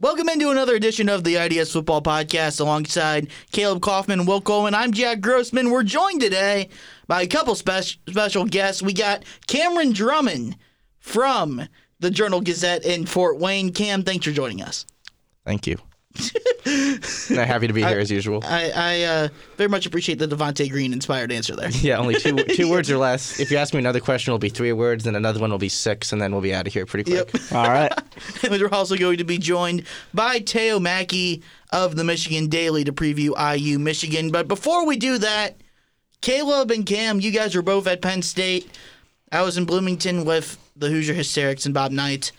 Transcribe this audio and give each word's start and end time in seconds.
Welcome 0.00 0.30
into 0.30 0.48
another 0.48 0.76
edition 0.76 1.10
of 1.10 1.24
the 1.24 1.36
IDS 1.36 1.72
Football 1.72 2.00
Podcast 2.00 2.58
alongside 2.58 3.28
Caleb 3.52 3.82
Kaufman, 3.82 4.24
Will 4.24 4.40
Coleman. 4.40 4.74
I'm 4.74 4.92
Jack 4.92 5.20
Grossman. 5.20 5.70
We're 5.70 5.82
joined 5.82 6.22
today 6.22 6.70
by 7.06 7.20
a 7.20 7.26
couple 7.26 7.54
spe- 7.54 7.98
special 8.08 8.46
guests. 8.46 8.80
We 8.80 8.94
got 8.94 9.24
Cameron 9.46 9.92
Drummond 9.92 10.56
from 11.00 11.68
the 11.98 12.10
Journal 12.10 12.40
Gazette 12.40 12.86
in 12.86 13.04
Fort 13.04 13.38
Wayne. 13.38 13.74
Cam, 13.74 14.02
thanks 14.02 14.24
for 14.24 14.32
joining 14.32 14.62
us. 14.62 14.86
Thank 15.44 15.66
you. 15.66 15.76
I'm 16.66 17.46
happy 17.46 17.68
to 17.68 17.72
be 17.72 17.82
here 17.82 17.98
as 17.98 18.10
usual. 18.10 18.42
I, 18.44 18.70
I 18.74 19.02
uh, 19.02 19.28
very 19.56 19.68
much 19.68 19.86
appreciate 19.86 20.18
the 20.18 20.26
Devonte 20.26 20.68
Green 20.70 20.92
inspired 20.92 21.30
answer 21.32 21.54
there. 21.56 21.70
Yeah, 21.80 21.98
only 21.98 22.14
two 22.14 22.36
two 22.54 22.68
words 22.68 22.90
or 22.90 22.98
less. 22.98 23.40
If 23.40 23.50
you 23.50 23.56
ask 23.56 23.72
me 23.72 23.78
another 23.78 24.00
question, 24.00 24.30
it'll 24.30 24.38
be 24.38 24.50
three 24.50 24.72
words, 24.72 25.06
and 25.06 25.16
another 25.16 25.40
one 25.40 25.50
will 25.50 25.58
be 25.58 25.68
six, 25.68 26.12
and 26.12 26.20
then 26.20 26.32
we'll 26.32 26.42
be 26.42 26.52
out 26.52 26.66
of 26.66 26.72
here 26.72 26.84
pretty 26.84 27.10
quick. 27.10 27.32
Yep. 27.32 27.52
All 27.52 27.70
right. 27.70 27.92
And 28.42 28.50
we're 28.50 28.68
also 28.68 28.96
going 28.96 29.18
to 29.18 29.24
be 29.24 29.38
joined 29.38 29.84
by 30.12 30.40
Theo 30.40 30.78
Mackie 30.78 31.42
of 31.70 31.96
the 31.96 32.04
Michigan 32.04 32.48
Daily 32.48 32.84
to 32.84 32.92
preview 32.92 33.32
IU 33.38 33.78
Michigan. 33.78 34.30
But 34.30 34.46
before 34.48 34.84
we 34.84 34.96
do 34.96 35.16
that, 35.18 35.56
Caleb 36.20 36.70
and 36.70 36.84
Cam, 36.84 37.20
you 37.20 37.30
guys 37.30 37.54
were 37.54 37.62
both 37.62 37.86
at 37.86 38.02
Penn 38.02 38.22
State. 38.22 38.68
I 39.32 39.42
was 39.42 39.56
in 39.56 39.64
Bloomington 39.64 40.24
with 40.24 40.58
the 40.76 40.88
Hoosier 40.88 41.14
Hysteria 41.14 41.56
and 41.64 41.72
Bob 41.72 41.92
Knight. 41.92 42.32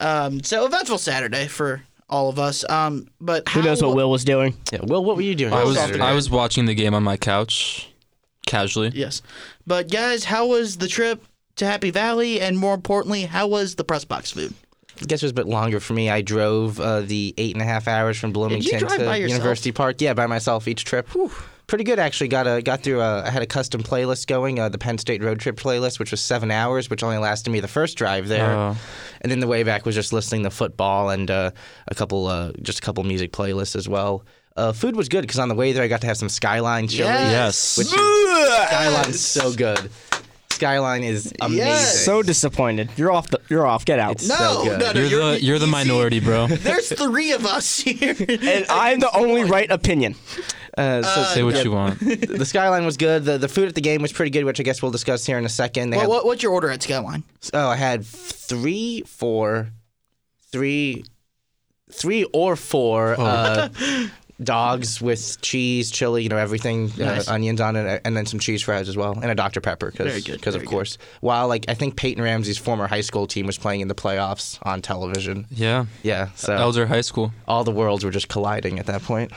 Um, 0.00 0.42
so 0.42 0.64
eventful 0.64 0.98
Saturday 0.98 1.48
for 1.48 1.82
all 2.08 2.28
of 2.28 2.38
us. 2.38 2.68
Um, 2.68 3.08
but 3.20 3.48
Who 3.50 3.62
knows 3.62 3.82
what 3.82 3.94
Will 3.94 4.10
was 4.10 4.24
doing? 4.24 4.56
Yeah. 4.72 4.80
Will, 4.82 5.04
what 5.04 5.16
were 5.16 5.22
you 5.22 5.34
doing? 5.34 5.52
I 5.52 5.64
was 5.64 5.76
I 5.78 6.12
was 6.12 6.30
watching 6.30 6.66
the 6.66 6.74
game 6.74 6.94
on 6.94 7.02
my 7.02 7.16
couch, 7.16 7.88
casually. 8.46 8.90
Yes, 8.94 9.22
but 9.66 9.90
guys, 9.90 10.24
how 10.24 10.46
was 10.46 10.78
the 10.78 10.88
trip 10.88 11.24
to 11.56 11.66
Happy 11.66 11.90
Valley? 11.90 12.40
And 12.40 12.58
more 12.58 12.74
importantly, 12.74 13.22
how 13.22 13.46
was 13.46 13.74
the 13.74 13.84
press 13.84 14.04
box 14.04 14.32
food? 14.32 14.54
I 15.00 15.04
guess 15.04 15.22
it 15.22 15.26
was 15.26 15.30
a 15.30 15.34
bit 15.34 15.46
longer 15.46 15.78
for 15.78 15.92
me. 15.92 16.10
I 16.10 16.22
drove 16.22 16.80
uh, 16.80 17.02
the 17.02 17.32
eight 17.38 17.54
and 17.54 17.62
a 17.62 17.64
half 17.64 17.86
hours 17.86 18.18
from 18.18 18.32
Bloomington 18.32 18.80
to? 18.80 19.18
University 19.18 19.70
Park. 19.70 20.00
Yeah, 20.00 20.14
by 20.14 20.26
myself 20.26 20.66
each 20.66 20.84
trip. 20.84 21.08
Pretty 21.68 21.84
good 21.84 21.98
actually. 22.00 22.28
Got 22.28 22.46
a 22.46 22.60
got 22.62 22.82
through. 22.82 23.00
A, 23.02 23.22
I 23.24 23.30
had 23.30 23.42
a 23.42 23.46
custom 23.46 23.82
playlist 23.82 24.26
going, 24.26 24.58
uh, 24.58 24.68
the 24.70 24.78
Penn 24.78 24.98
State 24.98 25.22
road 25.22 25.38
trip 25.38 25.56
playlist, 25.56 25.98
which 26.00 26.10
was 26.10 26.20
seven 26.20 26.50
hours, 26.50 26.88
which 26.90 27.02
only 27.04 27.18
lasted 27.18 27.50
me 27.50 27.60
the 27.60 27.68
first 27.68 27.96
drive 27.98 28.26
there, 28.26 28.50
Oh. 28.50 28.76
and 29.20 29.30
then 29.30 29.38
the 29.40 29.46
way 29.46 29.62
back 29.62 29.84
was 29.86 29.94
just 29.94 30.12
listening 30.12 30.42
to 30.44 30.50
football 30.50 31.10
and 31.10 31.30
uh, 31.30 31.50
a 31.86 31.94
couple, 31.94 32.26
uh, 32.26 32.52
just 32.62 32.78
a 32.78 32.82
couple 32.82 33.04
music 33.04 33.32
playlists 33.32 33.76
as 33.76 33.88
well. 33.88 34.24
Uh, 34.56 34.72
food 34.72 34.96
was 34.96 35.08
good 35.08 35.20
because 35.20 35.38
on 35.38 35.48
the 35.48 35.54
way 35.54 35.72
there 35.72 35.84
I 35.84 35.88
got 35.88 36.00
to 36.00 36.06
have 36.08 36.16
some 36.16 36.28
Skyline 36.30 36.88
chili. 36.88 37.08
Yes. 37.10 37.78
Which 37.78 37.86
Skyline's 37.88 39.20
so 39.20 39.52
good. 39.52 39.90
Skyline 40.50 41.04
is 41.04 41.32
amazing. 41.40 41.58
Yes. 41.66 42.04
So 42.04 42.22
disappointed. 42.22 42.90
You're 42.96 43.12
off. 43.12 43.28
The, 43.28 43.40
you're 43.48 43.64
off. 43.66 43.84
Get 43.84 44.00
out. 44.00 44.20
No, 44.26 44.34
So 44.34 44.64
good. 44.64 44.80
no, 44.80 44.92
no, 44.92 45.00
You're 45.00 45.08
the 45.34 45.40
you're 45.44 45.58
the 45.60 45.66
you 45.66 45.70
see, 45.70 45.70
minority, 45.70 46.18
bro. 46.20 46.48
There's 46.48 46.88
three 46.92 47.30
of 47.32 47.46
us 47.46 47.78
here. 47.78 48.16
And 48.28 48.66
I'm 48.68 48.98
the 48.98 49.14
only 49.16 49.44
right 49.44 49.70
opinion. 49.70 50.16
Uh, 50.76 51.02
so 51.02 51.22
Say 51.34 51.42
what 51.42 51.64
you 51.64 51.72
want. 51.72 51.98
the 52.00 52.44
skyline 52.44 52.84
was 52.84 52.96
good. 52.96 53.24
The 53.24 53.38
the 53.38 53.48
food 53.48 53.68
at 53.68 53.74
the 53.74 53.80
game 53.80 54.02
was 54.02 54.12
pretty 54.12 54.30
good, 54.30 54.44
which 54.44 54.60
I 54.60 54.62
guess 54.62 54.82
we'll 54.82 54.90
discuss 54.92 55.24
here 55.26 55.38
in 55.38 55.44
a 55.44 55.48
second. 55.48 55.90
They 55.90 55.96
what, 55.96 56.02
had, 56.02 56.08
what, 56.08 56.24
what's 56.26 56.42
your 56.42 56.52
order 56.52 56.70
at 56.70 56.82
Skyline? 56.82 57.22
oh, 57.54 57.68
I 57.68 57.76
had 57.76 58.04
three, 58.04 59.02
four, 59.06 59.68
three, 60.52 61.04
three 61.90 62.24
or 62.32 62.56
four 62.56 63.14
Oh. 63.18 63.24
uh, 63.24 63.68
dogs 64.40 65.00
with 65.02 65.40
cheese, 65.40 65.90
chili, 65.90 66.22
you 66.22 66.28
know, 66.28 66.36
everything, 66.36 66.92
Nice. 66.96 67.28
uh, 67.28 67.32
onions 67.32 67.60
on 67.60 67.74
it, 67.74 68.02
and 68.04 68.16
then 68.16 68.24
some 68.24 68.38
cheese 68.38 68.62
fries 68.62 68.88
as 68.88 68.96
well, 68.96 69.12
and 69.20 69.30
a 69.32 69.34
Dr 69.34 69.60
Pepper 69.60 69.90
Very 69.90 70.10
because 70.10 70.24
good, 70.24 70.32
because 70.34 70.54
of 70.54 70.60
very 70.60 70.66
good. 70.66 70.70
course. 70.74 70.98
While 71.20 71.48
like 71.48 71.64
I 71.68 71.74
think 71.74 71.96
Peyton 71.96 72.22
Ramsey's 72.22 72.56
former 72.58 72.86
high 72.86 73.00
school 73.00 73.26
team 73.26 73.46
was 73.46 73.58
playing 73.58 73.80
in 73.80 73.88
the 73.88 73.96
playoffs 73.96 74.58
on 74.62 74.80
television. 74.80 75.46
Yeah. 75.50 75.86
Yeah, 76.04 76.28
so 76.36 76.54
Elder 76.54 76.86
High 76.86 77.00
School. 77.00 77.32
all 77.48 77.64
the 77.64 77.72
worlds 77.72 78.04
were 78.04 78.12
just 78.12 78.28
colliding 78.28 78.78
at 78.78 78.86
that 78.86 79.02
point. 79.02 79.32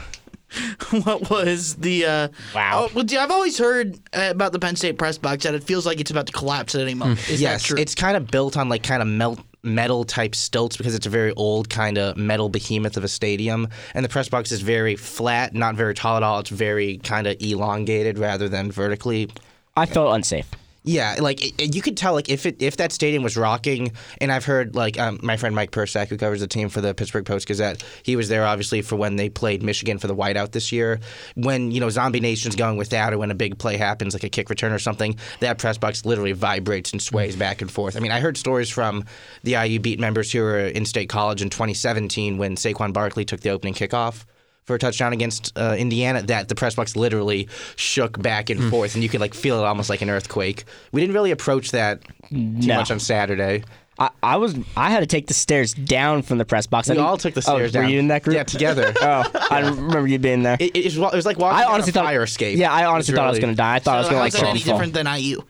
what 1.03 1.29
was 1.29 1.75
the 1.75 2.05
uh 2.05 2.27
Wow. 2.53 2.87
oh, 2.87 2.91
well, 2.93 3.03
dude, 3.03 3.19
I've 3.19 3.31
always 3.31 3.57
heard 3.57 3.99
uh, 4.13 4.29
about 4.31 4.51
the 4.51 4.59
Penn 4.59 4.75
State 4.75 4.97
press 4.97 5.17
box 5.17 5.43
that 5.43 5.53
it 5.53 5.63
feels 5.63 5.85
like 5.85 5.99
it's 5.99 6.11
about 6.11 6.27
to 6.27 6.33
collapse 6.33 6.75
at 6.75 6.81
any 6.81 6.93
moment. 6.93 7.29
Is 7.29 7.41
yes, 7.41 7.61
that 7.61 7.67
true? 7.67 7.77
it's 7.77 7.95
kind 7.95 8.17
of 8.17 8.27
built 8.27 8.57
on 8.57 8.69
like 8.69 8.83
kind 8.83 9.01
of 9.01 9.07
melt 9.07 9.39
metal 9.63 10.03
type 10.03 10.33
stilts 10.33 10.75
because 10.75 10.95
it's 10.95 11.05
a 11.05 11.09
very 11.09 11.31
old 11.33 11.69
kind 11.69 11.99
of 11.99 12.17
metal 12.17 12.49
behemoth 12.49 12.97
of 12.97 13.03
a 13.03 13.07
stadium 13.07 13.67
and 13.93 14.03
the 14.03 14.09
press 14.09 14.27
box 14.27 14.51
is 14.51 14.59
very 14.59 14.95
flat 14.95 15.53
not 15.53 15.75
very 15.75 15.93
tall 15.93 16.17
at 16.17 16.23
all 16.23 16.39
it's 16.39 16.49
very 16.49 16.97
kind 16.97 17.27
of 17.27 17.37
elongated 17.39 18.17
rather 18.17 18.49
than 18.49 18.71
vertically 18.71 19.29
I 19.75 19.85
felt 19.85 20.13
unsafe. 20.13 20.49
Yeah 20.83 21.15
like 21.19 21.45
it, 21.45 21.53
it- 21.61 21.75
you 21.75 21.81
could 21.81 21.95
tell 21.95 22.13
like 22.13 22.29
if 22.29 22.45
it 22.45 22.61
if 22.61 22.77
that 22.77 22.91
stadium 22.91 23.21
was 23.21 23.37
rocking 23.37 23.91
and 24.19 24.31
i've 24.31 24.45
heard 24.45 24.75
like 24.75 24.99
um, 24.99 25.19
my 25.21 25.37
friend 25.37 25.55
mike 25.55 25.69
persak 25.71 26.07
who 26.07 26.17
covers 26.17 26.39
the 26.39 26.47
team 26.47 26.69
for 26.69 26.81
the 26.81 26.93
pittsburgh 26.93 27.25
post 27.25 27.47
gazette 27.47 27.83
he 28.03 28.15
was 28.15 28.29
there 28.29 28.45
obviously 28.45 28.81
for 28.81 28.95
when 28.95 29.15
they 29.15 29.29
played 29.29 29.61
michigan 29.61 29.99
for 29.99 30.07
the 30.07 30.15
whiteout 30.15 30.51
this 30.51 30.71
year. 30.71 30.99
When 31.35 31.71
you 31.71 31.79
know 31.79 31.89
zombie 31.89 32.19
nation's 32.19 32.55
going 32.55 32.77
without 32.77 33.13
or 33.13 33.17
when 33.19 33.29
a 33.31 33.35
big 33.35 33.57
play 33.59 33.77
happens 33.77 34.13
like 34.13 34.23
a 34.23 34.29
kick 34.29 34.49
return 34.49 34.71
or 34.73 34.79
something 34.79 35.17
that 35.39 35.59
press 35.59 35.77
box 35.77 36.05
literally 36.05 36.31
vibrates 36.31 36.91
and 36.91 37.01
sways 37.01 37.35
back 37.35 37.61
and 37.61 37.69
forth. 37.71 37.95
I 37.95 37.99
mean 37.99 38.11
i 38.11 38.19
heard 38.19 38.37
stories 38.37 38.69
from 38.69 39.05
the 39.43 39.55
iu 39.57 39.79
beat 39.79 39.99
members 39.99 40.31
who 40.31 40.41
were 40.41 40.59
in 40.59 40.85
state 40.85 41.09
college 41.09 41.41
in 41.41 41.49
2017 41.51 42.37
when 42.37 42.55
saquon 42.55 42.91
barkley 42.91 43.23
took 43.25 43.41
the 43.41 43.49
opening 43.49 43.73
kickoff 43.73 44.25
for 44.71 44.75
a 44.75 44.79
touchdown 44.79 45.11
against 45.11 45.51
uh, 45.57 45.75
Indiana 45.77 46.21
that 46.23 46.47
the 46.47 46.55
press 46.55 46.75
box 46.75 46.95
literally 46.95 47.49
shook 47.75 48.21
back 48.21 48.47
Hmm. 48.47 48.53
and 48.61 48.69
forth, 48.71 48.93
and 48.95 49.03
you 49.03 49.09
could 49.09 49.19
like 49.21 49.33
feel 49.33 49.59
it 49.59 49.65
almost 49.65 49.89
like 49.89 50.01
an 50.01 50.09
earthquake. 50.09 50.63
We 50.93 51.01
didn't 51.01 51.13
really 51.13 51.31
approach 51.31 51.71
that 51.71 52.01
too 52.29 52.37
No. 52.37 52.75
much 52.77 52.89
on 52.91 52.99
Saturday. 52.99 53.63
I, 53.99 54.09
I 54.23 54.37
was. 54.37 54.55
I 54.77 54.89
had 54.89 55.01
to 55.01 55.05
take 55.05 55.27
the 55.27 55.33
stairs 55.33 55.73
down 55.73 56.21
from 56.21 56.37
the 56.37 56.45
press 56.45 56.65
box. 56.65 56.89
I 56.89 56.93
We 56.93 56.95
didn't- 56.95 57.07
all 57.07 57.17
took 57.17 57.33
the 57.33 57.39
oh, 57.45 57.55
stairs 57.55 57.73
were 57.73 57.81
down. 57.81 57.89
you 57.91 57.99
in 57.99 58.07
that 58.07 58.23
group? 58.23 58.35
Yeah, 58.35 58.43
together. 58.43 58.93
oh, 59.01 59.29
I 59.51 59.59
remember 59.59 60.07
you 60.07 60.17
being 60.17 60.43
there. 60.43 60.55
It, 60.59 60.75
it, 60.75 60.85
was, 60.85 60.97
it 60.97 61.15
was 61.15 61.25
like 61.25 61.37
walking 61.37 61.57
I 61.59 61.63
down 61.63 61.73
honestly 61.73 61.91
a 61.91 61.93
thought 61.93 62.05
fire 62.05 62.23
escape. 62.23 62.57
Yeah, 62.57 62.71
I 62.71 62.85
honestly 62.85 63.13
thought 63.13 63.27
I 63.27 63.29
was 63.29 63.39
gonna 63.39 63.53
die. 63.53 63.75
I 63.75 63.79
thought 63.79 63.95
I 63.95 63.99
was 63.99 64.07
gonna 64.07 64.21
how's 64.21 64.33
like 64.33 64.41
that 64.41 64.49
any 64.49 64.59
fall. 64.61 64.73
different 64.75 64.93
than 64.93 65.05
IU? 65.07 65.41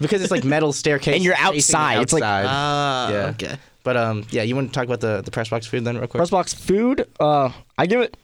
because 0.00 0.22
it's 0.22 0.30
like 0.30 0.44
metal 0.44 0.72
staircase 0.72 1.14
And 1.16 1.24
you're 1.24 1.34
facing 1.36 1.50
the 1.50 1.56
outside. 1.56 2.02
It's 2.02 2.12
like- 2.12 2.22
outside. 2.22 2.46
Ah, 2.48 3.10
Yeah. 3.10 3.26
okay. 3.30 3.56
but 3.84 3.96
um, 3.96 4.24
yeah, 4.30 4.42
you 4.42 4.54
want 4.54 4.68
to 4.68 4.74
talk 4.74 4.84
about 4.86 5.00
the 5.00 5.20
the 5.22 5.30
press 5.30 5.48
box 5.50 5.66
food 5.66 5.84
then 5.84 5.96
real 5.98 6.06
quick? 6.06 6.18
Press 6.18 6.30
box 6.30 6.54
food. 6.54 7.06
Uh, 7.20 7.50
I 7.76 7.86
give 7.86 8.00
it. 8.00 8.16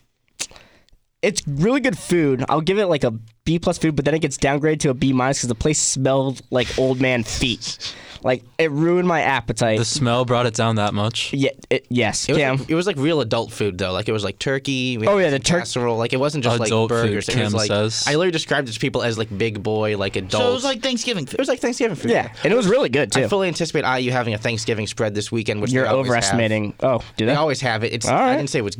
It's 1.25 1.41
really 1.47 1.79
good 1.79 1.97
food. 1.97 2.43
I'll 2.49 2.61
give 2.61 2.77
it 2.77 2.85
like 2.87 3.03
a 3.03 3.11
B 3.45 3.59
plus 3.59 3.77
food, 3.77 3.95
but 3.95 4.05
then 4.05 4.13
it 4.13 4.19
gets 4.19 4.37
downgraded 4.37 4.79
to 4.81 4.89
a 4.89 4.93
B 4.93 5.13
minus 5.13 5.39
because 5.39 5.49
the 5.49 5.55
place 5.55 5.81
smelled 5.81 6.41
like 6.51 6.77
old 6.79 6.99
man 7.01 7.23
feet. 7.23 7.95
Like 8.23 8.43
it 8.57 8.71
ruined 8.71 9.07
my 9.07 9.21
appetite. 9.21 9.77
The 9.77 9.85
smell 9.85 10.25
brought 10.25 10.47
it 10.47 10.55
down 10.55 10.77
that 10.77 10.95
much. 10.95 11.31
yeah. 11.31 11.51
It, 11.69 11.85
yes. 11.89 12.27
It 12.27 12.31
was, 12.33 12.39
Cam. 12.41 12.57
like, 12.57 12.69
it 12.71 12.73
was 12.73 12.87
like 12.87 12.97
real 12.97 13.21
adult 13.21 13.51
food 13.51 13.77
though. 13.77 13.91
Like 13.91 14.09
it 14.09 14.13
was 14.13 14.23
like 14.23 14.39
turkey. 14.39 14.97
we 14.97 15.07
Oh, 15.07 15.19
yeah, 15.19 15.29
the 15.29 15.35
some 15.35 15.43
tur- 15.43 15.59
casserole. 15.59 15.97
Like 15.97 16.11
it 16.11 16.17
wasn't 16.19 16.43
just 16.43 16.55
Adult 16.55 16.59
like 16.61 16.69
food, 16.71 16.89
burgers. 16.89 17.29
it 17.29 17.33
Cam 17.33 17.43
was 17.43 17.53
like 17.53 17.67
says. 17.67 18.03
I 18.07 18.11
literally 18.11 18.31
described 18.31 18.67
it 18.67 18.71
to 18.71 18.79
people 18.79 19.03
as 19.03 19.19
like 19.19 19.35
big 19.37 19.61
boy, 19.61 19.95
like 19.95 20.15
adults. 20.15 20.43
So 20.43 20.49
it 20.49 20.53
was 20.53 20.63
like 20.63 20.81
Thanksgiving 20.81 21.27
food. 21.27 21.35
it 21.35 21.39
was 21.39 21.47
like 21.49 21.59
Thanksgiving 21.59 21.95
food. 21.95 22.09
yeah, 22.09 22.33
and 22.43 22.51
it 22.51 22.55
was 22.55 22.67
really 22.67 22.89
good 22.89 23.11
too. 23.11 23.25
I 23.25 23.27
fully 23.27 23.47
anticipate 23.47 23.83
IU 23.85 24.11
having 24.11 24.33
a 24.33 24.39
Thanksgiving 24.39 24.87
spread 24.87 25.13
this 25.13 25.31
weekend, 25.31 25.61
which 25.61 25.71
You're 25.71 25.83
they 25.83 25.89
always 25.91 26.07
overestimating. 26.09 26.73
Oh, 26.79 26.97
do 26.97 27.03
Have. 27.03 27.15
They 27.17 27.25
they? 27.25 27.35
always 27.35 27.61
have 27.61 27.83
it. 27.83 27.93
It's. 27.93 28.07
All 28.07 28.15
I 28.17 28.35
didn't 28.37 28.49
say 28.49 28.57
it 28.59 28.63
was 28.63 28.75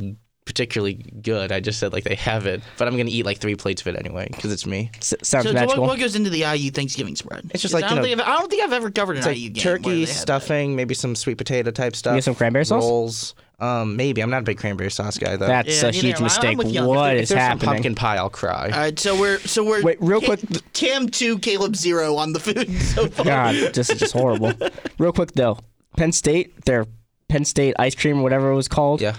particularly 0.46 0.94
good. 0.94 1.52
I 1.52 1.60
just 1.60 1.78
said 1.78 1.92
like 1.92 2.04
they 2.04 2.14
have 2.14 2.46
it, 2.46 2.62
but 2.78 2.88
I'm 2.88 2.96
gonna 2.96 3.10
eat 3.10 3.26
like 3.26 3.38
three 3.38 3.54
plates 3.56 3.82
of 3.82 3.88
it 3.88 3.96
anyway 3.98 4.28
because 4.30 4.50
it's 4.52 4.64
me. 4.64 4.90
S- 4.96 5.12
sounds 5.22 5.44
So, 5.46 5.52
so 5.52 5.66
what, 5.66 5.78
what 5.78 5.98
goes 5.98 6.16
into 6.16 6.30
the 6.30 6.40
IU 6.56 6.70
Thanksgiving 6.70 7.16
spread? 7.16 7.50
It's 7.52 7.60
just 7.62 7.74
like, 7.74 7.84
I 7.84 7.88
don't, 7.88 7.96
know- 7.98 8.02
think 8.04 8.20
I've, 8.20 8.26
I 8.26 8.38
don't 8.38 8.48
think 8.50 8.62
I've 8.62 8.72
ever 8.72 8.90
covered 8.90 9.12
an 9.12 9.18
It's 9.18 9.26
like 9.26 9.36
IU 9.36 9.50
game. 9.50 9.64
where 9.64 9.78
they 9.78 9.82
turkey 9.82 10.00
had 10.00 10.08
that. 10.08 10.12
stuffing, 10.12 10.76
maybe 10.76 10.94
some 10.94 11.14
sweet 11.14 11.36
potato 11.36 11.70
type 11.70 11.94
stuff. 11.94 12.14
get 12.16 12.24
some 12.24 12.34
cranberry 12.34 12.64
sauce? 12.64 12.82
Rolls. 12.82 13.34
Um, 13.58 13.96
maybe 13.96 14.20
I'm 14.20 14.28
not 14.28 14.40
a 14.40 14.44
big 14.44 14.58
cranberry 14.58 14.90
sauce 14.90 15.16
guy 15.16 15.36
though. 15.36 15.46
That's 15.46 15.82
Yeah, 15.82 15.88
a 15.88 15.92
huge 15.92 16.04
am 16.04 16.12
I. 16.14 16.16
I'm 16.18 16.22
mistake. 16.24 16.58
with 16.58 16.70
you. 16.72 16.84
What 16.86 17.16
if 17.16 17.22
is 17.24 17.28
there's 17.30 17.40
happening? 17.40 17.60
some 17.60 17.74
pumpkin 17.74 17.94
pie, 17.94 18.16
I'll 18.18 18.28
cry. 18.28 18.64
All 18.70 18.78
right, 18.78 18.98
so 18.98 19.18
we're 19.18 19.38
so 19.40 19.64
we're 19.64 19.82
Wait, 19.82 19.96
real 20.00 20.20
quick. 20.20 20.40
Cam 20.74 21.08
two, 21.08 21.38
Caleb 21.38 21.74
zero 21.74 22.16
on 22.16 22.34
the 22.34 22.38
food 22.40 22.70
so 22.82 23.08
far. 23.08 23.24
God, 23.24 23.54
this 23.74 23.88
is 23.90 23.98
just 23.98 24.12
horrible. 24.12 24.52
Real 24.98 25.12
quick 25.12 25.32
though, 25.32 25.58
Penn 25.96 26.12
State, 26.12 26.66
their 26.66 26.84
Penn 27.30 27.46
State 27.46 27.74
ice 27.78 27.94
cream, 27.94 28.22
whatever 28.22 28.50
it 28.50 28.54
was 28.56 28.68
called, 28.68 29.00
yeah. 29.00 29.16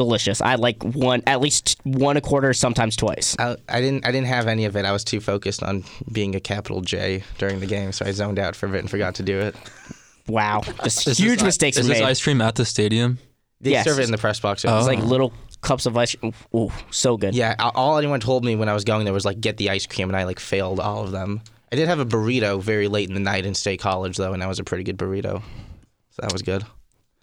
Delicious. 0.00 0.40
I 0.40 0.54
like 0.54 0.82
one, 0.82 1.22
at 1.26 1.42
least 1.42 1.78
one 1.84 2.16
a 2.16 2.22
quarter, 2.22 2.54
sometimes 2.54 2.96
twice. 2.96 3.36
I, 3.38 3.56
I 3.68 3.82
didn't 3.82 4.06
I 4.06 4.10
didn't 4.12 4.28
have 4.28 4.46
any 4.46 4.64
of 4.64 4.74
it. 4.76 4.86
I 4.86 4.92
was 4.92 5.04
too 5.04 5.20
focused 5.20 5.62
on 5.62 5.84
being 6.10 6.34
a 6.34 6.40
capital 6.40 6.80
J 6.80 7.22
during 7.36 7.60
the 7.60 7.66
game, 7.66 7.92
so 7.92 8.06
I 8.06 8.12
zoned 8.12 8.38
out 8.38 8.56
for 8.56 8.64
a 8.64 8.70
bit 8.70 8.80
and 8.80 8.90
forgot 8.90 9.16
to 9.16 9.22
do 9.22 9.38
it. 9.40 9.54
Wow, 10.26 10.62
just 10.84 11.06
Is 11.06 11.18
huge 11.18 11.40
this, 11.40 11.44
mistakes 11.44 11.76
Is 11.76 11.86
this 11.86 11.98
made. 11.98 12.06
ice 12.06 12.22
cream 12.22 12.40
at 12.40 12.54
the 12.54 12.64
stadium? 12.64 13.18
They 13.60 13.72
Yes. 13.72 13.84
serve 13.84 13.98
it 13.98 14.04
in 14.04 14.10
the 14.10 14.16
press 14.16 14.40
box. 14.40 14.64
Oh. 14.64 14.78
It's 14.78 14.86
like 14.86 15.00
little 15.00 15.34
cups 15.60 15.84
of 15.84 15.94
ice. 15.98 16.16
Ooh, 16.24 16.32
ooh, 16.56 16.72
so 16.90 17.18
good. 17.18 17.34
Yeah, 17.34 17.54
all 17.58 17.98
anyone 17.98 18.20
told 18.20 18.42
me 18.42 18.56
when 18.56 18.70
I 18.70 18.72
was 18.72 18.84
going 18.84 19.04
there 19.04 19.12
was 19.12 19.26
like 19.26 19.38
get 19.38 19.58
the 19.58 19.68
ice 19.68 19.84
cream, 19.86 20.08
and 20.08 20.16
I 20.16 20.24
like 20.24 20.40
failed 20.40 20.80
all 20.80 21.04
of 21.04 21.10
them. 21.10 21.42
I 21.70 21.76
did 21.76 21.88
have 21.88 21.98
a 22.00 22.06
burrito 22.06 22.60
very 22.62 22.88
late 22.88 23.08
in 23.08 23.14
the 23.14 23.20
night 23.20 23.44
in 23.44 23.54
State 23.54 23.80
College 23.80 24.16
though, 24.16 24.32
and 24.32 24.40
that 24.40 24.48
was 24.48 24.58
a 24.58 24.64
pretty 24.64 24.82
good 24.82 24.96
burrito, 24.96 25.42
so 26.10 26.22
that 26.22 26.32
was 26.32 26.40
good. 26.40 26.64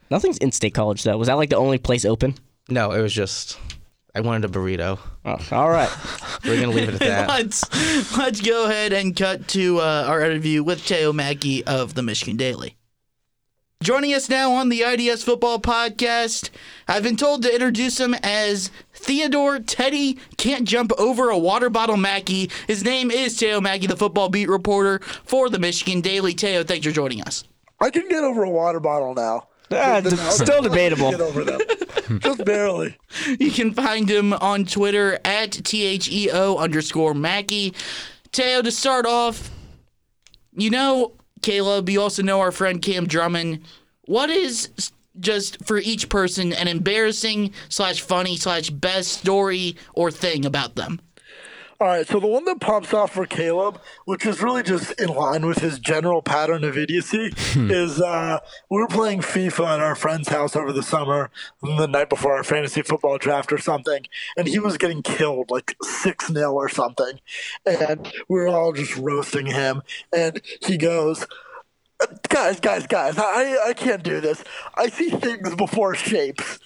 Nothing's 0.09 0.37
in 0.37 0.51
state 0.53 0.73
college 0.73 1.03
though. 1.03 1.17
Was 1.17 1.27
that 1.27 1.33
like 1.35 1.49
the 1.49 1.57
only 1.57 1.77
place 1.77 2.05
open? 2.05 2.35
No, 2.69 2.91
it 2.91 3.01
was 3.01 3.13
just 3.13 3.57
I 4.13 4.21
wanted 4.21 4.45
a 4.45 4.51
burrito. 4.51 4.99
Oh, 5.25 5.37
all 5.51 5.69
right. 5.69 5.89
We're 6.43 6.59
gonna 6.59 6.71
leave 6.71 6.89
it 6.89 6.95
at 6.95 6.99
that. 7.01 7.27
let's 7.29 8.17
let's 8.17 8.41
go 8.41 8.65
ahead 8.65 8.91
and 8.91 9.15
cut 9.15 9.47
to 9.49 9.79
uh, 9.79 10.05
our 10.07 10.21
interview 10.21 10.63
with 10.63 10.81
Theo 10.81 11.13
Mackie 11.13 11.63
of 11.65 11.93
the 11.93 12.01
Michigan 12.01 12.35
Daily. 12.35 12.77
Joining 13.83 14.15
us 14.15 14.27
now 14.27 14.53
on 14.53 14.69
the 14.69 14.81
IDS 14.81 15.23
Football 15.23 15.59
Podcast, 15.59 16.49
I've 16.87 17.03
been 17.03 17.15
told 17.15 17.43
to 17.43 17.53
introduce 17.53 17.99
him 17.99 18.15
as 18.23 18.71
Theodore 18.91 19.59
Teddy 19.59 20.17
Can't 20.37 20.67
Jump 20.67 20.91
Over 20.97 21.29
a 21.29 21.37
Water 21.37 21.69
Bottle 21.69 21.95
Mackie. 21.95 22.49
His 22.65 22.83
name 22.83 23.11
is 23.11 23.37
Theo 23.37 23.61
Mackie, 23.61 23.85
the 23.85 23.95
football 23.95 24.29
beat 24.29 24.49
reporter 24.49 24.97
for 25.25 25.47
the 25.47 25.59
Michigan 25.59 26.01
Daily. 26.01 26.33
Theo, 26.33 26.63
thanks 26.63 26.87
for 26.87 26.91
joining 26.91 27.21
us. 27.21 27.43
I 27.79 27.91
can 27.91 28.09
get 28.09 28.23
over 28.23 28.43
a 28.43 28.49
water 28.49 28.79
bottle 28.79 29.13
now. 29.13 29.47
Ah, 29.71 30.01
d- 30.01 30.09
still 30.15 30.61
debatable. 30.69 31.11
Get 31.11 31.21
over 31.21 31.43
them. 31.43 31.59
Just 32.19 32.45
barely. 32.45 32.97
You 33.39 33.51
can 33.51 33.73
find 33.73 34.09
him 34.09 34.33
on 34.33 34.65
Twitter 34.65 35.19
at 35.25 35.51
THEO 35.51 36.57
underscore 36.57 37.13
Mackie. 37.13 37.73
Theo, 38.31 38.61
to 38.61 38.71
start 38.71 39.05
off, 39.05 39.49
you 40.53 40.69
know 40.69 41.13
Caleb, 41.41 41.89
you 41.89 42.01
also 42.01 42.23
know 42.23 42.39
our 42.39 42.51
friend 42.51 42.81
Cam 42.81 43.07
Drummond. 43.07 43.61
What 44.05 44.29
is 44.29 44.69
just 45.19 45.65
for 45.65 45.77
each 45.79 46.09
person 46.09 46.53
an 46.53 46.67
embarrassing 46.67 47.51
slash 47.69 48.01
funny 48.01 48.37
slash 48.37 48.69
best 48.69 49.11
story 49.13 49.75
or 49.93 50.11
thing 50.11 50.45
about 50.45 50.75
them? 50.75 51.01
All 51.79 51.87
right, 51.87 52.07
so 52.07 52.19
the 52.19 52.25
one 52.25 52.43
that 52.45 52.59
pops 52.59 52.91
off 52.91 53.13
for 53.13 53.27
Caleb, 53.27 53.79
which 54.05 54.25
is 54.25 54.41
really 54.41 54.63
just 54.63 54.99
in 54.99 55.09
line 55.09 55.45
with 55.45 55.59
his 55.59 55.77
general 55.77 56.23
pattern 56.23 56.63
of 56.63 56.75
idiocy, 56.75 57.31
is 57.55 58.01
uh, 58.01 58.39
we 58.71 58.79
were 58.79 58.87
playing 58.87 59.19
FIFA 59.19 59.75
at 59.75 59.79
our 59.79 59.93
friend's 59.93 60.27
house 60.29 60.55
over 60.55 60.73
the 60.73 60.81
summer, 60.81 61.29
the 61.61 61.85
night 61.85 62.09
before 62.09 62.35
our 62.35 62.43
fantasy 62.43 62.81
football 62.81 63.19
draft 63.19 63.53
or 63.53 63.59
something, 63.59 64.07
and 64.35 64.47
he 64.47 64.57
was 64.57 64.77
getting 64.77 65.03
killed 65.03 65.51
like 65.51 65.75
6 65.83 66.27
0 66.33 66.51
or 66.51 66.67
something. 66.67 67.19
And 67.67 68.11
we 68.27 68.39
were 68.39 68.47
all 68.47 68.73
just 68.73 68.97
roasting 68.97 69.45
him, 69.45 69.83
and 70.11 70.41
he 70.65 70.77
goes, 70.77 71.27
Guys, 72.29 72.59
guys, 72.59 72.87
guys, 72.87 73.17
I, 73.17 73.57
I 73.67 73.73
can't 73.73 74.03
do 74.03 74.19
this. 74.19 74.43
I 74.75 74.89
see 74.89 75.09
things 75.09 75.55
before 75.55 75.95
shapes. 75.95 76.59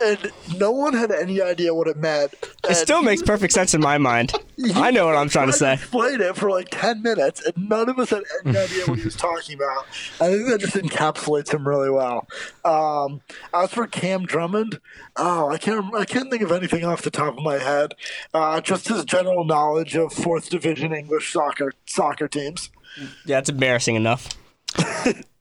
And 0.00 0.32
no 0.56 0.70
one 0.70 0.94
had 0.94 1.10
any 1.10 1.40
idea 1.42 1.74
what 1.74 1.88
it 1.88 1.96
meant. 1.96 2.34
It 2.68 2.74
still 2.76 3.02
makes 3.02 3.22
perfect 3.22 3.52
sense 3.52 3.74
in 3.74 3.80
my 3.80 3.98
mind. 3.98 4.32
I 4.74 4.90
know 4.90 5.06
what 5.06 5.16
I'm 5.16 5.28
trying 5.28 5.48
to 5.48 5.52
say. 5.52 5.74
explained 5.74 6.20
it 6.20 6.36
for 6.36 6.50
like 6.50 6.68
10 6.70 7.02
minutes, 7.02 7.44
and 7.44 7.68
none 7.68 7.88
of 7.88 7.98
us 7.98 8.10
had 8.10 8.22
any 8.44 8.56
idea 8.58 8.86
what 8.86 8.98
he 8.98 9.04
was 9.04 9.16
talking 9.16 9.56
about. 9.56 9.86
I 10.20 10.28
think 10.28 10.48
that 10.48 10.60
just 10.60 10.74
encapsulates 10.74 11.52
him 11.52 11.66
really 11.66 11.90
well. 11.90 12.26
Um, 12.64 13.20
as 13.52 13.72
for 13.72 13.86
Cam 13.86 14.26
Drummond, 14.26 14.80
oh, 15.16 15.48
I 15.48 15.58
can't, 15.58 15.94
I 15.94 16.04
can't 16.04 16.30
think 16.30 16.42
of 16.42 16.52
anything 16.52 16.84
off 16.84 17.02
the 17.02 17.10
top 17.10 17.36
of 17.36 17.42
my 17.42 17.58
head. 17.58 17.94
Uh, 18.32 18.60
just 18.60 18.88
his 18.88 19.04
general 19.04 19.44
knowledge 19.44 19.96
of 19.96 20.12
fourth 20.12 20.50
division 20.50 20.92
English 20.92 21.32
soccer 21.32 21.72
soccer 21.86 22.28
teams. 22.28 22.70
Yeah, 23.24 23.38
it's 23.38 23.48
embarrassing 23.48 23.96
enough. 23.96 24.28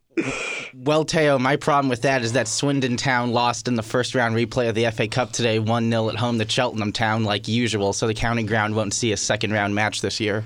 Well, 0.73 1.03
Theo, 1.03 1.37
my 1.37 1.55
problem 1.55 1.89
with 1.89 2.03
that 2.03 2.21
is 2.21 2.33
that 2.33 2.47
Swindon 2.47 2.97
Town 2.97 3.31
lost 3.31 3.67
in 3.67 3.75
the 3.75 3.83
first 3.83 4.15
round 4.15 4.35
replay 4.35 4.69
of 4.69 4.75
the 4.75 4.89
FA 4.91 5.07
Cup 5.07 5.31
today, 5.31 5.59
1 5.59 5.89
0 5.89 6.09
at 6.09 6.15
home 6.15 6.39
to 6.39 6.47
Cheltenham 6.47 6.91
Town, 6.91 7.23
like 7.23 7.47
usual, 7.47 7.93
so 7.93 8.07
the 8.07 8.13
county 8.13 8.43
ground 8.43 8.75
won't 8.75 8.93
see 8.93 9.11
a 9.11 9.17
second 9.17 9.51
round 9.51 9.75
match 9.75 10.01
this 10.01 10.19
year. 10.19 10.45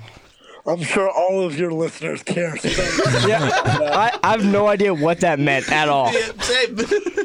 I'm 0.64 0.82
sure 0.82 1.10
all 1.10 1.42
of 1.42 1.58
your 1.58 1.72
listeners 1.72 2.22
care. 2.22 2.56
So 2.56 2.68
Yeah, 3.26 3.38
I, 3.42 4.18
I 4.22 4.30
have 4.32 4.44
no 4.44 4.68
idea 4.68 4.94
what 4.94 5.20
that 5.20 5.38
meant 5.38 5.70
at 5.72 5.88
all. 5.88 6.12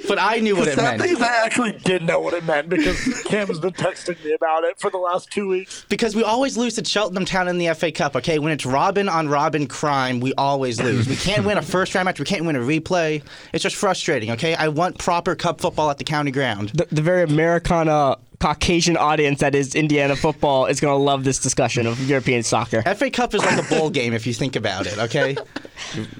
But 0.07 0.19
I 0.19 0.37
knew 0.37 0.55
what 0.55 0.69
it 0.69 0.77
meant. 0.77 1.01
thing 1.01 1.11
is 1.11 1.21
I 1.21 1.43
actually 1.45 1.73
did 1.73 2.03
know 2.03 2.21
what 2.21 2.33
it 2.33 2.45
meant 2.45 2.69
because 2.69 3.23
Cam 3.23 3.47
has 3.47 3.59
been 3.59 3.73
texting 3.73 4.23
me 4.23 4.31
about 4.33 4.63
it 4.63 4.79
for 4.79 4.89
the 4.89 4.97
last 4.97 5.29
two 5.31 5.49
weeks. 5.49 5.85
Because 5.89 6.15
we 6.15 6.23
always 6.23 6.55
lose 6.55 6.75
to 6.75 6.85
Cheltenham 6.85 7.25
Town 7.25 7.49
in 7.49 7.57
the 7.57 7.73
FA 7.73 7.91
Cup, 7.91 8.15
okay? 8.15 8.39
When 8.39 8.53
it's 8.53 8.65
Robin 8.65 9.09
on 9.09 9.27
Robin 9.27 9.67
crime, 9.67 10.21
we 10.21 10.33
always 10.35 10.81
lose. 10.81 11.09
We 11.09 11.17
can't 11.17 11.45
win 11.45 11.57
a 11.57 11.61
first 11.61 11.93
round 11.93 12.05
match, 12.05 12.19
we 12.19 12.25
can't 12.25 12.45
win 12.45 12.55
a 12.55 12.59
replay. 12.59 13.21
It's 13.51 13.63
just 13.63 13.75
frustrating, 13.75 14.31
okay? 14.31 14.55
I 14.55 14.69
want 14.69 14.97
proper 14.97 15.35
cup 15.35 15.59
football 15.59 15.89
at 15.89 15.97
the 15.97 16.05
county 16.05 16.31
ground. 16.31 16.69
The, 16.69 16.87
the 16.89 17.01
very 17.01 17.23
Americana 17.23 18.17
Caucasian 18.39 18.97
audience 18.97 19.39
that 19.39 19.55
is 19.55 19.73
Indiana 19.73 20.15
football 20.15 20.67
is 20.67 20.79
going 20.79 20.93
to 20.93 21.03
love 21.03 21.23
this 21.23 21.39
discussion 21.39 21.87
of 21.87 21.99
European 22.07 22.43
soccer. 22.43 22.83
FA 22.95 23.09
Cup 23.09 23.33
is 23.33 23.43
like 23.43 23.57
a 23.65 23.67
bowl 23.75 23.89
game 23.89 24.13
if 24.13 24.27
you 24.27 24.33
think 24.33 24.55
about 24.55 24.85
it, 24.85 24.97
okay? 24.99 25.35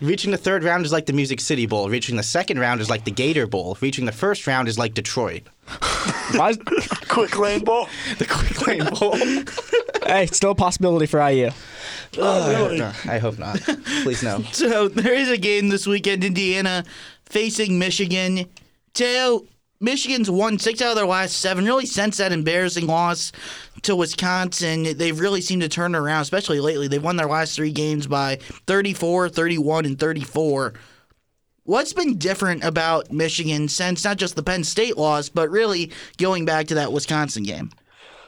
Reaching 0.02 0.32
the 0.32 0.38
third 0.38 0.64
round 0.64 0.84
is 0.86 0.92
like 0.92 1.06
the 1.06 1.14
Music 1.14 1.40
City 1.40 1.68
Bowl. 1.68 1.90
Reaching 1.90 2.16
the 2.16 2.24
second 2.24 2.60
round 2.60 2.82
is 2.82 2.90
like 2.90 3.06
the 3.06 3.12
Gator 3.12 3.46
Bowl. 3.46 3.78
Reaching 3.82 4.06
the 4.06 4.12
first 4.12 4.48
round 4.48 4.68
is 4.68 4.80
like 4.80 4.96
Detroit. 4.96 5.44
Why 6.34 6.50
is- 6.50 6.58
Quick 7.08 7.38
Lane 7.38 7.64
Bowl. 7.64 7.88
The 8.18 8.26
Quick 8.26 8.66
Lane 8.68 8.86
Bowl. 8.86 9.16
hey, 10.08 10.24
it's 10.24 10.38
still 10.38 10.52
a 10.52 10.56
possibility 10.56 11.06
for 11.06 11.20
IU. 11.20 11.52
Oh, 12.18 12.22
uh, 12.44 12.50
really? 12.60 12.80
No, 12.80 12.92
I 13.06 13.20
hope 13.20 13.38
not. 13.38 13.60
Please 14.04 14.24
no. 14.24 14.42
So 14.54 14.88
there 14.88 15.14
is 15.14 15.30
a 15.30 15.38
game 15.38 15.70
this 15.70 15.86
weekend, 15.86 16.24
Indiana 16.24 16.84
facing 17.26 17.78
Michigan. 17.78 18.46
Theo, 18.96 19.44
Michigan's 19.80 20.30
won 20.30 20.58
six 20.58 20.82
out 20.82 20.90
of 20.90 20.96
their 20.96 21.06
last 21.06 21.38
seven. 21.38 21.66
Really, 21.66 21.86
since 21.86 22.18
that 22.18 22.32
embarrassing 22.32 22.88
loss 22.88 23.32
to 23.84 23.96
Wisconsin, 23.96 24.98
they've 24.98 25.20
really 25.20 25.42
seemed 25.42 25.62
to 25.62 25.70
turn 25.70 25.96
around, 25.96 26.22
especially 26.22 26.60
lately. 26.60 26.88
They've 26.88 27.04
won 27.04 27.18
their 27.18 27.28
last 27.28 27.56
three 27.56 27.72
games 27.72 28.08
by 28.08 28.38
34, 28.66 29.30
31, 29.30 29.86
and 29.86 30.00
34. 30.00 30.74
What's 31.64 31.94
been 31.94 32.18
different 32.18 32.64
about 32.64 33.12
Michigan 33.12 33.68
since 33.68 34.04
not 34.04 34.18
just 34.18 34.36
the 34.36 34.44
Penn 34.44 34.64
State 34.64 34.98
loss, 34.98 35.30
but 35.30 35.50
really 35.50 35.92
going 36.18 36.46
back 36.46 36.68
to 36.68 36.76
that 36.76 36.94
Wisconsin 36.94 37.44
game? 37.44 37.72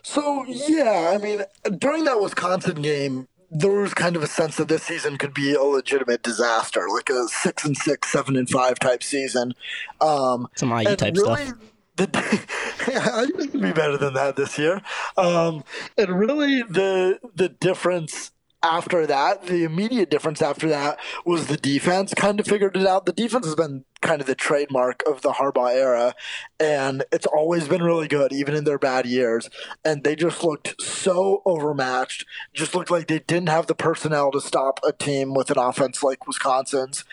So 0.01 0.45
yeah, 0.45 1.13
I 1.13 1.17
mean, 1.17 1.43
during 1.77 2.03
that 2.03 2.21
Wisconsin 2.21 2.81
game, 2.81 3.27
there 3.51 3.71
was 3.71 3.93
kind 3.93 4.15
of 4.15 4.23
a 4.23 4.27
sense 4.27 4.57
that 4.57 4.67
this 4.67 4.83
season 4.83 5.17
could 5.17 5.33
be 5.33 5.53
a 5.53 5.63
legitimate 5.63 6.23
disaster, 6.23 6.87
like 6.93 7.09
a 7.09 7.27
six 7.27 7.65
and 7.65 7.75
six, 7.75 8.11
seven 8.11 8.35
and 8.35 8.49
five 8.49 8.79
type 8.79 9.03
season. 9.03 9.53
Um, 10.01 10.47
Some 10.55 10.71
IU 10.71 10.95
type 10.95 11.15
really, 11.15 11.45
stuff. 11.45 11.57
The, 11.95 12.47
I 13.03 13.23
used 13.23 13.51
to 13.51 13.59
be 13.59 13.71
better 13.71 13.97
than 13.97 14.13
that 14.13 14.35
this 14.35 14.57
year. 14.57 14.81
Um, 15.17 15.63
and 15.97 16.19
really, 16.19 16.61
the 16.63 17.19
the 17.35 17.49
difference 17.49 18.31
after 18.61 19.07
that, 19.07 19.43
the 19.47 19.63
immediate 19.63 20.09
difference 20.09 20.41
after 20.41 20.67
that 20.67 20.99
was 21.25 21.47
the 21.47 21.57
defense 21.57 22.13
kind 22.13 22.39
of 22.39 22.45
figured 22.45 22.75
it 22.75 22.85
out. 22.85 23.05
The 23.05 23.13
defense 23.13 23.45
has 23.45 23.55
been 23.55 23.85
kind 24.01 24.19
of 24.19 24.27
the 24.27 24.35
trademark 24.35 25.01
of 25.07 25.21
the 25.21 25.31
Harbaugh 25.31 25.73
era, 25.73 26.13
and 26.59 27.03
it's 27.11 27.25
always 27.25 27.67
been 27.67 27.83
really 27.83 28.07
good, 28.07 28.33
even 28.33 28.55
in 28.55 28.65
their 28.65 28.77
bad 28.77 29.05
years. 29.05 29.49
And 29.85 30.03
they 30.03 30.15
just 30.15 30.43
looked 30.43 30.81
so 30.81 31.41
overmatched, 31.45 32.25
just 32.53 32.75
looked 32.75 32.91
like 32.91 33.07
they 33.07 33.19
didn't 33.19 33.49
have 33.49 33.67
the 33.67 33.75
personnel 33.75 34.31
to 34.31 34.41
stop 34.41 34.79
a 34.85 34.91
team 34.91 35.33
with 35.33 35.49
an 35.51 35.57
offense 35.57 36.03
like 36.03 36.27
Wisconsin's. 36.27 37.05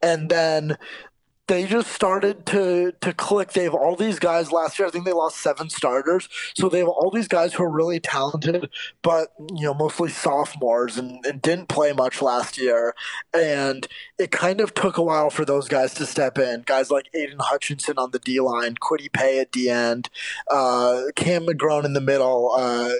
And 0.00 0.30
then 0.30 0.78
they 1.46 1.66
just 1.66 1.92
started 1.92 2.46
to 2.46 2.92
to 3.00 3.12
click. 3.12 3.52
They 3.52 3.64
have 3.64 3.74
all 3.74 3.96
these 3.96 4.18
guys 4.18 4.50
last 4.50 4.78
year. 4.78 4.88
I 4.88 4.90
think 4.90 5.04
they 5.04 5.12
lost 5.12 5.38
seven 5.38 5.68
starters, 5.68 6.28
so 6.54 6.68
they 6.68 6.78
have 6.78 6.88
all 6.88 7.10
these 7.10 7.28
guys 7.28 7.54
who 7.54 7.64
are 7.64 7.70
really 7.70 8.00
talented, 8.00 8.70
but 9.02 9.32
you 9.54 9.66
know 9.66 9.74
mostly 9.74 10.08
sophomores 10.08 10.96
and, 10.96 11.24
and 11.26 11.42
didn't 11.42 11.68
play 11.68 11.92
much 11.92 12.22
last 12.22 12.56
year. 12.56 12.94
And 13.34 13.86
it 14.18 14.30
kind 14.30 14.60
of 14.60 14.74
took 14.74 14.96
a 14.96 15.02
while 15.02 15.30
for 15.30 15.44
those 15.44 15.68
guys 15.68 15.92
to 15.94 16.06
step 16.06 16.38
in. 16.38 16.62
Guys 16.62 16.90
like 16.90 17.10
Aidan 17.14 17.40
Hutchinson 17.40 17.98
on 17.98 18.12
the 18.12 18.18
D 18.18 18.40
line, 18.40 18.76
Kwity 18.76 19.12
Paye 19.12 19.38
at 19.40 19.52
the 19.52 19.68
end, 19.68 20.08
uh, 20.50 21.02
Cam 21.14 21.46
McGrone 21.46 21.84
in 21.84 21.92
the 21.92 22.00
middle. 22.00 22.52
Uh, 22.56 22.90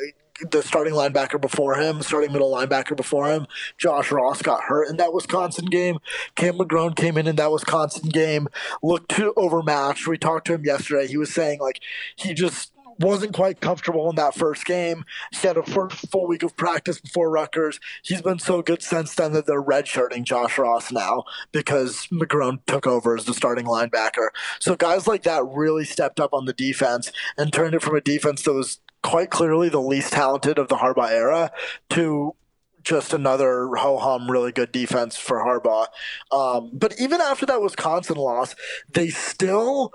the 0.51 0.63
starting 0.63 0.95
linebacker 0.95 1.41
before 1.41 1.77
him, 1.77 2.03
starting 2.03 2.33
middle 2.33 2.53
linebacker 2.53 2.97
before 2.97 3.31
him. 3.31 3.47
Josh 3.79 4.11
Ross 4.11 4.43
got 4.43 4.65
hurt 4.65 4.89
in 4.89 4.97
that 4.97 5.13
Wisconsin 5.13 5.67
game. 5.67 5.99
Cam 6.35 6.55
McGrone 6.55 6.97
came 6.97 7.17
in 7.17 7.27
in 7.27 7.37
that 7.37 7.53
Wisconsin 7.53 8.09
game, 8.09 8.49
looked 8.83 9.11
too 9.11 9.33
overmatched. 9.37 10.07
We 10.07 10.19
talked 10.19 10.47
to 10.49 10.55
him 10.55 10.65
yesterday. 10.65 11.07
He 11.07 11.17
was 11.17 11.33
saying 11.33 11.61
like 11.61 11.81
he 12.17 12.35
just 12.35 12.75
wasn't 12.99 13.35
quite 13.35 13.61
comfortable 13.61 14.09
in 14.11 14.17
that 14.17 14.35
first 14.35 14.65
game. 14.65 15.05
He 15.33 15.47
had 15.47 15.57
a 15.57 15.63
first 15.63 16.11
full 16.11 16.27
week 16.27 16.43
of 16.43 16.57
practice 16.57 17.01
before 17.01 17.31
Rutgers. 17.31 17.81
He's 18.03 18.23
been 18.23 18.39
so 18.39 18.63
good 18.63 18.83
since 18.83 19.15
then 19.15 19.33
that 19.33 19.47
they're 19.47 19.63
redshirting 19.63 20.25
Josh 20.25 20.59
Ross 20.59 20.93
now 20.93 21.25
because 21.53 22.07
McGrone 22.13 22.61
took 22.67 22.87
over 22.87 23.17
as 23.17 23.25
the 23.25 23.35
starting 23.35 23.67
linebacker. 23.67 24.29
So 24.61 24.77
guys 24.77 25.07
like 25.07 25.23
that 25.25 25.45
really 25.45 25.85
stepped 25.85 26.21
up 26.21 26.33
on 26.33 26.45
the 26.45 26.53
defense 26.53 27.11
and 27.37 27.53
turned 27.53 27.75
it 27.75 27.83
from 27.83 27.97
a 27.97 28.01
defense 28.01 28.43
that 28.43 28.53
was 28.53 28.81
quite 29.05 29.31
clearly 29.31 29.69
the 29.69 29.81
least 29.81 30.15
talented 30.15 30.59
of 30.59 30.69
the 30.69 30.77
Harbaugh 30.77 31.11
era 31.11 31.53
to 31.91 32.35
just 32.83 33.13
another 33.13 33.69
ho 33.77 33.99
hum, 33.99 34.31
really 34.31 34.51
good 34.51 34.73
defense 34.73 35.17
for 35.17 35.39
Harbaugh. 35.39 35.87
Um, 36.33 36.71
but 36.73 36.99
even 36.99 37.21
after 37.21 37.47
that 37.47 37.63
Wisconsin 37.63 38.17
loss, 38.17 38.55
they 38.91 39.09
still 39.09 39.93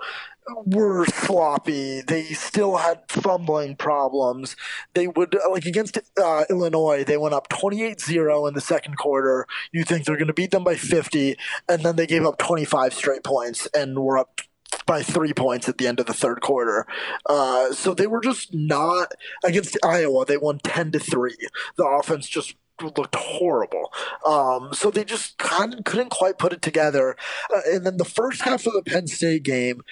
were 0.64 1.04
sloppy. 1.06 2.02
They 2.02 2.24
still 2.24 2.76
had 2.76 3.02
fumbling 3.08 3.76
problems. 3.76 4.56
They 4.94 5.06
would, 5.06 5.36
like 5.50 5.66
against 5.66 5.98
uh, 6.20 6.44
Illinois, 6.48 7.04
they 7.04 7.16
went 7.16 7.34
up 7.34 7.48
28 7.48 8.00
0 8.00 8.46
in 8.46 8.54
the 8.54 8.60
second 8.60 8.96
quarter. 8.96 9.46
You 9.72 9.84
think 9.84 10.04
they're 10.04 10.16
going 10.16 10.28
to 10.28 10.32
beat 10.32 10.50
them 10.52 10.64
by 10.64 10.76
50, 10.76 11.36
and 11.68 11.82
then 11.82 11.96
they 11.96 12.06
gave 12.06 12.24
up 12.24 12.38
25 12.38 12.94
straight 12.94 13.24
points 13.24 13.66
and 13.74 13.98
were 13.98 14.18
up 14.18 14.40
by 14.86 15.02
three 15.02 15.32
points 15.32 15.68
at 15.68 15.78
the 15.78 15.86
end 15.86 16.00
of 16.00 16.06
the 16.06 16.14
third 16.14 16.40
quarter. 16.40 16.86
Uh, 17.26 17.72
so 17.72 17.94
they 17.94 18.06
were 18.06 18.20
just 18.20 18.54
not 18.54 19.12
against 19.44 19.78
Iowa. 19.84 20.24
They 20.24 20.36
won 20.36 20.58
ten 20.58 20.90
to 20.92 20.98
three. 20.98 21.36
The 21.76 21.84
offense 21.84 22.28
just 22.28 22.54
looked 22.82 23.14
horrible. 23.14 23.92
Um, 24.26 24.70
so 24.72 24.90
they 24.90 25.04
just 25.04 25.38
couldn't 25.38 26.10
quite 26.10 26.38
put 26.38 26.52
it 26.52 26.62
together. 26.62 27.16
Uh, 27.54 27.60
and 27.66 27.86
then 27.86 27.96
the 27.96 28.04
first 28.04 28.42
half 28.42 28.66
of 28.66 28.72
the 28.72 28.82
Penn 28.82 29.06
State 29.06 29.42
game, 29.42 29.82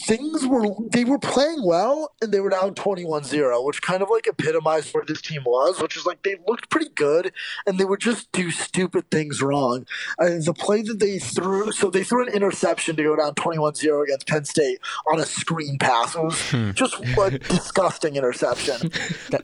things 0.00 0.46
were 0.46 0.66
they 0.92 1.04
were 1.04 1.18
playing 1.18 1.64
well 1.64 2.12
and 2.22 2.32
they 2.32 2.40
were 2.40 2.50
down 2.50 2.74
21-0 2.74 3.64
which 3.64 3.82
kind 3.82 4.02
of 4.02 4.08
like 4.10 4.26
epitomized 4.26 4.94
where 4.94 5.04
this 5.04 5.20
team 5.20 5.42
was 5.44 5.80
which 5.82 5.96
is 5.96 6.06
like 6.06 6.22
they 6.22 6.36
looked 6.46 6.70
pretty 6.70 6.90
good 6.94 7.32
and 7.66 7.78
they 7.78 7.84
would 7.84 8.00
just 8.00 8.30
do 8.32 8.50
stupid 8.50 9.10
things 9.10 9.42
wrong. 9.42 9.86
And 10.18 10.44
the 10.44 10.54
play 10.54 10.82
that 10.82 10.98
they 10.98 11.18
threw 11.18 11.72
so 11.72 11.90
they 11.90 12.04
threw 12.04 12.26
an 12.26 12.32
interception 12.32 12.96
to 12.96 13.02
go 13.02 13.16
down 13.16 13.34
21-0 13.34 14.04
against 14.04 14.26
penn 14.26 14.44
state 14.44 14.78
on 15.10 15.18
a 15.18 15.26
screen 15.26 15.78
pass. 15.78 16.14
It 16.14 16.22
was 16.22 16.50
hmm. 16.50 16.70
just 16.72 16.94
a 17.00 17.38
disgusting 17.38 18.16
interception. 18.16 18.90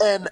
And 0.02 0.28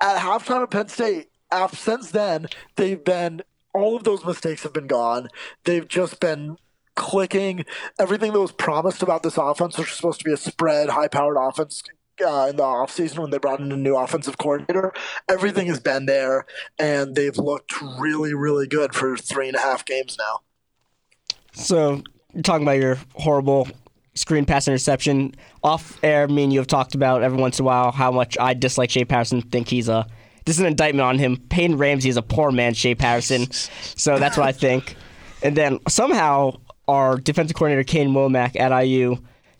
at 0.00 0.18
halftime 0.18 0.62
at 0.62 0.70
penn 0.70 0.88
state 0.88 1.30
af- 1.50 1.78
since 1.78 2.10
then 2.10 2.46
they've 2.76 3.02
been 3.02 3.42
all 3.74 3.96
of 3.96 4.04
those 4.04 4.24
mistakes 4.24 4.62
have 4.64 4.72
been 4.72 4.86
gone. 4.86 5.28
They've 5.64 5.88
just 5.88 6.20
been 6.20 6.58
clicking. 6.94 7.64
Everything 7.98 8.32
that 8.32 8.40
was 8.40 8.52
promised 8.52 9.02
about 9.02 9.22
this 9.22 9.36
offense, 9.36 9.78
which 9.78 9.88
was 9.88 9.96
supposed 9.96 10.18
to 10.20 10.24
be 10.24 10.32
a 10.32 10.36
spread, 10.36 10.90
high 10.90 11.08
powered 11.08 11.36
offense 11.38 11.82
uh, 12.24 12.46
in 12.50 12.56
the 12.56 12.62
offseason 12.62 13.18
when 13.18 13.30
they 13.30 13.38
brought 13.38 13.60
in 13.60 13.72
a 13.72 13.76
new 13.76 13.96
offensive 13.96 14.38
coordinator, 14.38 14.92
everything 15.28 15.66
has 15.66 15.80
been 15.80 16.06
there, 16.06 16.46
and 16.78 17.14
they've 17.14 17.38
looked 17.38 17.80
really, 17.98 18.34
really 18.34 18.66
good 18.66 18.94
for 18.94 19.16
three 19.16 19.48
and 19.48 19.56
a 19.56 19.60
half 19.60 19.84
games 19.84 20.16
now. 20.18 20.40
So 21.52 22.02
talking 22.42 22.64
about 22.64 22.78
your 22.78 22.98
horrible 23.14 23.68
screen 24.14 24.44
pass 24.44 24.68
interception. 24.68 25.34
Off 25.62 25.98
air, 26.02 26.28
me 26.28 26.44
and 26.44 26.52
you 26.52 26.58
have 26.58 26.66
talked 26.66 26.94
about 26.94 27.22
every 27.22 27.38
once 27.38 27.58
in 27.58 27.64
a 27.64 27.66
while 27.66 27.92
how 27.92 28.10
much 28.10 28.36
I 28.38 28.54
dislike 28.54 28.90
Shea 28.90 29.04
Patterson. 29.04 29.42
Think 29.42 29.68
he's 29.68 29.88
a 29.88 30.06
this 30.44 30.56
is 30.56 30.60
an 30.60 30.66
indictment 30.66 31.06
on 31.06 31.18
him. 31.18 31.36
Peyton 31.50 31.78
Ramsey 31.78 32.08
is 32.08 32.16
a 32.16 32.22
poor 32.22 32.50
man, 32.50 32.74
Shea 32.74 32.94
Patterson. 32.94 33.50
So 33.52 34.18
that's 34.18 34.36
what 34.36 34.46
I 34.46 34.52
think. 34.52 34.96
And 35.42 35.56
then 35.56 35.78
somehow 35.88 36.54
our 36.92 37.16
defensive 37.16 37.56
coordinator 37.56 37.84
Kane 37.84 38.10
Wommack 38.10 38.58
at 38.58 38.70
IU 38.84 39.16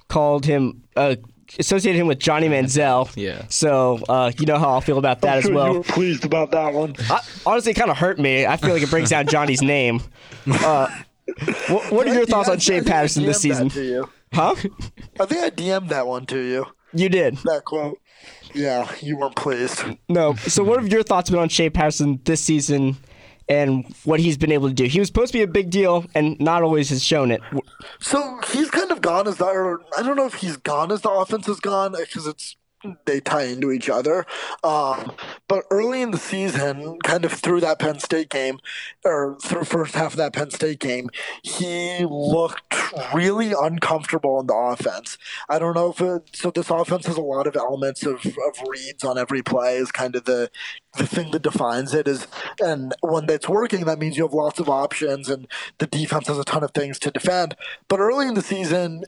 called 0.09 0.45
him 0.45 0.83
uh, 0.97 1.17
associated 1.59 1.99
him 1.99 2.07
with 2.07 2.19
Johnny 2.19 2.49
Manziel. 2.49 3.11
Yeah. 3.17 3.47
So 3.49 4.01
uh, 4.09 4.33
you 4.39 4.47
know 4.47 4.59
how 4.59 4.71
I'll 4.71 4.81
feel 4.81 4.99
about 4.99 5.21
that 5.23 5.39
as 5.39 5.45
Sure 5.45 5.55
well. 5.55 5.69
you 5.73 5.79
were 5.79 5.85
pleased 5.85 6.25
about 6.25 6.51
that 6.53 6.73
one. 6.75 6.95
I, 7.11 7.21
honestly, 7.47 7.73
it 7.73 7.77
kind 7.77 7.91
of 7.91 7.97
hurt 7.97 8.19
me. 8.19 8.47
I 8.47 8.57
feel 8.57 8.73
like 8.73 8.83
it 8.83 8.91
brings 8.91 9.11
down 9.11 9.27
Johnny's 9.27 9.63
name. 9.63 10.01
Uh, 10.47 10.89
what, 11.69 11.93
what 11.93 12.07
are 12.09 12.15
your 12.15 12.27
thoughts 12.27 12.49
on 12.49 12.59
Shea 12.59 12.83
Patterson 12.83 13.25
this 13.25 13.41
season? 13.41 13.69
Huh? 14.33 14.55
I 15.21 15.27
think 15.27 15.43
I 15.43 15.51
DM'd 15.51 15.91
that 15.91 16.07
one 16.07 16.27
to 16.27 16.39
you. 16.39 16.67
You 16.95 17.09
did. 17.09 17.37
That 17.45 17.65
quote. 17.65 17.99
Yeah, 18.55 18.91
you 19.01 19.17
weren't 19.17 19.37
pleased. 19.37 19.83
No. 20.09 20.35
So, 20.35 20.63
what 20.63 20.81
have 20.81 20.91
your 20.93 21.03
thoughts 21.03 21.31
been 21.31 21.39
on 21.39 21.49
Shea 21.49 21.71
Patterson 21.71 22.21
this 22.25 22.43
season 22.43 22.97
and 23.53 23.85
what 24.05 24.19
he's 24.19 24.39
been 24.39 24.51
able 24.51 24.69
to 24.69 24.75
do? 24.75 24.85
He 24.85 24.99
was 24.99 25.09
supposed 25.09 25.33
to 25.33 25.39
be 25.39 25.43
a 25.43 25.47
big 25.47 25.69
deal 25.69 26.07
and 26.15 26.41
not 26.41 26.63
always 26.63 26.89
has 26.89 27.05
shown 27.05 27.31
it. 27.31 27.43
So 28.01 28.41
he's 28.51 28.71
kind 28.71 28.91
of 28.91 29.03
gone 29.03 29.29
as 29.29 29.37
the, 29.37 29.45
I 29.45 30.03
don't 30.03 30.17
know 30.17 30.27
if 30.27 30.35
he's 30.35 30.57
gone 30.57 30.91
as 30.91 31.03
the 31.03 31.11
offense 31.11 31.47
is 31.49 31.61
gone 31.61 31.95
because 31.99 32.27
it's 32.27 32.57
they 33.05 33.21
tie 33.21 33.45
into 33.45 33.71
each 33.71 33.89
other. 33.89 34.27
Um, 34.65 35.13
but 35.49 35.65
early 35.71 36.03
in 36.03 36.11
the 36.11 36.19
season, 36.19 36.99
kind 37.01 37.25
of 37.25 37.33
through 37.33 37.61
that 37.61 37.79
Penn 37.79 37.99
State 37.99 38.31
game, 38.31 38.59
or 39.05 39.37
through 39.43 39.65
first 39.65 39.95
half 39.95 40.13
of 40.13 40.17
that 40.19 40.33
Penn 40.33 40.51
State 40.51 40.81
game, 40.81 41.11
he 41.43 42.05
looked 42.05 42.75
really 43.15 43.53
uncomfortable 43.59 44.41
in 44.41 44.47
the 44.47 44.55
offense. 44.55 45.19
I 45.49 45.59
don't 45.59 45.75
know 45.75 45.91
if 45.91 46.01
it, 46.01 46.37
so. 46.37 46.53
This 46.53 46.69
offense 46.69 47.07
has 47.07 47.17
a 47.17 47.23
lot 47.23 47.47
of 47.47 47.57
elements 47.57 48.05
of, 48.05 48.25
of 48.27 48.69
reads 48.69 49.05
on 49.05 49.17
every 49.17 49.43
play. 49.43 49.77
Is 49.77 49.91
kind 49.91 50.15
of 50.15 50.25
the 50.25 50.51
the 50.99 51.07
thing 51.07 51.31
that 51.31 51.43
defines 51.43 51.95
it 51.95 52.07
is 52.07 52.27
and 52.61 52.95
when 53.01 53.29
it's 53.31 53.49
working 53.49 53.87
that 53.87 53.99
means 53.99 54.17
you 54.17 54.25
have 54.25 54.35
lots 54.35 54.61
of 54.61 54.69
options 54.69 55.29
and 55.31 55.49
the 55.79 55.87
defense 55.87 56.27
has 56.27 56.39
a 56.39 56.45
ton 56.45 56.63
of 56.63 56.73
things 56.73 56.99
to 56.99 57.11
defend 57.11 57.57
but 57.89 57.99
early 57.99 58.29
in 58.29 58.35
the 58.35 58.43
season 58.43 59.03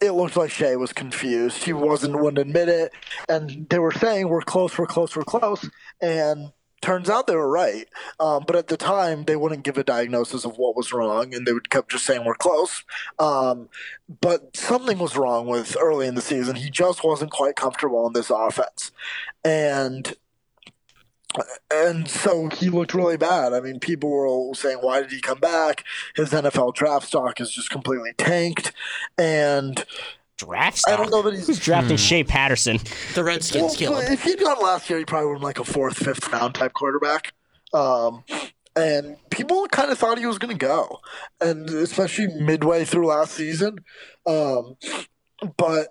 it 0.00 0.12
looked 0.12 0.36
like 0.36 0.50
Shea 0.50 0.76
was 0.76 0.92
confused. 0.92 1.64
He 1.64 1.72
wasn't 1.72 2.20
one 2.20 2.34
to 2.34 2.42
admit 2.42 2.68
it, 2.68 2.92
and 3.28 3.68
they 3.68 3.78
were 3.78 3.92
saying 3.92 4.28
we're 4.28 4.42
close, 4.42 4.76
we're 4.76 4.86
close, 4.86 5.16
we're 5.16 5.24
close, 5.24 5.68
and 6.00 6.52
turns 6.82 7.08
out 7.08 7.26
they 7.26 7.34
were 7.34 7.50
right. 7.50 7.88
Um, 8.20 8.44
but 8.46 8.56
at 8.56 8.68
the 8.68 8.76
time, 8.76 9.24
they 9.24 9.36
wouldn't 9.36 9.64
give 9.64 9.78
a 9.78 9.84
diagnosis 9.84 10.44
of 10.44 10.58
what 10.58 10.76
was 10.76 10.92
wrong, 10.92 11.34
and 11.34 11.46
they 11.46 11.52
would 11.52 11.70
kept 11.70 11.90
just 11.90 12.04
saying 12.04 12.24
we're 12.24 12.34
close. 12.34 12.84
Um, 13.18 13.68
but 14.20 14.56
something 14.56 14.98
was 14.98 15.16
wrong 15.16 15.46
with 15.46 15.76
early 15.80 16.06
in 16.06 16.14
the 16.14 16.20
season. 16.20 16.56
He 16.56 16.70
just 16.70 17.02
wasn't 17.02 17.30
quite 17.30 17.56
comfortable 17.56 18.06
in 18.06 18.12
this 18.12 18.30
offense, 18.30 18.92
and 19.44 20.14
and 21.72 22.08
so 22.08 22.48
he 22.48 22.68
looked 22.68 22.94
really 22.94 23.16
bad. 23.16 23.52
I 23.52 23.60
mean, 23.60 23.80
people 23.80 24.10
were 24.10 24.54
saying, 24.54 24.78
"Why 24.80 25.00
did 25.02 25.10
he 25.12 25.20
come 25.20 25.38
back?" 25.38 25.84
His 26.14 26.30
NFL 26.32 26.74
draft 26.74 27.06
stock 27.06 27.40
is 27.40 27.50
just 27.50 27.70
completely 27.70 28.12
tanked, 28.18 28.72
and 29.18 29.84
Draft 30.38 30.82
I 30.86 30.96
don't 30.96 31.10
know 31.10 31.22
that 31.22 31.32
Who's 31.34 31.46
he's. 31.46 31.58
drafting 31.58 31.96
Shea 31.96 32.22
Patterson? 32.22 32.78
The 33.14 33.24
Redskins 33.24 33.62
Well, 33.62 33.74
killed 33.74 34.02
him. 34.04 34.12
if 34.12 34.22
he'd 34.22 34.38
gone 34.38 34.62
last 34.62 34.90
year, 34.90 34.98
he 34.98 35.06
probably 35.06 35.28
would 35.28 35.32
have 35.36 35.40
been 35.40 35.46
like 35.46 35.58
a 35.58 35.64
fourth, 35.64 35.96
fifth 35.96 36.30
round 36.30 36.54
type 36.54 36.74
quarterback. 36.74 37.32
Um, 37.72 38.22
and 38.76 39.16
people 39.30 39.66
kind 39.68 39.90
of 39.90 39.96
thought 39.98 40.18
he 40.18 40.26
was 40.26 40.36
going 40.36 40.56
to 40.56 40.66
go, 40.66 41.00
and 41.40 41.70
especially 41.70 42.26
midway 42.28 42.84
through 42.84 43.06
last 43.06 43.32
season. 43.32 43.78
Um, 44.26 44.76
but 45.56 45.88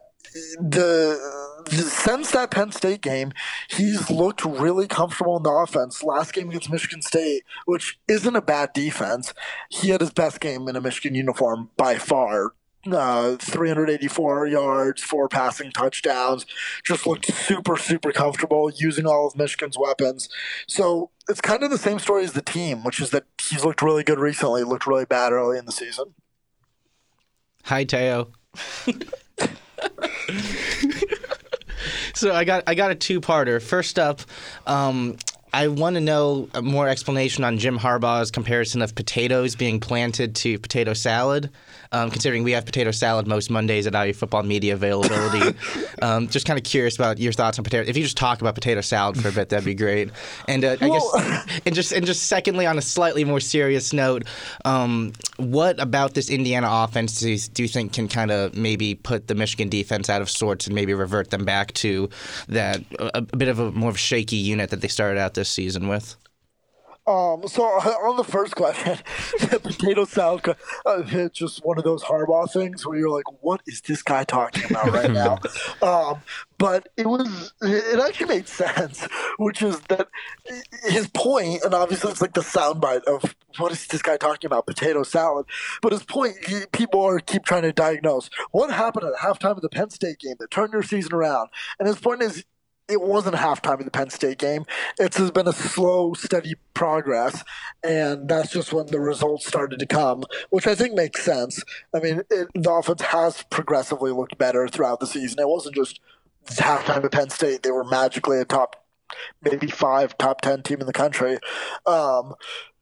the, 0.60 1.63
the 1.65 1.82
since 1.84 2.32
that 2.32 2.51
Penn 2.51 2.72
State 2.72 3.01
game, 3.01 3.32
he's 3.70 4.10
looked 4.10 4.44
really 4.44 4.88
comfortable 4.88 5.38
in 5.38 5.44
the 5.44 5.50
offense. 5.50 6.04
Last 6.04 6.34
game 6.34 6.50
against 6.50 6.70
Michigan 6.70 7.01
State, 7.01 7.44
which 7.65 8.00
isn't 8.08 8.36
a 8.36 8.42
bad 8.42 8.74
defense, 8.74 9.34
he 9.70 9.89
had 9.89 10.01
his 10.01 10.12
best 10.12 10.39
game 10.39 10.68
in 10.68 10.75
a 10.75 10.82
Michigan 10.82 11.15
uniform 11.15 11.70
by 11.77 11.98
far. 11.98 12.54
Uh, 12.86 13.36
384 13.38 14.46
yards, 14.46 15.01
four 15.01 15.27
passing 15.27 15.72
touchdowns. 15.72 16.46
Just 16.84 17.08
looked 17.08 17.25
super, 17.34 17.77
super 17.77 18.12
comfortable 18.12 18.70
using 18.75 19.08
all 19.08 19.25
of 19.25 19.36
Michigan's 19.36 19.75
weapons. 19.75 20.30
So 20.68 21.10
it's 21.27 21.42
kind 21.42 21.63
of 21.63 21.72
the 21.72 21.80
same 21.80 21.98
story 21.98 22.24
as 22.25 22.34
the 22.34 22.44
team, 22.44 22.84
which 22.84 23.00
is 23.00 23.10
that 23.10 23.24
he's 23.42 23.65
looked 23.65 23.82
really 23.82 24.04
good 24.04 24.20
recently, 24.20 24.63
looked 24.63 24.86
really 24.86 25.06
bad 25.06 25.32
early 25.32 25.58
in 25.58 25.65
the 25.65 25.72
season. 25.72 26.13
Hi, 27.63 27.86
Theo. 27.86 28.32
so 32.13 32.34
I 32.34 32.44
got 32.44 32.63
I 32.68 32.75
got 32.75 32.92
a 32.92 32.96
two-parter. 32.96 33.62
First 33.62 34.00
up, 34.00 34.22
um, 34.65 35.18
I 35.54 35.68
want 35.68 35.96
to 35.96 36.01
know 36.01 36.50
more 36.62 36.89
explanation 36.89 37.44
on 37.44 37.58
Jim 37.58 37.80
Harbaugh's 37.80 38.32
comparison 38.32 38.82
of 38.82 38.94
potatoes 38.96 39.56
being 39.56 39.80
planted 39.80 40.36
to 40.38 40.60
potato 40.60 40.94
salad. 40.94 41.50
Um, 41.92 42.10
considering 42.10 42.44
we 42.44 42.51
have 42.51 42.65
potato 42.65 42.92
salad 42.92 43.27
most 43.27 43.50
Mondays 43.50 43.88
at 43.88 43.94
IU 43.94 44.13
Football 44.13 44.44
Media 44.44 44.74
availability, 44.74 45.58
um, 46.01 46.27
just 46.27 46.46
kind 46.46 46.58
of 46.58 46.63
curious 46.63 46.96
about 46.96 47.20
your 47.20 47.34
thoughts 47.34 47.58
on 47.58 47.63
potato. 47.63 47.88
If 47.88 47.98
you 47.98 48.04
just 48.04 48.18
talk 48.18 48.42
about 48.42 48.56
potato 48.56 48.82
salad 48.82 49.20
for 49.20 49.30
a 49.30 49.32
bit, 49.32 49.50
that'd 49.50 49.65
be 49.65 49.74
great. 49.74 50.10
And 50.48 50.63
uh, 50.63 50.77
I 50.82 50.89
guess, 50.89 51.48
and 51.65 51.75
just 51.75 51.92
and 51.92 52.06
just 52.06 52.24
secondly, 52.24 52.65
on 52.65 52.77
a 52.77 52.82
slightly 52.82 53.24
more 53.24 53.39
serious 53.39 53.94
note, 53.94 54.24
um, 54.65 55.13
what 55.38 55.80
about 55.80 56.13
this 56.13 56.30
Indiana 56.30 56.68
offense 56.70 57.20
do 57.20 57.32
you, 57.32 57.38
do 57.38 57.63
you 57.63 57.70
think 57.70 57.94
can 57.94 58.08
kind 58.08 58.32
of 58.32 58.56
maybe 58.56 58.96
put 58.96 59.27
the 59.27 59.36
Michigan 59.36 59.70
defense 59.70 60.10
out 60.10 60.22
of 60.22 60.30
sorts 60.30 60.68
and 60.68 60.75
maybe 60.75 60.94
revert 60.94 61.30
them 61.30 61.46
back 61.46 61.74
to 61.74 62.10
that 62.48 62.82
a, 63.00 63.18
a 63.18 63.22
bit 63.22 63.48
of 63.48 63.60
a 63.60 63.72
more 63.72 63.89
of 63.89 63.96
a 63.96 64.00
shaky 64.00 64.38
unit 64.38 64.70
that 64.70 64.82
they 64.82 64.88
started 64.88 65.20
out 65.20 65.34
this 65.34 65.50
season 65.50 65.88
with? 65.88 66.15
Um, 67.07 67.47
so 67.47 67.63
on 67.63 68.17
the 68.17 68.24
first 68.24 68.55
question, 68.55 68.97
the 69.39 69.59
potato 69.59 70.05
salad, 70.05 70.47
uh, 70.85 71.03
it's 71.05 71.38
just 71.38 71.63
one 71.63 71.77
of 71.77 71.83
those 71.83 72.03
Harbaugh 72.03 72.51
things 72.51 72.85
where 72.85 72.97
you're 72.97 73.09
like, 73.09 73.25
what 73.41 73.62
is 73.67 73.81
this 73.81 74.01
guy 74.01 74.24
talking 74.24 74.63
about 74.71 74.91
right 74.91 75.12
now? 75.12 75.39
um, 75.81 76.21
but 76.57 76.88
it 76.97 77.05
was, 77.05 77.53
it 77.62 78.00
actually 78.00 78.27
made 78.27 78.47
sense, 78.47 79.07
which 79.38 79.62
is 79.62 79.79
that 79.81 80.07
his 80.85 81.07
point, 81.09 81.63
and 81.63 81.74
obviously 81.74 82.12
it's 82.12 82.21
like 82.21 82.33
the 82.33 82.41
soundbite 82.41 83.03
of 83.03 83.35
what 83.57 83.71
is 83.71 83.85
this 83.88 84.01
guy 84.01 84.17
talking 84.17 84.47
about, 84.47 84.65
potato 84.65 85.03
salad. 85.03 85.45
But 85.81 85.91
his 85.91 86.03
point, 86.03 86.35
he, 86.47 86.62
people 86.71 87.03
are 87.03 87.19
keep 87.19 87.45
trying 87.45 87.63
to 87.63 87.74
diagnose 87.74 88.29
what 88.51 88.71
happened 88.71 89.05
at 89.05 89.19
halftime 89.19 89.57
of 89.57 89.62
the 89.62 89.69
Penn 89.69 89.89
State 89.89 90.19
game 90.19 90.35
that 90.39 90.50
turned 90.50 90.74
your 90.74 90.83
season 90.83 91.13
around. 91.13 91.50
And 91.77 91.88
his 91.88 92.00
point 92.00 92.21
is, 92.21 92.45
it 92.88 93.01
wasn't 93.01 93.36
halftime 93.36 93.80
of 93.80 93.86
the 93.86 93.92
Penn 93.92 94.10
State 94.10 94.38
game. 94.38 94.65
It's 95.00 95.20
been 95.32 95.48
a 95.48 95.54
slow, 95.54 96.13
steady 96.13 96.56
progress, 96.74 97.44
and 97.84 98.30
that's 98.30 98.51
just 98.51 98.74
when 98.74 98.88
the 98.88 99.00
results 99.00 99.48
started 99.48 99.80
to 99.80 99.86
come, 99.86 100.24
which 100.50 100.68
I 100.68 100.75
think 100.75 100.94
makes 100.94 101.24
sense. 101.24 101.63
I 101.94 102.00
mean, 102.00 102.22
it, 102.30 102.48
the 102.54 102.72
offense 102.72 103.01
has 103.01 103.44
progressively 103.44 104.12
looked 104.12 104.38
better 104.38 104.68
throughout 104.68 105.00
the 105.00 105.08
season. 105.08 105.39
It 105.39 105.48
wasn't 105.48 105.75
just 105.75 106.00
halftime 106.46 107.04
at 107.04 107.12
Penn 107.12 107.30
State; 107.30 107.63
they 107.63 107.72
were 107.72 107.84
magically 107.84 108.39
a 108.39 108.46
top, 108.46 108.86
maybe 109.42 109.68
five, 109.68 110.18
top 110.18 110.42
ten 110.42 110.62
team 110.62 110.80
in 110.80 110.88
the 110.88 110.94
country. 110.94 111.39
Um, 111.86 112.36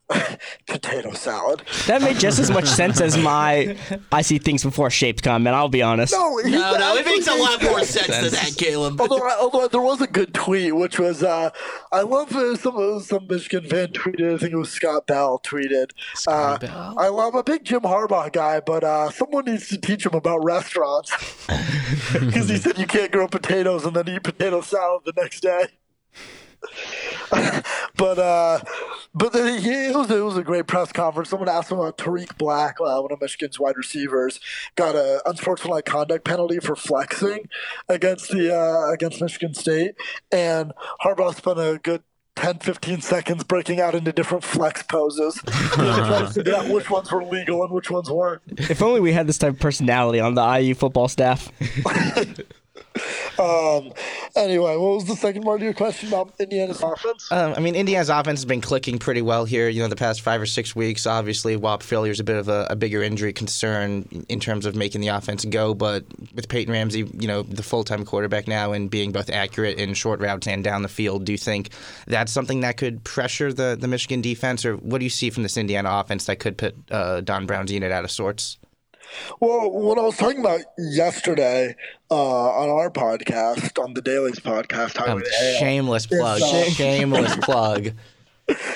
potato 0.68 1.14
salad. 1.14 1.64
That 1.88 2.02
made 2.02 2.18
just 2.20 2.40
as 2.40 2.52
much 2.52 2.66
sense 2.66 3.00
as 3.02 3.18
my 3.18 3.78
I 4.12 4.22
see 4.22 4.38
things 4.38 4.64
before 4.64 4.90
shaped 4.90 5.24
comment. 5.24 5.56
I'll 5.56 5.70
be 5.70 5.82
honest. 5.82 6.14
No, 6.14 6.38
he 6.38 6.52
No, 6.52 6.78
no, 6.78 6.96
it 6.98 7.06
makes 7.06 7.28
a 7.28 7.36
lot 7.36 7.64
more 7.64 7.84
sense 7.84 8.08
than 8.08 8.32
that, 8.32 8.56
Caleb. 8.58 9.00
Although, 9.00 9.30
although 9.40 9.68
there 9.68 9.82
was 9.82 10.02
a 10.02 10.08
good 10.08 10.34
tweet, 10.34 10.76
which 10.76 11.00
was, 11.00 11.24
uh, 11.24 11.50
I 11.92 12.02
love 12.02 12.36
uh, 12.36 12.56
some 12.56 13.00
some 13.00 13.28
Michigan 13.28 13.70
fan 13.70 13.88
tweeted. 13.90 14.36
I 14.36 14.38
think 14.38 14.54
it 14.54 14.58
was 14.58 14.72
Scott 14.72 15.08
Bell 15.08 15.40
tweeted. 15.44 15.92
uh, 16.28 16.58
Bell? 16.58 16.96
I 16.98 17.08
love 17.08 17.36
a 17.36 17.44
big 17.44 17.64
Jim 17.64 17.82
Harbaugh 17.82 18.32
guy, 18.32 18.60
but 18.60 18.84
uh, 18.84 19.10
someone 19.10 19.46
needs 19.46 19.70
to 19.70 19.80
teach 19.80 20.06
him 20.06 20.14
about 20.14 20.44
restaurants 20.44 21.12
because 22.14 22.50
he 22.50 22.58
said 22.58 22.78
you 22.78 22.88
can't 22.88 23.12
grow 23.12 23.28
potatoes 23.28 23.86
and 23.86 23.96
then 23.96 24.08
eat 24.10 24.24
potato 24.24 24.62
salad 24.62 25.04
the 25.06 25.14
next 25.16 25.42
day. 25.42 25.68
but 27.96 28.18
uh, 28.20 28.60
but 29.14 29.32
it 29.36 29.96
was 29.96 30.10
it 30.10 30.24
was 30.24 30.38
a 30.38 30.44
great 30.44 30.68
press 30.68 30.92
conference. 30.92 31.30
Someone 31.30 31.50
asked 31.50 31.72
him 31.72 31.80
about 31.80 31.98
Tarik 31.98 32.38
Black, 32.38 32.78
uh, 32.82 33.00
one 33.00 33.12
of 33.12 33.22
Michigan's 33.22 33.60
wide 33.60 33.78
receivers, 33.78 34.40
got 34.76 34.96
a 34.96 35.22
unsportsmanlike 35.28 35.86
conduct 35.86 36.26
penalty 36.26 36.60
for 36.60 36.76
flexing 36.76 37.50
against 37.88 38.30
the 38.32 38.56
uh, 38.56 38.92
against 38.92 39.22
Michigan 39.22 39.54
State, 39.54 39.96
and 40.32 40.74
Harbaugh 41.04 41.36
spent 41.36 41.60
a 41.60 41.80
good 41.82 42.04
10, 42.36 42.60
15 42.60 43.02
seconds 43.02 43.44
breaking 43.44 43.80
out 43.80 43.94
into 43.94 44.12
different 44.12 44.44
flex 44.44 44.82
poses, 44.84 45.36
trying 45.46 46.26
to 46.26 46.34
figure 46.34 46.56
out 46.56 46.68
which 46.68 46.90
ones 46.90 47.12
were 47.12 47.24
legal 47.24 47.64
and 47.64 47.72
which 47.72 47.92
ones 47.92 48.10
weren't. 48.10 48.42
If 48.48 48.82
only 48.82 49.00
we 49.00 49.14
had 49.14 49.28
this 49.28 49.38
type 49.38 49.54
of 49.54 49.60
personality 49.60 50.20
on 50.20 50.34
the 50.34 50.44
IU 50.60 50.74
football 50.74 51.08
staff. 51.08 51.52
Um, 53.40 53.92
anyway, 54.36 54.78
what 54.78 54.96
was 54.96 55.06
the 55.06 55.16
second 55.16 55.44
part 55.44 55.60
of 55.60 55.64
your 55.64 55.74
question 55.74 56.10
about 56.10 56.34
Indiana's 56.40 56.82
offense? 56.82 57.32
Um, 57.32 57.54
I 57.56 57.60
mean, 57.60 57.76
Indiana's 57.76 58.10
offense 58.10 58.40
has 58.40 58.46
been 58.46 58.62
clicking 58.62 59.00
pretty 59.00 59.22
well 59.22 59.46
here. 59.46 59.70
You 59.70 59.82
know, 59.82 59.88
the 59.88 59.96
past 59.96 60.22
five 60.22 60.42
or 60.42 60.46
six 60.46 60.76
weeks. 60.76 61.08
Obviously, 61.08 61.56
Whop 61.56 61.82
Philyor 61.82 62.12
is 62.12 62.20
a 62.20 62.24
bit 62.24 62.38
of 62.38 62.50
a, 62.50 62.68
a 62.70 62.76
bigger 62.76 63.02
injury 63.02 63.34
concern 63.34 64.26
in 64.30 64.40
terms 64.40 64.66
of 64.66 64.76
making 64.76 65.02
the 65.02 65.08
offense 65.08 65.46
go. 65.46 65.74
But 65.74 66.06
with 66.36 66.48
Peyton 66.48 66.72
Ramsey, 66.72 67.10
you 67.20 67.28
know, 67.28 67.42
the 67.42 67.64
full-time 67.64 68.06
quarterback 68.06 68.48
now 68.48 68.72
and 68.72 68.90
being 68.90 69.12
both 69.12 69.30
accurate 69.30 69.78
in 69.78 69.94
short 69.94 70.20
routes 70.20 70.48
and 70.48 70.64
down 70.64 70.84
the 70.84 70.90
field, 70.90 71.26
do 71.26 71.32
you 71.32 71.38
think 71.38 71.70
that's 72.06 72.32
something 72.32 72.62
that 72.62 72.78
could 72.78 73.04
pressure 73.04 73.52
the, 73.52 73.76
the 73.80 73.88
Michigan 73.88 74.22
defense, 74.22 74.66
or 74.66 74.78
what 74.78 75.00
do 75.00 75.06
you 75.06 75.10
see 75.10 75.30
from 75.30 75.44
this 75.44 75.58
Indiana 75.58 75.90
offense 75.92 76.26
that 76.26 76.40
could 76.40 76.58
put 76.58 76.76
uh, 76.92 77.22
Don 77.22 77.46
Brown's 77.46 77.72
unit 77.72 77.92
out 77.92 78.04
of 78.04 78.12
sorts? 78.12 78.58
Well, 79.40 79.72
what 79.72 79.98
I 79.98 80.02
was 80.02 80.18
talking 80.18 80.40
about 80.40 80.62
yesterday 80.78 81.76
uh, 82.10 82.16
on 82.50 82.70
our 82.70 82.90
podcast, 82.90 83.82
on 83.84 83.94
the 83.94 84.02
Daily's 84.02 84.40
podcast, 84.40 85.00
Um, 85.08 85.20
to 85.22 85.30
Hell. 85.30 85.60
shameless 85.60 86.06
plug. 86.08 86.42
uh, 86.42 86.64
shameless 86.72 87.36
plug. 87.42 87.90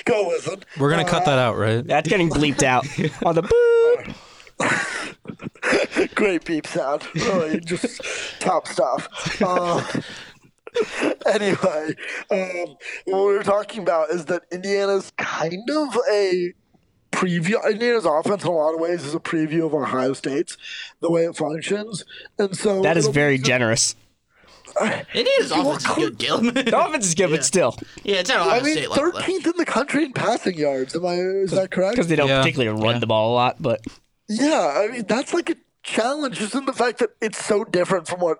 Go 0.05 0.27
listen. 0.29 0.63
We're 0.79 0.89
gonna 0.89 1.03
cut 1.05 1.25
that 1.25 1.39
out, 1.39 1.57
right? 1.57 1.85
That's 1.85 2.07
getting 2.07 2.29
bleeped 2.29 2.63
out 2.63 2.85
on 3.25 3.35
the 3.35 3.41
boot. 3.43 4.15
Great 6.15 6.45
beep 6.45 6.65
sound. 6.67 7.03
Really, 7.15 7.59
just 7.59 8.01
top 8.39 8.67
stuff. 8.67 9.07
Uh, 9.41 9.83
anyway, 11.25 11.93
um, 12.31 12.75
what 13.05 13.27
we 13.27 13.33
were 13.33 13.43
talking 13.43 13.81
about 13.81 14.09
is 14.09 14.25
that 14.25 14.43
Indiana's 14.51 15.11
kind 15.17 15.69
of 15.69 15.97
a 16.11 16.53
preview. 17.17 17.55
Indiana's 17.69 18.05
offense, 18.05 18.43
in 18.43 18.49
a 18.49 18.51
lot 18.53 18.73
of 18.73 18.79
ways, 18.79 19.03
is 19.03 19.15
a 19.15 19.19
preview 19.19 19.65
of 19.65 19.73
Ohio 19.73 20.13
State's, 20.13 20.57
the 20.99 21.09
way 21.11 21.23
it 21.25 21.35
functions. 21.35 22.03
And 22.37 22.55
so 22.55 22.81
That 22.81 22.97
is 22.97 23.05
it'll- 23.05 23.13
very 23.13 23.37
generous. 23.37 23.95
Indiana's 25.13 25.51
offense 25.51 25.85
is 25.85 25.95
good, 25.95 26.19
Caleb. 26.19 26.53
The 26.53 26.79
offense 26.85 27.07
is 27.07 27.15
good, 27.15 27.31
but 27.31 27.43
still, 27.43 27.75
yeah, 28.03 28.17
it's 28.17 28.29
at 28.29 28.39
Ohio 28.39 28.59
I 28.59 28.63
mean, 28.63 28.73
State 28.77 28.89
13th 28.89 29.45
in 29.47 29.53
the 29.57 29.65
country 29.65 30.03
in 30.03 30.13
passing 30.13 30.55
yards. 30.57 30.95
Am 30.95 31.05
I? 31.05 31.15
Is 31.15 31.51
that 31.51 31.71
correct? 31.71 31.95
because 31.95 32.07
they 32.07 32.15
don't 32.15 32.27
Yeah. 32.27 32.41
particularly 32.41 32.79
run 32.81 32.99
the 32.99 33.07
ball 33.07 33.33
a 33.33 33.35
lot. 33.35 33.55
But 33.59 33.81
Yeah, 34.29 34.83
I 34.83 34.87
mean 34.91 35.05
that's 35.07 35.33
like 35.33 35.49
a 35.49 35.55
challenge, 35.83 36.37
just 36.37 36.53
in 36.53 36.65
the 36.65 36.73
fact 36.73 36.99
that 36.99 37.09
it's 37.21 37.43
so 37.43 37.63
different 37.63 38.07
from 38.07 38.19
what 38.19 38.39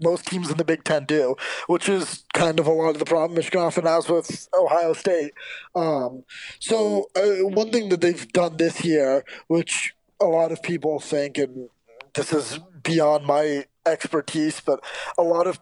most 0.00 0.26
teams 0.26 0.50
in 0.50 0.56
the 0.56 0.64
Big 0.64 0.84
Ten 0.84 1.04
do, 1.04 1.36
which 1.66 1.88
is 1.88 2.24
kind 2.34 2.58
of 2.58 2.66
a 2.66 2.72
lot 2.72 2.90
of 2.90 2.98
the 2.98 3.04
problem 3.04 3.36
Michigan 3.36 3.60
often 3.60 3.84
has 3.84 4.08
with 4.08 4.48
Ohio 4.58 4.92
State. 4.92 5.32
Um, 5.74 6.24
so 6.58 7.06
uh, 7.16 7.46
one 7.48 7.70
thing 7.70 7.88
that 7.90 8.00
they've 8.00 8.28
done 8.32 8.56
this 8.56 8.84
year, 8.84 9.24
which 9.48 9.94
a 10.20 10.26
lot 10.26 10.52
of 10.52 10.62
people 10.62 10.98
think, 10.98 11.38
and 11.38 11.68
this 12.14 12.32
is 12.32 12.58
beyond 12.82 13.26
my 13.26 13.64
expertise, 13.84 14.60
but 14.60 14.80
a 15.18 15.22
lot 15.22 15.46
of 15.46 15.60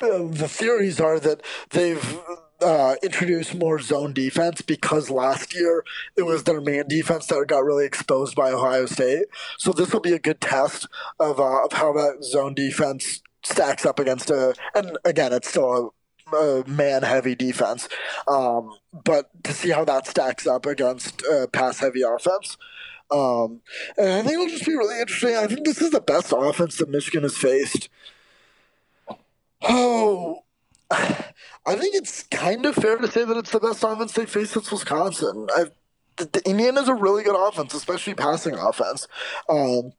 uh, 0.00 0.26
the 0.30 0.48
theories 0.48 1.00
are 1.00 1.20
that 1.20 1.42
they've 1.70 2.18
uh, 2.60 2.96
introduced 3.02 3.54
more 3.54 3.78
zone 3.78 4.12
defense 4.12 4.62
because 4.62 5.10
last 5.10 5.54
year 5.54 5.84
it 6.16 6.22
was 6.22 6.44
their 6.44 6.60
man 6.60 6.86
defense 6.88 7.26
that 7.26 7.44
got 7.46 7.64
really 7.64 7.84
exposed 7.84 8.34
by 8.34 8.50
Ohio 8.50 8.86
State. 8.86 9.26
So 9.58 9.72
this 9.72 9.92
will 9.92 10.00
be 10.00 10.12
a 10.12 10.18
good 10.18 10.40
test 10.40 10.88
of 11.20 11.38
uh, 11.38 11.64
of 11.64 11.72
how 11.72 11.92
that 11.92 12.24
zone 12.24 12.54
defense 12.54 13.22
stacks 13.44 13.86
up 13.86 13.98
against 13.98 14.30
a. 14.30 14.54
And 14.74 14.98
again, 15.04 15.32
it's 15.32 15.48
still 15.48 15.94
a, 16.32 16.36
a 16.36 16.66
man 16.66 17.02
heavy 17.02 17.34
defense, 17.34 17.88
um, 18.26 18.72
but 18.92 19.30
to 19.44 19.52
see 19.52 19.70
how 19.70 19.84
that 19.84 20.06
stacks 20.06 20.46
up 20.46 20.66
against 20.66 21.22
a 21.22 21.48
pass 21.52 21.78
heavy 21.78 22.02
offense. 22.02 22.56
Um, 23.10 23.60
and 23.98 24.08
I 24.08 24.22
think 24.22 24.32
it'll 24.32 24.48
just 24.48 24.66
be 24.66 24.74
really 24.74 24.98
interesting. 25.00 25.36
I 25.36 25.46
think 25.46 25.64
this 25.64 25.80
is 25.80 25.90
the 25.90 26.00
best 26.00 26.32
offense 26.36 26.78
that 26.78 26.88
Michigan 26.88 27.22
has 27.22 27.36
faced. 27.36 27.88
Oh, 29.62 30.44
I 30.90 31.76
think 31.76 31.94
it's 31.94 32.24
kind 32.24 32.66
of 32.66 32.74
fair 32.74 32.96
to 32.96 33.10
say 33.10 33.24
that 33.24 33.36
it's 33.36 33.50
the 33.50 33.60
best 33.60 33.82
offense 33.84 34.12
they 34.12 34.26
faced 34.26 34.52
since 34.52 34.70
Wisconsin. 34.70 35.48
I, 35.54 35.64
the, 36.16 36.26
the 36.26 36.48
Indiana's 36.48 36.88
a 36.88 36.94
really 36.94 37.22
good 37.22 37.36
offense, 37.36 37.74
especially 37.74 38.14
passing 38.14 38.54
offense. 38.54 39.08
Um, 39.48 39.92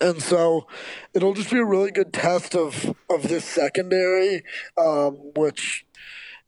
and 0.00 0.22
so 0.22 0.66
it'll 1.14 1.34
just 1.34 1.50
be 1.50 1.58
a 1.58 1.64
really 1.64 1.90
good 1.90 2.12
test 2.12 2.54
of, 2.54 2.94
of 3.10 3.28
this 3.28 3.44
secondary, 3.44 4.44
um, 4.76 5.14
which 5.34 5.84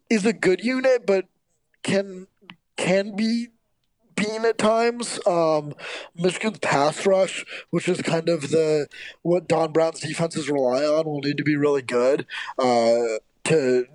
is 0.09 0.25
a 0.25 0.33
good 0.33 0.65
unit, 0.65 1.07
but 1.07 1.27
can 1.83 2.27
can 2.77 3.17
be 3.17 3.49
being 4.15 4.45
at 4.45 4.59
times. 4.59 5.19
Um, 5.27 5.75
Michigan's 6.15 6.59
pass 6.59 7.07
rush, 7.07 7.45
which 7.71 7.89
is 7.89 8.03
kind 8.03 8.29
of 8.29 8.51
the 8.51 8.87
what 9.23 9.49
Don 9.49 9.73
Brown's 9.73 10.01
defenses 10.01 10.49
rely 10.49 10.85
on, 10.85 11.07
will 11.07 11.21
need 11.21 11.39
to 11.39 11.45
be 11.45 11.57
really 11.57 11.83
good 11.83 12.27
uh, 12.59 13.19
to 13.45 13.87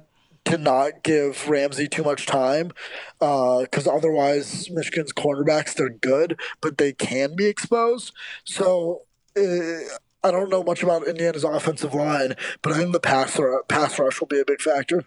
to 0.45 0.57
not 0.57 1.03
give 1.03 1.47
Ramsey 1.47 1.87
too 1.87 2.03
much 2.03 2.25
time, 2.25 2.71
because 3.19 3.87
otherwise 3.87 4.69
Michigan's 4.69 5.13
cornerbacks 5.13 5.73
they're 5.73 5.89
good, 5.89 6.39
but 6.61 6.77
they 6.77 6.91
can 6.91 7.35
be 7.35 7.45
exposed. 7.45 8.13
So. 8.43 9.03
Uh, 9.37 9.79
I 10.23 10.31
don't 10.31 10.49
know 10.49 10.63
much 10.63 10.81
about 10.81 11.07
Indiana's 11.07 11.43
offensive 11.43 11.93
line, 11.93 12.35
but 12.61 12.73
I 12.73 12.77
think 12.77 12.93
the 12.93 12.99
pass, 12.99 13.37
ru- 13.37 13.61
pass 13.67 13.99
rush 13.99 14.19
will 14.19 14.27
be 14.27 14.39
a 14.39 14.45
big 14.45 14.61
factor. 14.61 15.05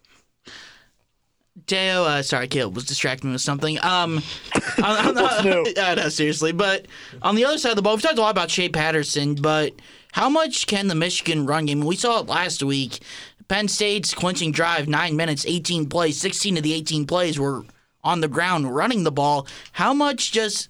Theo, 1.66 2.04
uh, 2.04 2.22
sorry, 2.22 2.46
Caleb 2.46 2.76
was 2.76 2.84
distracting 2.84 3.30
me 3.30 3.32
with 3.34 3.42
something. 3.42 3.78
Um, 3.82 4.22
on, 4.82 5.06
on 5.06 5.14
the, 5.14 5.22
What's 5.22 5.44
new? 5.44 5.64
I 5.82 5.94
know, 5.96 6.08
seriously. 6.08 6.52
But 6.52 6.86
on 7.20 7.34
the 7.34 7.44
other 7.44 7.58
side 7.58 7.70
of 7.70 7.76
the 7.76 7.82
ball, 7.82 7.94
we've 7.94 8.02
talked 8.02 8.18
a 8.18 8.20
lot 8.20 8.30
about 8.30 8.50
Shea 8.50 8.68
Patterson, 8.68 9.34
but 9.34 9.72
how 10.12 10.28
much 10.28 10.66
can 10.66 10.86
the 10.86 10.94
Michigan 10.94 11.46
run 11.46 11.66
game? 11.66 11.80
We 11.80 11.96
saw 11.96 12.20
it 12.20 12.26
last 12.26 12.62
week. 12.62 13.00
Penn 13.48 13.66
State's 13.66 14.14
clinching 14.14 14.52
drive, 14.52 14.88
nine 14.88 15.16
minutes, 15.16 15.44
18 15.46 15.88
plays. 15.88 16.20
16 16.20 16.58
of 16.58 16.62
the 16.62 16.74
18 16.74 17.06
plays 17.06 17.38
were 17.38 17.64
on 18.04 18.20
the 18.20 18.28
ground 18.28 18.74
running 18.74 19.04
the 19.04 19.12
ball. 19.12 19.46
How 19.72 19.92
much 19.92 20.32
just 20.32 20.68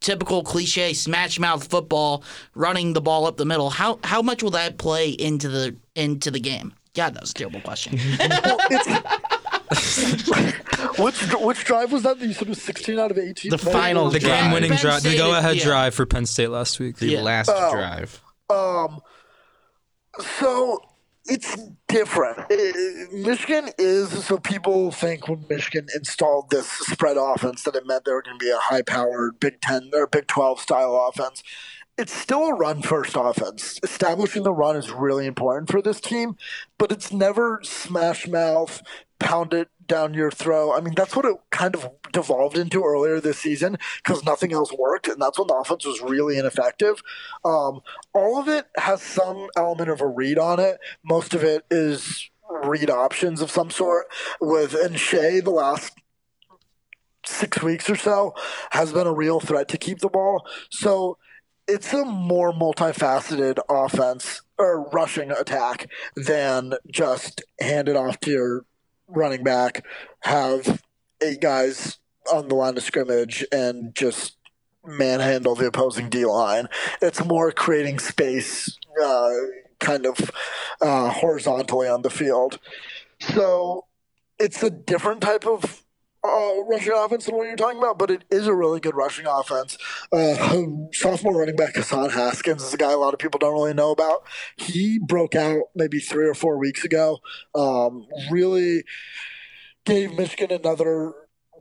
typical 0.00 0.42
cliche 0.42 0.92
smash 0.94 1.38
mouth 1.38 1.66
football, 1.68 2.22
running 2.54 2.92
the 2.92 3.00
ball 3.00 3.26
up 3.26 3.36
the 3.36 3.44
middle? 3.44 3.70
How 3.70 3.98
how 4.04 4.22
much 4.22 4.42
will 4.42 4.50
that 4.52 4.78
play 4.78 5.10
into 5.10 5.48
the 5.48 5.76
into 5.94 6.30
the 6.30 6.40
game? 6.40 6.74
God, 6.94 7.14
that 7.14 7.20
was 7.22 7.30
a 7.30 7.34
terrible 7.34 7.60
question. 7.60 7.98
Which 10.98 11.16
which 11.34 11.64
drive 11.64 11.92
was 11.92 12.02
that? 12.04 12.18
that 12.18 12.26
You 12.26 12.32
said 12.32 12.48
was 12.48 12.62
16 12.62 12.98
out 12.98 13.10
of 13.10 13.18
18. 13.18 13.50
The 13.50 13.58
final 13.58 14.10
The 14.10 14.18
game-winning 14.20 14.72
drive, 14.72 15.02
the 15.02 15.16
go-ahead 15.16 15.56
yeah. 15.56 15.64
drive 15.64 15.94
for 15.94 16.06
Penn 16.06 16.26
State 16.26 16.48
last 16.48 16.78
week. 16.80 16.96
The 16.96 17.06
Yeah. 17.08 17.20
last 17.22 17.50
Oh. 17.52 17.70
drive. 17.72 18.20
Um, 18.50 19.00
so 20.40 20.82
it's 21.28 21.56
different. 21.86 22.38
Uh, 22.38 22.54
Michigan 23.12 23.70
is 23.78 24.24
so 24.24 24.38
people 24.38 24.90
think 24.90 25.28
when 25.28 25.44
Michigan 25.48 25.86
installed 25.94 26.50
this 26.50 26.68
spread 26.68 27.16
offense 27.16 27.62
that 27.62 27.76
it 27.76 27.86
meant 27.86 28.04
they 28.04 28.12
were 28.12 28.22
going 28.22 28.38
to 28.38 28.44
be 28.44 28.50
a 28.50 28.58
high-powered 28.58 29.38
Big 29.40 29.60
Ten 29.60 29.90
or 29.94 30.06
Big 30.06 30.26
Twelve 30.26 30.60
style 30.60 31.08
offense. 31.08 31.42
It's 31.96 32.12
still 32.12 32.46
a 32.46 32.54
run-first 32.54 33.16
offense. 33.16 33.80
Establishing 33.82 34.44
the 34.44 34.52
run 34.52 34.76
is 34.76 34.90
really 34.90 35.26
important 35.26 35.68
for 35.70 35.82
this 35.82 36.00
team, 36.00 36.36
but 36.78 36.92
it's 36.92 37.12
never 37.12 37.60
smash 37.64 38.28
mouth, 38.28 38.82
pound 39.18 39.52
it 39.54 39.68
down 39.86 40.14
your 40.14 40.30
throat. 40.30 40.74
I 40.76 40.80
mean, 40.80 40.94
that's 40.94 41.16
what 41.16 41.24
it 41.24 41.36
kind 41.50 41.74
of 41.74 41.88
devolved 42.12 42.58
into 42.58 42.84
earlier 42.84 43.20
this 43.20 43.38
season 43.38 43.78
because 44.02 44.24
nothing 44.24 44.52
else 44.52 44.72
worked, 44.72 45.08
and 45.08 45.20
that's 45.20 45.38
when 45.38 45.48
the 45.48 45.54
offense 45.54 45.84
was 45.84 46.00
really 46.00 46.38
ineffective. 46.38 47.02
Um, 47.44 47.80
all 48.12 48.38
of 48.38 48.48
it 48.48 48.66
has 48.76 49.02
some 49.02 49.48
element 49.56 49.90
of 49.90 50.00
a 50.00 50.06
read 50.06 50.38
on 50.38 50.60
it. 50.60 50.78
Most 51.02 51.34
of 51.34 51.42
it 51.42 51.64
is 51.70 52.30
read 52.50 52.90
options 52.90 53.40
of 53.40 53.50
some 53.50 53.70
sort. 53.70 54.06
With 54.40 54.74
and 54.74 54.98
Shea, 54.98 55.40
the 55.40 55.50
last 55.50 55.94
six 57.26 57.62
weeks 57.62 57.90
or 57.90 57.96
so 57.96 58.34
has 58.70 58.92
been 58.92 59.06
a 59.06 59.12
real 59.12 59.40
threat 59.40 59.68
to 59.68 59.78
keep 59.78 59.98
the 59.98 60.08
ball. 60.08 60.46
So 60.70 61.18
it's 61.66 61.92
a 61.92 62.04
more 62.04 62.52
multifaceted 62.52 63.58
offense 63.68 64.40
or 64.56 64.88
rushing 64.90 65.30
attack 65.30 65.90
than 66.16 66.74
just 66.90 67.42
hand 67.60 67.88
it 67.88 67.96
off 67.96 68.18
to 68.20 68.30
your 68.30 68.64
running 69.08 69.42
back, 69.42 69.84
have 70.20 70.82
eight 71.22 71.40
guys 71.40 71.98
on 72.32 72.48
the 72.48 72.54
line 72.54 72.76
of 72.76 72.82
scrimmage, 72.82 73.44
and 73.50 73.94
just 73.94 74.36
manhandle 74.84 75.54
the 75.54 75.66
opposing 75.66 76.08
D 76.08 76.24
line. 76.24 76.68
It's 77.02 77.24
more 77.24 77.50
creating 77.52 77.98
space, 77.98 78.78
uh, 79.02 79.30
kind 79.80 80.06
of 80.06 80.30
uh, 80.80 81.10
horizontally 81.10 81.88
on 81.88 82.02
the 82.02 82.10
field. 82.10 82.58
So 83.20 83.86
it's 84.38 84.62
a 84.62 84.70
different 84.70 85.20
type 85.20 85.46
of 85.46 85.84
uh, 86.28 86.62
rushing 86.64 86.92
offense 86.92 87.26
than 87.26 87.36
what 87.36 87.46
you're 87.46 87.56
talking 87.56 87.78
about, 87.78 87.98
but 87.98 88.10
it 88.10 88.24
is 88.30 88.46
a 88.46 88.54
really 88.54 88.80
good 88.80 88.94
rushing 88.94 89.26
offense. 89.26 89.78
Uh, 90.12 90.34
sophomore 90.92 91.38
running 91.38 91.56
back 91.56 91.74
Hassan 91.74 92.10
Haskins 92.10 92.62
is 92.62 92.74
a 92.74 92.76
guy 92.76 92.92
a 92.92 92.96
lot 92.96 93.14
of 93.14 93.20
people 93.20 93.38
don't 93.38 93.54
really 93.54 93.74
know 93.74 93.90
about. 93.90 94.24
He 94.56 94.98
broke 94.98 95.34
out 95.34 95.64
maybe 95.74 95.98
three 95.98 96.28
or 96.28 96.34
four 96.34 96.58
weeks 96.58 96.84
ago. 96.84 97.18
Um, 97.54 98.06
really 98.30 98.84
gave 99.84 100.16
Michigan 100.16 100.52
another 100.52 101.14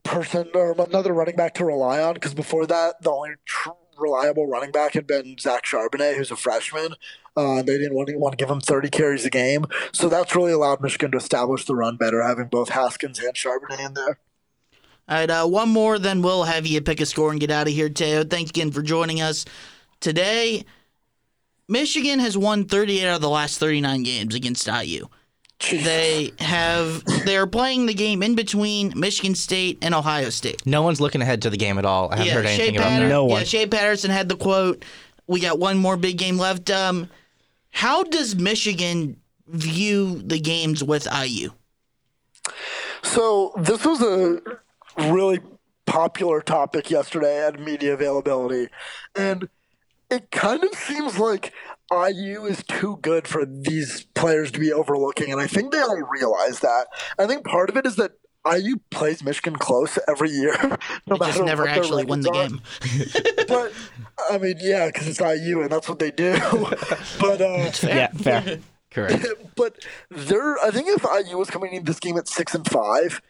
person 0.03 0.49
or 0.53 0.71
another 0.79 1.13
running 1.13 1.35
back 1.35 1.53
to 1.55 1.65
rely 1.65 2.01
on 2.01 2.13
because 2.13 2.33
before 2.33 2.65
that, 2.67 3.01
the 3.01 3.11
only 3.11 3.31
tr- 3.45 3.69
reliable 3.97 4.47
running 4.47 4.71
back 4.71 4.93
had 4.93 5.07
been 5.07 5.37
Zach 5.39 5.65
Charbonnet, 5.65 6.15
who's 6.15 6.31
a 6.31 6.35
freshman. 6.35 6.93
Uh, 7.35 7.61
they 7.61 7.77
didn't 7.77 7.93
want 7.93 8.09
to, 8.09 8.17
want 8.17 8.37
to 8.37 8.43
give 8.43 8.49
him 8.49 8.61
30 8.61 8.89
carries 8.89 9.25
a 9.25 9.29
game. 9.29 9.65
So 9.91 10.09
that's 10.09 10.35
really 10.35 10.51
allowed 10.51 10.81
Michigan 10.81 11.11
to 11.11 11.17
establish 11.17 11.65
the 11.65 11.75
run 11.75 11.97
better, 11.97 12.23
having 12.23 12.47
both 12.47 12.69
Haskins 12.69 13.19
and 13.19 13.33
Charbonnet 13.33 13.85
in 13.85 13.93
there. 13.93 14.19
All 15.09 15.15
right, 15.17 15.29
uh, 15.29 15.45
one 15.47 15.69
more, 15.69 15.97
then 15.99 16.21
we'll 16.21 16.43
have 16.43 16.67
you 16.67 16.81
pick 16.81 16.99
a 16.99 17.05
score 17.05 17.31
and 17.31 17.39
get 17.39 17.49
out 17.49 17.67
of 17.67 17.73
here, 17.73 17.87
Theo. 17.89 18.23
Thanks 18.25 18.49
again 18.49 18.71
for 18.71 18.81
joining 18.81 19.21
us 19.21 19.45
today. 20.01 20.65
Michigan 21.69 22.19
has 22.19 22.37
won 22.37 22.65
38 22.65 23.07
out 23.07 23.15
of 23.15 23.21
the 23.21 23.29
last 23.29 23.57
39 23.59 24.03
games 24.03 24.35
against 24.35 24.67
IU. 24.67 25.07
They 25.71 26.33
have 26.39 27.03
they're 27.25 27.47
playing 27.47 27.87
the 27.87 27.93
game 27.93 28.21
in 28.21 28.35
between 28.35 28.93
Michigan 28.95 29.33
State 29.33 29.79
and 29.81 29.95
Ohio 29.95 30.29
State. 30.29 30.63
No 30.67 30.83
one's 30.83 31.01
looking 31.01 31.21
ahead 31.21 31.41
to 31.41 31.49
the 31.49 31.57
game 31.57 31.79
at 31.79 31.85
all. 31.85 32.11
I 32.11 32.17
haven't 32.17 32.33
heard 32.33 32.45
anything 32.45 32.73
Shea 32.73 32.77
about 32.77 32.89
Patter- 32.89 33.09
No 33.09 33.25
one. 33.25 33.39
Yeah, 33.39 33.43
Shea 33.43 33.65
Patterson 33.65 34.11
had 34.11 34.29
the 34.29 34.35
quote. 34.35 34.85
We 35.25 35.39
got 35.39 35.57
one 35.57 35.77
more 35.77 35.97
big 35.97 36.17
game 36.19 36.37
left. 36.37 36.69
Um, 36.69 37.09
how 37.71 38.03
does 38.03 38.35
Michigan 38.35 39.17
view 39.47 40.21
the 40.21 40.39
games 40.39 40.83
with 40.83 41.07
IU? 41.11 41.49
So 43.03 43.53
this 43.57 43.83
was 43.83 44.01
a 44.01 44.41
really 44.97 45.39
popular 45.85 46.41
topic 46.41 46.89
yesterday 46.91 47.45
at 47.45 47.59
media 47.59 47.93
availability, 47.93 48.69
and 49.15 49.49
it 50.09 50.31
kind 50.31 50.63
of 50.63 50.73
seems 50.73 51.17
like 51.19 51.53
IU 51.91 52.45
is 52.45 52.63
too 52.63 52.97
good 53.01 53.27
for 53.27 53.45
these 53.45 54.05
players 54.15 54.51
to 54.51 54.59
be 54.59 54.71
overlooking, 54.73 55.31
and 55.31 55.39
I 55.41 55.47
think 55.47 55.71
they 55.71 55.79
all 55.79 55.97
realize 56.11 56.59
that. 56.61 56.87
I 57.17 57.25
think 57.27 57.45
part 57.45 57.69
of 57.69 57.77
it 57.77 57.85
is 57.85 57.95
that 57.97 58.11
IU 58.49 58.77
plays 58.91 59.23
Michigan 59.23 59.57
close 59.57 59.99
every 60.07 60.29
year, 60.29 60.55
no 61.07 61.17
Just 61.17 61.19
matter 61.19 61.43
never 61.43 61.63
what 61.63 61.71
actually 61.77 62.05
win 62.05 62.21
the 62.21 62.29
are. 62.31 62.47
game. 62.47 62.61
But 63.47 63.71
I 64.29 64.37
mean, 64.37 64.55
yeah, 64.59 64.87
because 64.87 65.07
it's 65.07 65.19
IU 65.21 65.61
and 65.61 65.69
that's 65.69 65.87
what 65.87 65.99
they 65.99 66.11
do. 66.11 66.33
but 67.19 67.41
uh, 67.41 67.71
Yeah, 67.83 68.07
fair. 68.11 68.59
Correct. 68.91 69.25
but 69.55 69.85
there, 70.09 70.57
I 70.59 70.71
think 70.71 70.87
if 70.89 71.03
IU 71.27 71.37
was 71.37 71.49
coming 71.49 71.73
into 71.73 71.85
this 71.91 71.99
game 71.99 72.17
at 72.17 72.27
six 72.27 72.53
and 72.55 72.67
five, 72.69 73.21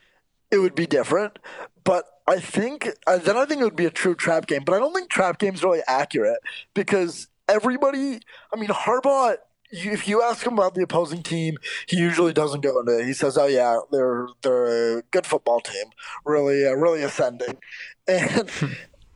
it 0.51 0.59
would 0.59 0.75
be 0.75 0.85
different. 0.85 1.39
But 1.83 2.05
I 2.27 2.39
think 2.39 2.89
uh, 3.05 3.17
then 3.17 3.37
I 3.37 3.45
think 3.45 3.61
it 3.61 3.63
would 3.63 3.75
be 3.75 3.85
a 3.85 3.91
true 3.91 4.15
trap 4.15 4.47
game. 4.47 4.63
But 4.65 4.75
I 4.75 4.79
don't 4.79 4.93
think 4.93 5.09
trap 5.09 5.39
game's 5.39 5.63
really 5.63 5.81
accurate 5.87 6.39
because 6.73 7.27
everybody. 7.47 8.19
I 8.53 8.59
mean, 8.59 8.69
Harbaugh. 8.69 9.37
If 9.69 10.07
you 10.07 10.21
ask 10.21 10.45
him 10.47 10.53
about 10.53 10.75
the 10.75 10.83
opposing 10.83 11.23
team, 11.23 11.57
he 11.89 11.97
usually 11.97 12.31
doesn't 12.31 12.61
go 12.61 12.79
into 12.79 12.99
it. 12.99 13.05
He 13.05 13.11
says, 13.11 13.37
"Oh 13.37 13.47
yeah, 13.47 13.79
they're 13.91 14.27
they're 14.41 14.99
a 14.99 15.01
good 15.11 15.25
football 15.25 15.59
team, 15.59 15.87
really 16.25 16.65
uh, 16.65 16.73
really 16.73 17.03
ascending," 17.03 17.57
and. 18.07 18.49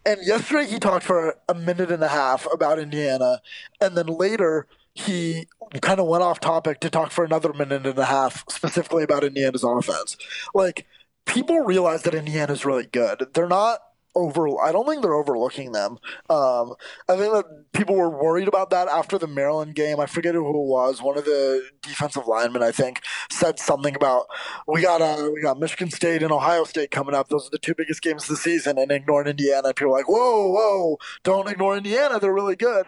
And 0.03 0.17
yesterday 0.25 0.65
he 0.65 0.79
talked 0.79 1.05
for 1.05 1.37
a 1.47 1.53
minute 1.53 1.91
and 1.91 2.01
a 2.01 2.07
half 2.07 2.51
about 2.51 2.79
Indiana, 2.79 3.39
and 3.79 3.95
then 3.95 4.07
later 4.07 4.65
he 4.93 5.47
kind 5.81 5.99
of 5.99 6.07
went 6.07 6.23
off 6.23 6.39
topic 6.39 6.79
to 6.81 6.89
talk 6.89 7.11
for 7.11 7.23
another 7.23 7.53
minute 7.53 7.85
and 7.85 7.97
a 7.97 8.05
half 8.05 8.43
specifically 8.49 9.03
about 9.03 9.23
Indiana's 9.23 9.63
offense. 9.63 10.17
Like 10.53 10.87
people 11.25 11.59
realize 11.59 12.03
that 12.03 12.15
Indiana's 12.15 12.65
really 12.65 12.85
good. 12.85 13.27
They're 13.33 13.47
not 13.47 13.79
over. 14.15 14.47
I 14.61 14.71
don't 14.71 14.87
think 14.87 15.01
they're 15.01 15.15
overlooking 15.15 15.71
them. 15.71 15.97
Um, 16.29 16.73
I 17.07 17.15
think 17.15 17.33
that 17.33 17.45
people 17.73 17.95
were 17.95 18.09
worried 18.09 18.47
about 18.47 18.69
that 18.71 18.87
after 18.87 19.17
the 19.17 19.27
Maryland 19.27 19.75
game. 19.75 19.99
I 19.99 20.05
forget 20.05 20.35
who 20.35 20.47
it 20.47 20.67
was. 20.67 21.01
One 21.01 21.17
of 21.17 21.25
the 21.25 21.63
defensive 21.81 22.27
linemen, 22.27 22.63
I 22.63 22.71
think, 22.71 23.01
said 23.31 23.59
something 23.59 23.95
about 23.95 24.25
we 24.67 24.81
got 24.81 25.01
uh, 25.01 25.29
we 25.33 25.41
got 25.41 25.59
Michigan 25.59 25.89
State 25.89 26.23
and 26.23 26.31
Ohio 26.31 26.63
State 26.63 26.91
coming 26.91 27.15
up. 27.15 27.29
Those 27.29 27.47
are 27.47 27.51
the 27.51 27.59
two 27.59 27.75
biggest 27.75 28.01
games 28.01 28.23
of 28.23 28.29
the 28.29 28.37
season, 28.37 28.77
and 28.77 28.91
ignoring 28.91 29.27
Indiana. 29.27 29.73
People 29.73 29.93
are 29.93 29.97
like, 29.97 30.09
whoa, 30.09 30.49
whoa, 30.49 30.97
don't 31.23 31.49
ignore 31.49 31.77
Indiana. 31.77 32.19
They're 32.19 32.33
really 32.33 32.55
good. 32.55 32.87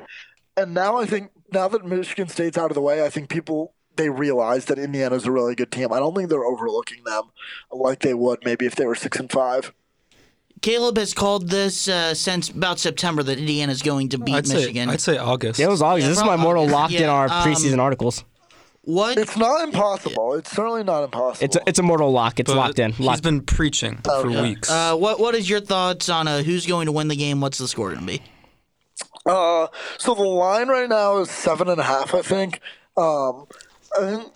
And 0.55 0.73
now 0.73 0.97
I 0.97 1.05
think 1.05 1.31
now 1.51 1.67
that 1.67 1.85
Michigan 1.85 2.27
State's 2.27 2.57
out 2.57 2.69
of 2.69 2.75
the 2.75 2.81
way, 2.81 3.03
I 3.03 3.09
think 3.09 3.29
people 3.29 3.73
they 3.95 4.09
realize 4.09 4.65
that 4.65 4.77
Indiana's 4.79 5.25
a 5.25 5.31
really 5.31 5.55
good 5.55 5.71
team. 5.71 5.91
I 5.93 5.99
don't 5.99 6.15
think 6.15 6.29
they're 6.29 6.43
overlooking 6.45 7.03
them 7.03 7.23
like 7.71 7.99
they 7.99 8.13
would 8.13 8.43
maybe 8.45 8.65
if 8.65 8.75
they 8.75 8.85
were 8.85 8.95
six 8.95 9.19
and 9.19 9.31
five. 9.31 9.73
Caleb 10.61 10.97
has 10.97 11.13
called 11.13 11.49
this 11.49 11.87
uh, 11.89 12.13
since 12.13 12.49
about 12.49 12.79
September 12.79 13.21
that 13.23 13.37
Indiana's 13.37 13.81
going 13.81 14.09
to 14.09 14.17
beat 14.17 14.35
I'd 14.35 14.47
say 14.47 14.55
Michigan. 14.55 14.89
I'd 14.89 15.01
say 15.01 15.17
August. 15.17 15.59
It 15.59 15.67
was 15.67 15.81
August. 15.81 16.03
Yeah, 16.05 16.09
this 16.09 16.17
is 16.19 16.23
my 16.23 16.37
mortal 16.37 16.63
August. 16.63 16.73
locked 16.73 16.93
in 16.93 17.01
Yeah, 17.01 17.09
our 17.09 17.25
um, 17.25 17.31
preseason 17.31 17.79
articles. 17.79 18.23
what 18.83 19.17
It's 19.17 19.35
not 19.35 19.61
impossible. 19.61 20.35
It's 20.35 20.51
certainly 20.51 20.83
not 20.85 21.03
impossible. 21.03 21.43
It's 21.43 21.55
a, 21.57 21.61
it's 21.67 21.79
a 21.79 21.83
mortal 21.83 22.11
lock. 22.13 22.39
It's 22.39 22.49
But 22.49 22.55
locked 22.57 22.79
in. 22.79 22.93
He's 22.93 23.05
Locked. 23.05 23.23
been 23.23 23.41
preaching 23.41 23.97
for 24.05 24.29
weeks. 24.29 24.69
uh, 24.69 24.95
what 24.95 25.19
what 25.19 25.35
is 25.35 25.49
your 25.49 25.59
thoughts 25.59 26.07
on 26.07 26.29
uh, 26.29 26.43
who's 26.43 26.65
going 26.65 26.85
to 26.85 26.93
win 26.93 27.09
the 27.09 27.17
game? 27.17 27.41
What's 27.41 27.57
the 27.57 27.67
score 27.67 27.89
going 27.89 27.99
to 27.99 28.05
be? 28.07 28.21
Uh, 29.25 29.67
so 29.97 30.13
the 30.13 30.23
line 30.23 30.67
right 30.69 30.87
now 30.89 31.17
is 31.19 31.29
seven 31.29 31.67
and 31.67 31.79
a 31.79 31.83
half, 31.83 32.13
I 32.13 32.21
think. 32.21 32.61
Um, 32.95 33.45
I 33.45 33.45
think 33.45 33.47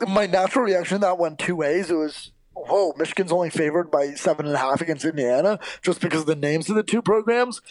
my 0.08 0.28
natural 0.28 0.66
reaction 0.66 1.02
that 1.02 1.18
went 1.18 1.40
two 1.40 1.56
ways. 1.56 1.90
It 1.90 1.96
was, 1.96 2.32
whoa, 2.54 2.94
Michigan's 2.98 3.32
only 3.32 3.50
favored 3.50 3.90
by 3.92 4.12
seven 4.12 4.46
and 4.46 4.56
a 4.56 4.60
half 4.60 4.82
against 4.82 5.06
Indiana, 5.06 5.60
just 5.82 6.02
because 6.02 6.22
of 6.22 6.28
the 6.28 6.36
names 6.36 6.70
of 6.70 6.76
the 6.76 6.84
two 6.84 7.02
programs. 7.02 7.62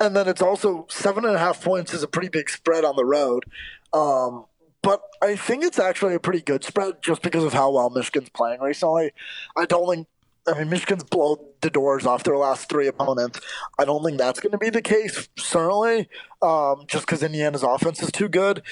And 0.00 0.16
then 0.16 0.28
it's 0.28 0.42
also 0.42 0.86
seven 0.90 1.24
and 1.24 1.36
a 1.36 1.38
half 1.38 1.62
points 1.62 1.94
is 1.94 2.02
a 2.02 2.08
pretty 2.08 2.28
big 2.28 2.50
spread 2.50 2.84
on 2.84 2.96
the 2.96 3.04
road. 3.04 3.44
Um, 3.92 4.46
but 4.82 5.02
I 5.22 5.36
think 5.36 5.64
it's 5.64 5.78
actually 5.78 6.14
a 6.14 6.20
pretty 6.20 6.40
good 6.40 6.64
spread 6.64 7.02
just 7.02 7.22
because 7.22 7.44
of 7.44 7.54
how 7.54 7.70
well 7.70 7.90
Michigan's 7.90 8.28
playing 8.28 8.60
recently. 8.60 9.12
I 9.56 9.66
don't 9.66 9.88
think 9.88 10.08
I 10.46 10.58
mean, 10.58 10.68
Michigan's 10.68 11.04
blown 11.04 11.38
the 11.62 11.70
doors 11.70 12.04
off 12.04 12.24
their 12.24 12.36
last 12.36 12.68
three 12.68 12.86
opponents. 12.86 13.40
I 13.78 13.84
don't 13.84 14.04
think 14.04 14.18
that's 14.18 14.40
going 14.40 14.52
to 14.52 14.58
be 14.58 14.70
the 14.70 14.82
case, 14.82 15.28
certainly, 15.38 16.08
um, 16.42 16.84
just 16.86 17.06
because 17.06 17.22
Indiana's 17.22 17.62
offense 17.62 18.02
is 18.02 18.12
too 18.12 18.28
good. 18.28 18.62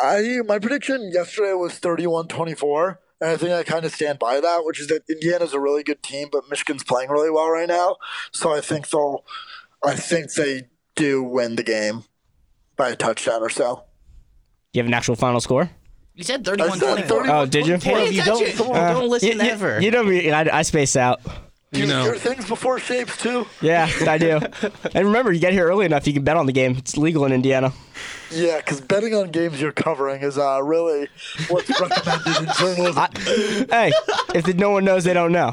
I 0.00 0.40
My 0.46 0.58
prediction 0.58 1.10
yesterday 1.12 1.52
was 1.52 1.78
31 1.78 2.28
24, 2.28 3.00
and 3.20 3.30
I 3.30 3.36
think 3.36 3.52
I 3.52 3.62
kind 3.62 3.84
of 3.84 3.94
stand 3.94 4.18
by 4.18 4.40
that, 4.40 4.64
which 4.64 4.80
is 4.80 4.88
that 4.88 5.02
Indiana's 5.08 5.52
a 5.54 5.60
really 5.60 5.82
good 5.82 6.02
team, 6.02 6.28
but 6.32 6.48
Michigan's 6.50 6.84
playing 6.84 7.10
really 7.10 7.30
well 7.30 7.48
right 7.50 7.68
now. 7.68 7.96
So 8.32 8.52
I 8.52 8.60
think 8.60 8.90
they'll, 8.90 9.24
I 9.84 9.94
think 9.94 10.32
they 10.34 10.64
do 10.96 11.22
win 11.22 11.56
the 11.56 11.62
game 11.62 12.04
by 12.76 12.90
a 12.90 12.96
touchdown 12.96 13.42
or 13.42 13.48
so. 13.50 13.84
you 14.72 14.80
have 14.80 14.86
an 14.88 14.94
actual 14.94 15.16
final 15.16 15.40
score? 15.40 15.70
You 16.16 16.22
said 16.24 16.40
I 16.48 16.50
31 16.52 16.78
said 16.78 16.86
24. 17.06 17.16
31 17.18 17.36
Oh, 17.36 17.46
did 17.46 17.66
you? 17.66 17.76
Hey, 17.76 18.10
you 18.10 18.22
don't, 18.22 18.40
attention. 18.42 18.66
don't 18.66 18.76
uh, 18.76 19.02
listen 19.02 19.28
You, 19.30 19.34
you- 19.36 19.50
ever. 19.50 19.80
you 19.80 19.90
know 19.90 20.02
me. 20.04 20.30
I, 20.30 20.58
I 20.58 20.62
space 20.62 20.94
out. 20.96 21.20
you 21.72 21.86
know, 21.86 22.04
Your 22.04 22.14
things 22.16 22.46
before 22.48 22.78
shapes, 22.78 23.16
too? 23.16 23.46
Yeah, 23.60 23.90
I 24.06 24.18
do. 24.18 24.38
and 24.94 25.06
remember, 25.06 25.32
you 25.32 25.40
get 25.40 25.52
here 25.52 25.66
early 25.66 25.86
enough, 25.86 26.06
you 26.06 26.12
can 26.12 26.22
bet 26.22 26.36
on 26.36 26.46
the 26.46 26.52
game. 26.52 26.76
It's 26.76 26.96
legal 26.96 27.24
in 27.24 27.32
Indiana. 27.32 27.72
Yeah, 28.34 28.58
because 28.58 28.80
betting 28.80 29.14
on 29.14 29.30
games 29.30 29.60
you're 29.60 29.72
covering 29.72 30.22
is 30.22 30.38
uh, 30.38 30.62
really 30.62 31.08
what's 31.48 31.68
recommended 31.80 32.36
in 32.48 32.54
journalism. 32.58 32.98
I, 32.98 33.08
hey, 33.70 33.92
if 34.34 34.44
the, 34.44 34.54
no 34.54 34.70
one 34.70 34.84
knows, 34.84 35.04
they 35.04 35.14
don't 35.14 35.32
know. 35.32 35.52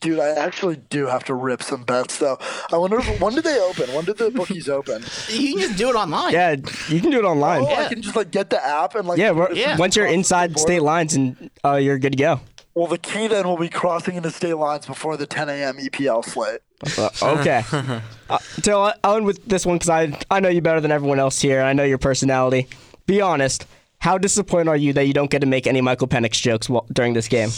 Dude, 0.00 0.18
I 0.18 0.30
actually 0.30 0.76
do 0.76 1.06
have 1.06 1.24
to 1.24 1.34
rip 1.34 1.62
some 1.62 1.82
bets 1.84 2.16
though. 2.18 2.38
I 2.72 2.78
wonder 2.78 2.98
if, 3.00 3.20
when 3.20 3.34
did 3.34 3.44
they 3.44 3.58
open? 3.60 3.92
When 3.94 4.06
did 4.06 4.16
the 4.16 4.30
bookies 4.30 4.66
open? 4.68 5.04
You 5.28 5.52
can 5.52 5.60
just 5.60 5.76
do 5.76 5.90
it 5.90 5.94
online. 5.94 6.32
Yeah, 6.32 6.56
you 6.88 7.00
can 7.02 7.10
do 7.10 7.18
it 7.18 7.24
online. 7.24 7.62
Oh, 7.62 7.66
I 7.66 7.82
Yeah. 7.82 7.88
can 7.90 8.00
just 8.02 8.16
like 8.16 8.30
get 8.30 8.48
the 8.48 8.64
app 8.64 8.94
and 8.94 9.06
like. 9.06 9.18
Yeah, 9.18 9.48
Yeah. 9.52 9.76
once 9.76 9.96
you're 9.96 10.06
inside 10.06 10.58
state 10.58 10.80
lines, 10.82 11.14
and 11.14 11.50
uh, 11.64 11.74
you're 11.74 11.98
good 11.98 12.12
to 12.12 12.18
go. 12.18 12.40
Well, 12.74 12.86
the 12.86 12.96
key 12.98 13.26
then 13.26 13.46
will 13.46 13.58
be 13.58 13.68
crossing 13.68 14.14
into 14.14 14.30
state 14.30 14.54
lines 14.54 14.86
before 14.86 15.18
the 15.18 15.26
10 15.26 15.50
a.m. 15.50 15.76
EPL 15.76 16.24
slate. 16.24 16.60
Uh, 16.98 17.10
okay. 17.22 17.62
uh, 18.30 18.38
so 18.62 18.82
I- 18.82 18.94
I'll 19.04 19.16
end 19.16 19.26
with 19.26 19.44
this 19.44 19.66
one 19.66 19.76
because 19.76 19.90
I 19.90 20.18
I 20.30 20.40
know 20.40 20.48
you 20.48 20.60
better 20.60 20.80
than 20.80 20.90
everyone 20.92 21.18
else 21.18 21.40
here. 21.40 21.60
I 21.62 21.72
know 21.72 21.84
your 21.84 21.98
personality. 21.98 22.68
Be 23.06 23.20
honest. 23.20 23.66
How 23.98 24.16
disappointed 24.16 24.68
are 24.68 24.76
you 24.76 24.94
that 24.94 25.06
you 25.06 25.12
don't 25.12 25.30
get 25.30 25.40
to 25.40 25.46
make 25.46 25.66
any 25.66 25.82
Michael 25.82 26.08
Penix 26.08 26.40
jokes 26.40 26.70
while, 26.70 26.86
during 26.90 27.12
this 27.12 27.28
game? 27.28 27.50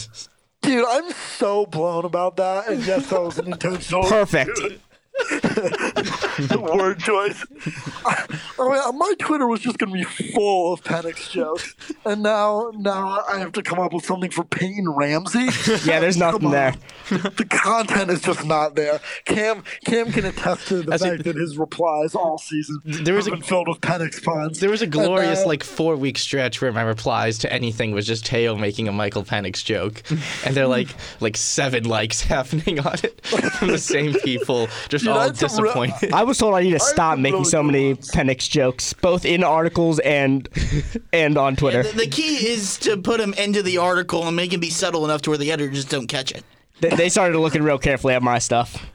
Dude, 0.63 0.85
I'm 0.89 1.13
so 1.39 1.67
blown 1.67 2.05
about 2.05 2.37
that. 2.37 2.69
And 2.69 2.85
yes, 2.85 3.09
that 3.11 3.23
was 3.23 3.39
an 3.39 3.53
intentional 3.53 4.03
Perfect. 4.03 4.51
word 6.59 6.98
choice. 7.01 7.44
I, 8.05 8.27
I 8.59 8.88
mean, 8.90 8.98
my 8.98 9.14
Twitter 9.18 9.46
was 9.46 9.61
just 9.61 9.79
going 9.79 9.92
to 9.92 9.98
be 9.98 10.05
full 10.33 10.72
of 10.72 10.83
Penix 10.83 11.31
jokes, 11.31 11.75
and 12.05 12.22
now 12.22 12.70
now 12.75 13.22
I 13.29 13.38
have 13.38 13.53
to 13.53 13.62
come 13.62 13.79
up 13.79 13.92
with 13.92 14.05
something 14.05 14.31
for 14.31 14.44
Peyton 14.44 14.88
Ramsey. 14.88 15.48
Yeah, 15.85 16.01
there's 16.01 16.16
nothing 16.16 16.51
there. 16.51 16.75
the 17.11 17.46
content 17.48 18.11
is 18.11 18.22
just 18.22 18.44
not 18.46 18.75
there. 18.75 19.01
Cam 19.25 19.62
Cam 19.85 20.11
can 20.12 20.25
attest 20.25 20.68
to 20.68 20.77
the 20.77 20.90
That's 20.90 21.03
fact 21.03 21.20
it. 21.20 21.22
that 21.25 21.37
his 21.37 21.59
replies 21.59 22.14
all 22.14 22.38
season 22.38 22.81
There 22.85 23.14
was 23.14 23.27
have 23.27 23.35
a- 23.35 23.37
been 23.37 23.44
filled 23.44 23.68
with 23.68 23.81
Penix 23.81 24.22
puns. 24.22 24.61
There 24.61 24.70
was 24.70 24.81
a 24.81 24.85
And 24.85 24.92
glorious 24.92 25.40
now- 25.40 25.46
like 25.46 25.62
four 25.64 25.96
week 25.96 26.18
stretch 26.18 26.61
where 26.62 26.72
my 26.72 26.83
replies 26.83 27.38
to 27.38 27.53
anything 27.53 27.92
was 27.92 28.07
just 28.07 28.27
Theo 28.27 28.57
making 28.57 28.88
a 28.88 28.92
Michael 28.92 29.25
Penix 29.25 29.62
joke, 29.64 30.03
and 30.44 30.55
they're 30.57 30.66
like 30.66 30.88
like 31.20 31.37
seven 31.37 31.85
likes 31.85 32.22
happening 32.33 32.81
on 32.81 32.94
it 33.03 33.25
from 33.27 33.68
the 33.68 33.79
same 33.79 34.14
people, 34.14 34.68
just 34.88 35.02
Dude, 35.03 35.11
all 35.11 35.31
that's 35.31 35.59
a 35.59 35.62
real- 35.62 36.15
I 36.15 36.25
was 36.25 36.38
told 36.38 36.55
I 36.55 36.62
need 36.62 36.73
to 36.73 36.81
stop 36.81 37.19
making 37.19 37.41
really 37.41 37.51
so 37.51 37.62
many 37.62 37.95
close. 37.95 38.11
Penix 38.11 38.49
jokes, 38.49 38.93
both 38.93 39.25
in 39.25 39.45
articles 39.45 39.99
and 39.99 40.49
and 41.12 41.37
on 41.37 41.57
Twitter. 41.57 41.83
The, 41.83 41.93
the 41.93 42.07
key 42.07 42.49
is 42.49 42.79
to 42.79 42.97
put 42.97 43.19
them 43.19 43.35
into 43.35 43.62
the 43.62 43.79
article 43.79 44.27
and 44.27 44.37
make 44.37 44.53
him 44.53 44.61
be 44.61 44.71
subtle 44.71 45.05
enough 45.05 45.23
to 45.23 45.31
where 45.31 45.38
the 45.38 45.53
editors 45.53 45.77
just 45.77 45.91
don't 45.91 46.07
catch 46.07 46.33
it. 46.33 46.45
They, 46.81 46.91
they 46.91 47.09
started 47.09 47.38
looking 47.38 47.62
real 47.62 47.79
carefully 47.79 48.15
at 48.15 48.23
my 48.23 48.38
stuff. 48.38 48.87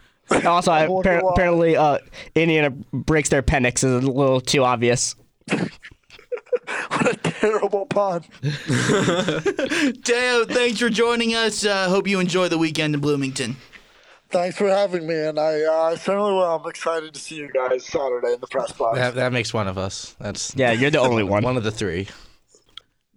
Also, 0.45 0.71
I, 0.71 0.87
wonder 0.87 1.09
appar- 1.09 1.23
why. 1.23 1.31
apparently, 1.33 1.77
uh, 1.77 1.97
Indiana 2.35 2.71
breaks 2.93 3.29
their 3.29 3.43
Penix 3.43 3.77
is 3.77 4.03
a 4.03 4.11
little 4.11 4.41
too 4.41 4.63
obvious. 4.63 5.15
what 5.47 7.13
a 7.13 7.17
terrible 7.17 7.85
pun. 7.85 8.21
Theo, 8.41 10.45
thanks 10.45 10.79
for 10.79 10.89
joining 10.89 11.35
us. 11.35 11.65
Uh, 11.65 11.87
hope 11.89 12.07
you 12.07 12.19
enjoy 12.19 12.49
the 12.49 12.57
weekend 12.57 12.95
in 12.95 13.01
Bloomington. 13.01 13.55
Thanks 14.29 14.57
for 14.57 14.67
having 14.67 15.07
me, 15.07 15.15
and 15.15 15.39
I 15.39 15.61
uh, 15.61 15.95
certainly 15.95 16.33
will. 16.33 16.43
I'm 16.43 16.67
excited 16.69 17.13
to 17.13 17.19
see 17.19 17.35
you 17.35 17.49
guys 17.51 17.85
Saturday 17.85 18.33
in 18.33 18.41
the 18.41 18.47
press 18.47 18.71
box. 18.73 18.97
That, 18.97 19.15
that 19.15 19.31
makes 19.31 19.53
one 19.53 19.67
of 19.67 19.77
us. 19.77 20.15
That's 20.19 20.53
Yeah, 20.55 20.71
you're 20.71 20.91
the 20.91 20.99
only 20.99 21.23
one. 21.23 21.43
one 21.43 21.55
of 21.55 21.63
the 21.63 21.71
three. 21.71 22.07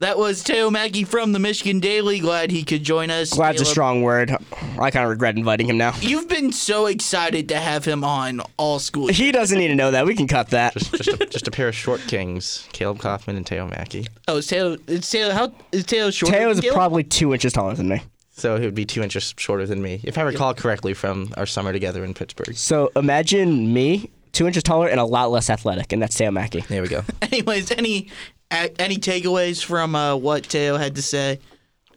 That 0.00 0.16
was 0.16 0.42
Theo 0.42 0.70
Mackie 0.70 1.04
from 1.04 1.32
the 1.32 1.38
Michigan 1.38 1.78
Daily. 1.78 2.20
Glad 2.20 2.50
he 2.50 2.64
could 2.64 2.82
join 2.82 3.10
us. 3.10 3.34
Glad's 3.34 3.60
a 3.60 3.66
strong 3.66 4.00
word. 4.00 4.34
I 4.78 4.90
kind 4.90 5.04
of 5.04 5.10
regret 5.10 5.36
inviting 5.36 5.66
him 5.66 5.76
now. 5.76 5.92
You've 6.00 6.26
been 6.26 6.52
so 6.52 6.86
excited 6.86 7.50
to 7.50 7.58
have 7.58 7.84
him 7.84 8.02
on 8.02 8.40
all 8.56 8.78
school. 8.78 9.08
He 9.08 9.30
doesn't 9.30 9.58
need 9.58 9.68
to 9.68 9.74
know 9.74 9.90
that. 9.90 10.06
We 10.06 10.14
can 10.14 10.26
cut 10.26 10.48
that. 10.50 10.72
Just 10.72 10.92
just 11.02 11.20
a, 11.20 11.26
just 11.26 11.48
a 11.48 11.50
pair 11.50 11.68
of 11.68 11.74
short 11.74 12.00
kings, 12.08 12.66
Caleb 12.72 13.00
Kaufman 13.00 13.36
and 13.36 13.46
Theo 13.46 13.66
Mackie. 13.66 14.06
Oh, 14.26 14.38
is 14.38 14.48
Theo? 14.48 14.78
Is 14.86 15.10
Theo? 15.10 15.32
How 15.32 15.52
is 15.70 15.84
Theo 15.84 16.10
short? 16.10 16.32
Theo 16.32 16.48
is 16.48 16.64
probably 16.72 17.04
two 17.04 17.34
inches 17.34 17.52
taller 17.52 17.74
than 17.74 17.88
me. 17.88 18.00
So 18.40 18.58
he 18.58 18.64
would 18.64 18.74
be 18.74 18.84
two 18.86 19.02
inches 19.02 19.34
shorter 19.36 19.66
than 19.66 19.82
me, 19.82 20.00
if 20.02 20.16
I 20.18 20.22
recall 20.22 20.54
correctly 20.54 20.94
from 20.94 21.32
our 21.36 21.46
summer 21.46 21.72
together 21.72 22.04
in 22.04 22.14
Pittsburgh. 22.14 22.56
So 22.56 22.90
imagine 22.96 23.72
me, 23.72 24.10
two 24.32 24.46
inches 24.46 24.62
taller 24.62 24.88
and 24.88 24.98
a 24.98 25.04
lot 25.04 25.30
less 25.30 25.50
athletic, 25.50 25.92
and 25.92 26.00
that's 26.00 26.16
Theo 26.16 26.30
Mackie. 26.30 26.60
There 26.62 26.80
we 26.82 26.88
go. 26.88 27.02
Anyways, 27.22 27.70
any 27.72 28.08
a- 28.50 28.72
any 28.80 28.96
takeaways 28.96 29.62
from 29.64 29.94
uh, 29.94 30.16
what 30.16 30.46
Theo 30.46 30.76
had 30.76 30.94
to 30.96 31.02
say 31.02 31.38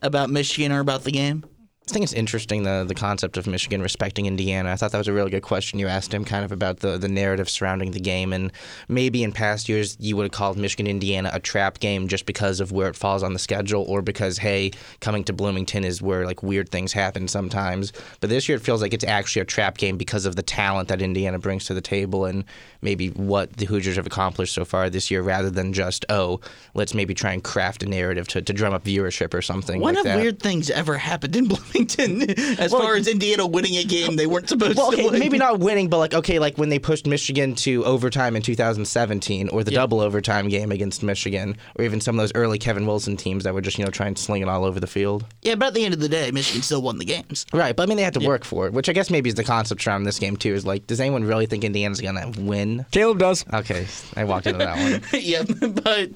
about 0.02 0.30
Michigan 0.30 0.72
or 0.72 0.80
about 0.82 1.04
the 1.06 1.12
game? 1.12 1.46
I 1.86 1.92
think 1.92 2.04
it's 2.04 2.14
interesting 2.14 2.64
the 2.64 2.86
the 2.88 2.96
concept 2.96 3.36
of 3.36 3.46
Michigan 3.46 3.82
respecting 3.82 4.26
Indiana. 4.26 4.72
I 4.72 4.78
thought 4.78 4.94
that 4.94 4.98
was 4.98 5.10
a 5.10 5.14
really 5.14 5.30
good 5.30 5.44
question 5.44 5.80
you 5.80 5.90
asked 5.90 6.14
him, 6.14 6.24
kind 6.24 6.46
of 6.46 6.54
about 6.54 6.80
the 6.80 6.98
the 6.98 7.10
narrative 7.10 7.50
surrounding 7.50 7.92
the 7.92 8.00
game, 8.00 8.32
and 8.32 8.54
maybe 8.88 9.22
in 9.22 9.34
past 9.34 9.68
years 9.68 9.98
you 10.00 10.16
would 10.16 10.24
have 10.24 10.32
called 10.32 10.58
Michigan 10.58 10.88
Indiana 10.88 11.30
a 11.34 11.42
trap 11.42 11.80
game 11.80 12.08
just 12.08 12.26
because 12.26 12.62
of 12.62 12.72
where 12.72 12.88
it 12.88 12.96
falls 12.96 13.22
on 13.22 13.34
the 13.34 13.40
schedule, 13.40 13.84
or 13.84 14.02
because 14.02 14.38
hey, 14.38 14.72
coming 15.02 15.26
to 15.26 15.34
Bloomington 15.34 15.84
is 15.84 16.02
where 16.02 16.26
like 16.26 16.42
weird 16.42 16.70
things 16.70 16.94
happen 16.94 17.28
sometimes. 17.28 17.92
But 18.22 18.30
this 18.30 18.48
year 18.48 18.56
it 18.58 18.62
feels 18.62 18.82
like 18.82 18.94
it's 18.94 19.04
actually 19.04 19.42
a 19.42 19.46
trap 19.46 19.78
game 19.78 19.98
because 19.98 20.26
of 20.26 20.38
the 20.38 20.44
talent 20.44 20.88
that 20.88 21.02
Indiana 21.02 21.38
brings 21.38 21.66
to 21.66 21.74
the 21.74 21.82
table, 21.82 22.24
and 22.24 22.46
maybe 22.82 23.10
what 23.10 23.58
the 23.58 23.66
Hoosiers 23.66 23.98
have 23.98 24.08
accomplished 24.08 24.54
so 24.54 24.64
far 24.64 24.90
this 24.90 25.12
year, 25.12 25.22
rather 25.22 25.50
than 25.50 25.74
just 25.74 26.06
oh, 26.08 26.40
let's 26.76 26.94
maybe 26.94 27.14
try 27.14 27.34
and 27.34 27.44
craft 27.44 27.84
a 27.84 27.88
narrative 27.88 28.26
to, 28.30 28.42
to 28.42 28.54
drum 28.54 28.74
up 28.74 28.86
viewership 28.86 29.34
or 29.34 29.42
something 29.42 29.82
When 29.82 29.96
like 29.96 30.06
have 30.06 30.16
that. 30.16 30.22
weird 30.22 30.40
things 30.40 30.70
ever 30.70 30.98
happened 30.98 31.36
in 31.36 31.48
Bloomington? 31.48 31.73
as 32.60 32.72
far 32.72 32.96
as 32.96 33.08
Indiana 33.08 33.46
winning 33.48 33.76
a 33.78 33.84
game 33.84 34.16
they 34.16 34.28
weren't 34.28 34.50
supposed 34.50 34.78
Well, 34.78 34.92
to 34.92 34.98
okay, 34.98 35.10
win. 35.10 35.20
maybe 35.20 35.38
not 35.38 35.60
winning, 35.60 35.90
but 35.90 35.98
like 35.98 36.14
okay, 36.14 36.40
like 36.40 36.58
when 36.58 36.70
they 36.70 36.80
pushed 36.80 37.08
Michigan 37.08 37.56
to 37.56 37.84
overtime 37.86 38.36
in 38.36 38.42
2017, 38.42 39.50
or 39.50 39.64
the 39.64 39.72
double 39.72 40.00
overtime 40.00 40.50
game 40.50 40.72
against 40.72 41.04
Michigan, 41.04 41.58
or 41.76 41.86
even 41.86 42.00
some 42.02 42.16
of 42.18 42.24
those 42.24 42.32
early 42.36 42.60
Kevin 42.60 42.86
Wilson 42.86 43.18
teams 43.18 43.44
that 43.44 43.54
were 43.54 43.62
just 43.62 43.78
you 43.78 43.86
know 43.86 43.92
trying 43.92 44.14
to 44.14 44.22
sling 44.22 44.42
it 44.42 44.48
all 44.50 44.64
over 44.66 44.80
the 44.80 44.88
field. 44.88 45.26
Yeah, 45.42 45.56
but 45.56 45.68
at 45.68 45.74
the 45.74 45.86
end 45.86 45.94
of 45.94 46.00
the 46.00 46.10
day, 46.10 46.30
Michigan 46.32 46.62
still 46.62 46.82
won 46.82 46.98
the 46.98 47.06
games. 47.06 47.46
Right, 47.54 47.76
but 47.76 47.84
I 47.84 47.86
mean 47.88 47.98
they 47.98 48.04
had 48.04 48.14
to 48.16 48.26
work 48.26 48.44
for 48.44 48.68
it, 48.68 48.74
which 48.74 48.90
I 48.90 48.94
guess 48.94 49.10
maybe 49.10 49.30
is 49.30 49.36
the 49.36 49.44
concept 49.44 49.86
around 49.88 50.04
this 50.04 50.20
game 50.20 50.38
too. 50.38 50.54
Is 50.54 50.66
like, 50.66 50.88
does 50.88 51.00
anyone 51.00 51.24
really 51.24 51.46
think 51.46 51.64
Indiana's 51.64 52.02
gonna 52.02 52.32
win? 52.38 52.86
Caleb 52.92 53.20
does. 53.20 53.46
Okay, 53.54 53.88
I 54.16 54.24
walked 54.26 54.48
into 54.48 54.60
that 54.60 54.78
one. 54.78 55.02
yeah, 55.22 55.44
but 55.44 56.12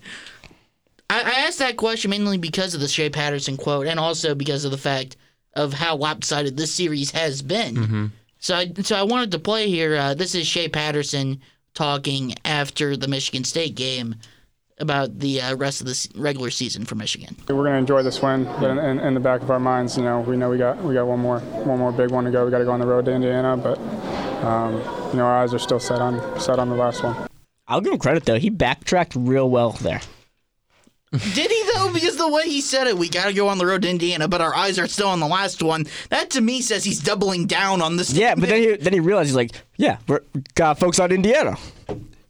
I, 1.09 1.21
I 1.21 1.45
asked 1.47 1.59
that 1.59 1.77
question 1.77 2.11
mainly 2.11 2.37
because 2.37 2.73
of 2.73 2.81
the 2.81 2.87
Shea 2.87 3.09
Patterson 3.09 3.57
quote, 3.57 3.87
and 3.87 3.99
also 3.99 4.35
because 4.35 4.65
of 4.65 4.71
the 4.71 4.77
fact 4.77 5.15
of 5.57 5.73
how 5.73 5.95
lopsided 5.97 6.55
this 6.55 6.73
series 6.73 7.11
has 7.11 7.41
been. 7.41 8.11
So, 8.39 8.55
I, 8.55 8.71
so 8.83 8.95
I 8.95 9.03
wanted 9.03 9.31
to 9.31 9.39
play 9.39 9.67
here. 9.67 9.95
Uh, 9.95 10.13
this 10.13 10.35
is 10.35 10.45
Shea 10.45 10.69
Patterson 10.69 11.41
talking 11.73 12.35
after 12.45 12.95
the 12.95 13.07
Michigan 13.07 13.43
State 13.43 13.75
game 13.75 14.15
about 14.79 15.17
the 15.19 15.41
uh, 15.41 15.55
rest 15.55 15.81
of 15.81 15.87
the 15.87 16.09
regular 16.15 16.51
season 16.51 16.85
for 16.85 16.93
Michigan. 16.93 17.35
We're 17.49 17.55
going 17.55 17.71
to 17.71 17.77
enjoy 17.79 18.03
this 18.03 18.21
win, 18.21 18.43
but 18.59 18.69
in, 18.69 18.77
in, 18.77 18.99
in 18.99 19.13
the 19.15 19.19
back 19.19 19.41
of 19.41 19.49
our 19.49 19.59
minds, 19.59 19.97
you 19.97 20.03
know, 20.03 20.21
we 20.21 20.37
know 20.37 20.51
we 20.51 20.59
got 20.59 20.81
we 20.83 20.93
got 20.93 21.07
one 21.07 21.19
more 21.19 21.39
one 21.39 21.79
more 21.79 21.91
big 21.91 22.11
one 22.11 22.25
to 22.25 22.31
go. 22.31 22.45
We 22.45 22.51
got 22.51 22.59
to 22.59 22.65
go 22.65 22.71
on 22.71 22.79
the 22.79 22.85
road 22.85 23.05
to 23.05 23.11
Indiana, 23.11 23.57
but 23.57 23.79
um, 24.45 24.75
you 25.11 25.17
know 25.17 25.25
our 25.25 25.37
eyes 25.39 25.53
are 25.53 25.59
still 25.59 25.79
set 25.79 25.99
on 25.99 26.39
set 26.39 26.59
on 26.59 26.69
the 26.69 26.75
last 26.75 27.03
one. 27.03 27.15
I'll 27.67 27.81
give 27.81 27.91
him 27.91 27.99
credit 27.99 28.25
though. 28.25 28.37
He 28.37 28.51
backtracked 28.51 29.15
real 29.15 29.49
well 29.49 29.71
there. 29.71 30.01
Did 31.11 31.51
he 31.51 31.63
though? 31.73 31.91
Because 31.93 32.17
the 32.17 32.27
way 32.27 32.43
he 32.43 32.59
said 32.59 32.87
it, 32.87 32.97
we 32.97 33.07
got 33.07 33.27
to 33.27 33.33
go 33.33 33.47
on 33.47 33.57
the 33.57 33.65
road 33.65 33.83
to 33.83 33.89
Indiana, 33.89 34.27
but 34.27 34.41
our 34.41 34.53
eyes 34.53 34.77
are 34.77 34.87
still 34.87 35.07
on 35.07 35.21
the 35.21 35.27
last 35.27 35.63
one. 35.63 35.85
That 36.09 36.29
to 36.31 36.41
me 36.41 36.61
says 36.61 36.83
he's 36.83 36.99
doubling 36.99 37.45
down 37.47 37.81
on 37.81 37.95
this. 37.95 38.11
Yeah, 38.11 38.35
but 38.35 38.49
then 38.49 38.61
he 38.61 38.75
then 38.75 38.91
he 38.91 38.99
realized 38.99 39.29
he's 39.29 39.35
like, 39.35 39.51
yeah, 39.77 39.99
we're 40.07 40.21
got 40.55 40.79
folks 40.79 40.99
on 40.99 41.11
Indiana. 41.13 41.57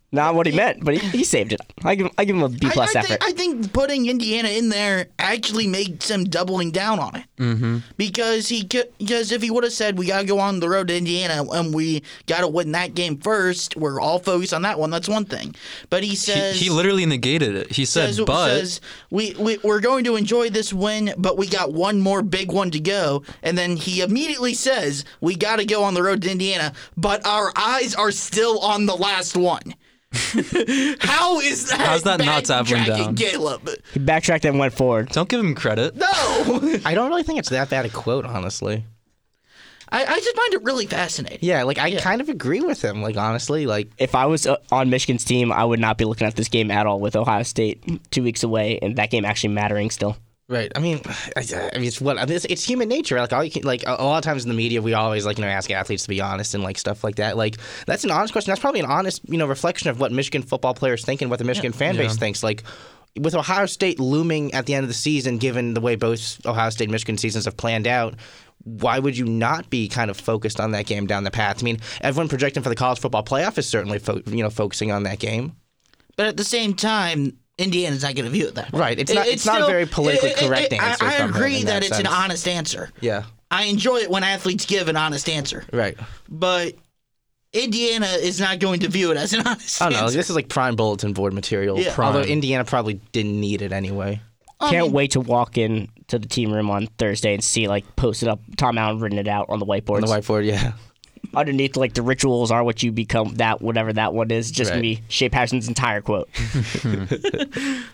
Not 0.09 0.35
what 0.35 0.45
he 0.45 0.55
meant, 0.55 0.85
but 0.85 0.95
he, 0.95 1.05
he 1.09 1.23
saved 1.25 1.51
it. 1.51 1.59
I 1.83 1.95
give 1.95 2.05
him, 2.05 2.13
I 2.17 2.23
give 2.23 2.37
him 2.37 2.43
a 2.43 2.47
B 2.47 2.67
I, 2.67 2.69
plus 2.71 2.95
I, 2.95 2.99
effort. 2.99 3.07
think, 3.07 3.23
I 3.23 3.31
think 3.33 3.73
putting 3.73 4.07
Indiana 4.07 4.47
in 4.47 4.69
there 4.69 5.07
actually 5.19 5.67
made 5.67 6.01
some 6.01 6.23
doubling 6.23 6.71
down 6.71 6.99
on 6.99 7.17
it. 7.17 7.25
Mm-hmm. 7.37 7.79
Because 7.97 8.47
he 8.47 8.63
could, 8.63 8.91
because 8.99 9.33
if 9.33 9.41
he 9.41 9.51
would 9.51 9.65
have 9.65 9.73
said 9.73 9.97
we 9.97 10.07
gotta 10.07 10.25
go 10.25 10.39
on 10.39 10.61
the 10.61 10.69
road 10.69 10.87
to 10.87 10.97
Indiana 10.97 11.43
and 11.51 11.75
we 11.75 12.03
gotta 12.25 12.47
win 12.47 12.71
that 12.71 12.93
game 12.93 13.17
first, 13.17 13.75
we're 13.75 13.99
all 13.99 14.17
focused 14.17 14.53
on 14.53 14.61
that 14.61 14.79
one. 14.79 14.91
That's 14.91 15.09
one 15.09 15.25
thing. 15.25 15.53
But 15.89 16.03
he 16.03 16.11
He, 16.11 16.15
says 16.15 16.57
he 16.57 16.69
literally 16.69 17.05
negated 17.05 17.55
it. 17.55 17.73
He 17.73 17.83
said, 17.83 18.15
says, 18.15 18.25
but 18.25 18.47
says 18.47 18.81
we, 19.09 19.35
we 19.37 19.57
we're 19.57 19.81
going 19.81 20.05
to 20.05 20.15
enjoy 20.15 20.49
this 20.49 20.71
win, 20.71 21.13
but 21.17 21.37
we 21.37 21.47
got 21.47 21.73
one 21.73 21.99
more 21.99 22.21
big 22.21 22.49
one 22.53 22.71
to 22.71 22.79
go. 22.79 23.23
And 23.43 23.57
then 23.57 23.75
he 23.75 23.99
immediately 23.99 24.53
says 24.53 25.03
we 25.19 25.35
got 25.35 25.57
to 25.57 25.65
go 25.65 25.83
on 25.83 25.95
the 25.95 26.01
road 26.01 26.21
to 26.21 26.31
Indiana, 26.31 26.71
but 26.95 27.25
our 27.25 27.51
eyes 27.57 27.93
are 27.93 28.11
still 28.11 28.59
on 28.59 28.85
the 28.85 28.95
last 28.95 29.35
one. 29.35 29.75
How 30.99 31.39
is 31.39 31.69
that? 31.69 31.79
How's 31.79 32.03
that 32.03 32.19
not 32.23 32.43
doubling 32.45 32.83
backtracking, 32.83 32.97
down? 32.97 33.15
Caleb? 33.15 33.69
he 33.93 33.99
backtracked 33.99 34.45
and 34.45 34.59
went 34.59 34.73
forward. 34.73 35.09
don't 35.09 35.29
give 35.29 35.39
him 35.39 35.55
credit. 35.55 35.95
No, 35.95 36.07
I 36.85 36.93
don't 36.93 37.09
really 37.09 37.23
think 37.23 37.39
it's 37.39 37.49
that 37.49 37.69
bad 37.69 37.85
a 37.85 37.89
quote, 37.89 38.25
honestly. 38.25 38.83
I, 39.89 40.03
I 40.03 40.19
just 40.19 40.35
find 40.35 40.53
it 40.53 40.63
really 40.63 40.85
fascinating. 40.85 41.39
Yeah, 41.41 41.63
like 41.63 41.77
I 41.77 41.95
kind 41.95 42.19
of 42.19 42.27
agree 42.27 42.59
with 42.59 42.83
him. 42.83 43.01
Like 43.01 43.15
honestly, 43.15 43.65
like 43.65 43.89
If 43.97 44.15
I 44.15 44.25
was 44.25 44.45
uh, 44.45 44.57
on 44.71 44.89
Michigan's 44.89 45.23
team, 45.23 45.51
I 45.51 45.63
would 45.63 45.79
not 45.79 45.97
be 45.97 46.03
looking 46.05 46.27
at 46.27 46.35
this 46.35 46.49
game 46.49 46.71
at 46.71 46.85
all 46.85 46.99
with 46.99 47.15
Ohio 47.15 47.43
State 47.43 47.83
two 48.11 48.21
weeks 48.23 48.43
away 48.43 48.79
and 48.81 48.97
that 48.97 49.11
game 49.11 49.23
actually 49.23 49.53
mattering 49.53 49.89
still. 49.89 50.17
Right. 50.49 50.71
I 50.75 50.79
mean, 50.79 51.01
I, 51.35 51.43
I 51.73 51.77
mean, 51.77 51.87
it's 51.87 51.99
what 51.99 52.29
it's, 52.29 52.45
it's 52.45 52.63
human 52.63 52.87
nature. 52.87 53.19
Like 53.19 53.33
all 53.33 53.43
you 53.43 53.51
can, 53.51 53.63
like 53.63 53.83
a, 53.83 53.95
a 53.99 54.03
lot 54.03 54.17
of 54.17 54.23
times 54.23 54.43
in 54.43 54.49
the 54.49 54.55
media, 54.55 54.81
we 54.81 54.93
always 54.93 55.25
like 55.25 55.37
you 55.37 55.43
know 55.43 55.49
ask 55.49 55.69
athletes 55.69 56.03
to 56.03 56.09
be 56.09 56.21
honest 56.21 56.53
and 56.53 56.63
like 56.63 56.77
stuff 56.77 57.03
like 57.03 57.15
that. 57.15 57.37
Like 57.37 57.57
that's 57.85 58.03
an 58.03 58.11
honest 58.11 58.33
question. 58.33 58.51
That's 58.51 58.61
probably 58.61 58.79
an 58.79 58.85
honest 58.85 59.21
you 59.27 59.37
know 59.37 59.45
reflection 59.47 59.89
of 59.89 59.99
what 59.99 60.11
Michigan 60.11 60.43
football 60.43 60.73
players 60.73 61.03
think 61.03 61.21
and 61.21 61.29
what 61.29 61.39
the 61.39 61.45
Michigan 61.45 61.73
fan 61.73 61.95
base 61.95 62.17
thinks. 62.17 62.43
Like 62.43 62.63
with 63.19 63.35
Ohio 63.35 63.65
State 63.65 63.99
looming 63.99 64.53
at 64.53 64.65
the 64.65 64.75
end 64.75 64.83
of 64.83 64.87
the 64.87 64.93
season, 64.93 65.37
given 65.37 65.73
the 65.73 65.81
way 65.81 65.95
both 65.95 66.45
Ohio 66.45 66.69
State 66.69 66.85
and 66.85 66.91
Michigan 66.91 67.17
seasons 67.17 67.45
have 67.45 67.57
planned 67.57 67.87
out. 67.87 68.15
Why 68.63 68.99
would 68.99 69.17
you 69.17 69.25
not 69.25 69.69
be 69.69 69.87
kind 69.87 70.09
of 70.11 70.17
focused 70.17 70.59
on 70.59 70.71
that 70.71 70.87
game 70.87 71.07
down 71.07 71.23
the 71.23 71.31
path? 71.31 71.61
I 71.61 71.63
mean, 71.63 71.79
everyone 72.01 72.27
projecting 72.27 72.63
for 72.63 72.69
the 72.69 72.75
college 72.75 72.99
football 72.99 73.23
playoff 73.23 73.57
is 73.57 73.69
certainly 73.69 73.99
fo- 73.99 74.21
you 74.25 74.43
know 74.43 74.49
focusing 74.49 74.91
on 74.91 75.03
that 75.03 75.19
game. 75.19 75.55
But 76.17 76.25
at 76.25 76.37
the 76.37 76.43
same 76.43 76.73
time, 76.73 77.37
Indiana's 77.57 78.03
not 78.03 78.13
going 78.15 78.25
to 78.25 78.31
view 78.31 78.47
it 78.47 78.55
that 78.55 78.71
way. 78.71 78.79
Right. 78.79 78.99
It's 78.99 79.13
not- 79.13 79.27
it's 79.27 79.45
not 79.45 79.61
a 79.61 79.65
very 79.65 79.85
politically 79.85 80.33
correct 80.35 80.71
answer 80.73 81.05
I, 81.05 81.15
I 81.17 81.25
agree 81.25 81.63
that, 81.63 81.81
that 81.81 81.83
it's 81.83 81.99
an 81.99 82.07
honest 82.07 82.47
answer. 82.47 82.91
Yeah. 83.01 83.23
I 83.49 83.63
enjoy 83.65 83.97
it 83.97 84.09
when 84.09 84.23
athletes 84.23 84.65
give 84.65 84.89
an 84.89 84.97
honest 84.97 85.27
answer. 85.29 85.63
Right. 85.71 85.97
but 86.29 86.75
Indiana 87.53 88.07
is 88.07 88.39
not 88.39 88.59
going 88.59 88.81
to 88.81 88.89
view 88.89 89.11
it 89.11 89.17
as 89.17 89.33
an 89.33 89.47
honest 89.47 89.81
I 89.81 89.89
don't 89.89 89.99
know. 89.99 90.09
This 90.09 90.29
is 90.29 90.35
like 90.35 90.49
prime 90.49 90.75
bulletin 90.75 91.13
board 91.13 91.33
material. 91.33 91.79
Yeah. 91.79 91.95
Although 91.97 92.21
Indiana 92.21 92.65
probably 92.65 92.95
didn't 93.11 93.39
need 93.39 93.61
it 93.61 93.71
anyway. 93.71 94.21
I 94.59 94.71
Can't 94.71 94.87
mean, 94.87 94.93
wait 94.93 95.11
to 95.11 95.19
walk 95.21 95.57
in 95.57 95.87
to 96.07 96.17
the 96.19 96.27
team 96.27 96.51
room 96.51 96.69
on 96.69 96.87
Thursday 96.97 97.33
and 97.33 97.43
see 97.43 97.67
like 97.67 97.95
posted 97.95 98.27
up 98.27 98.39
Tom 98.57 98.77
Allen 98.77 98.99
written 98.99 99.19
it 99.19 99.27
out 99.27 99.47
on 99.49 99.59
the 99.59 99.65
whiteboard. 99.65 99.97
On 99.97 100.01
the 100.01 100.07
whiteboard, 100.07 100.45
yeah. 100.45 100.73
Underneath, 101.35 101.75
like 101.77 101.93
the 101.93 102.01
rituals 102.01 102.51
are 102.51 102.63
what 102.63 102.81
you 102.83 102.91
become. 102.91 103.35
That 103.35 103.61
whatever 103.61 103.93
that 103.93 104.13
one 104.13 104.31
is, 104.31 104.49
just 104.51 104.69
gonna 104.71 104.77
Right. 104.81 104.97
be 104.97 105.01
Shea 105.09 105.29
Patterson's 105.29 105.67
entire 105.67 106.01
quote. 106.01 106.29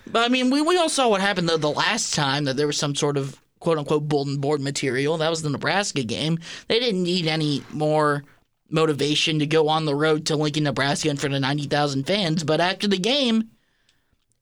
But 0.07 0.25
I 0.25 0.27
mean, 0.29 0.51
we, 0.51 0.61
we 0.61 0.77
all 0.77 0.89
saw 0.89 1.09
what 1.09 1.21
happened 1.21 1.49
the, 1.49 1.57
the 1.57 1.71
last 1.71 2.13
time 2.13 2.43
that 2.43 2.55
there 2.55 2.67
was 2.67 2.77
some 2.77 2.93
sort 2.93 3.17
of 3.17 3.39
quote 3.59 3.77
unquote 3.79 4.07
bulletin 4.07 4.37
board 4.37 4.61
material. 4.61 5.17
That 5.17 5.29
was 5.29 5.41
the 5.41 5.49
Nebraska 5.49 6.03
game. 6.03 6.37
They 6.67 6.79
didn't 6.79 7.01
need 7.03 7.25
any 7.25 7.63
more 7.71 8.23
motivation 8.69 9.39
to 9.39 9.45
go 9.47 9.67
on 9.69 9.85
the 9.85 9.95
road 9.95 10.25
to 10.27 10.35
Lincoln, 10.35 10.63
Nebraska 10.65 11.09
in 11.09 11.17
front 11.17 11.33
of 11.35 11.41
90,000 11.41 12.05
fans. 12.05 12.43
But 12.43 12.59
after 12.61 12.87
the 12.87 12.97
game, 12.97 13.49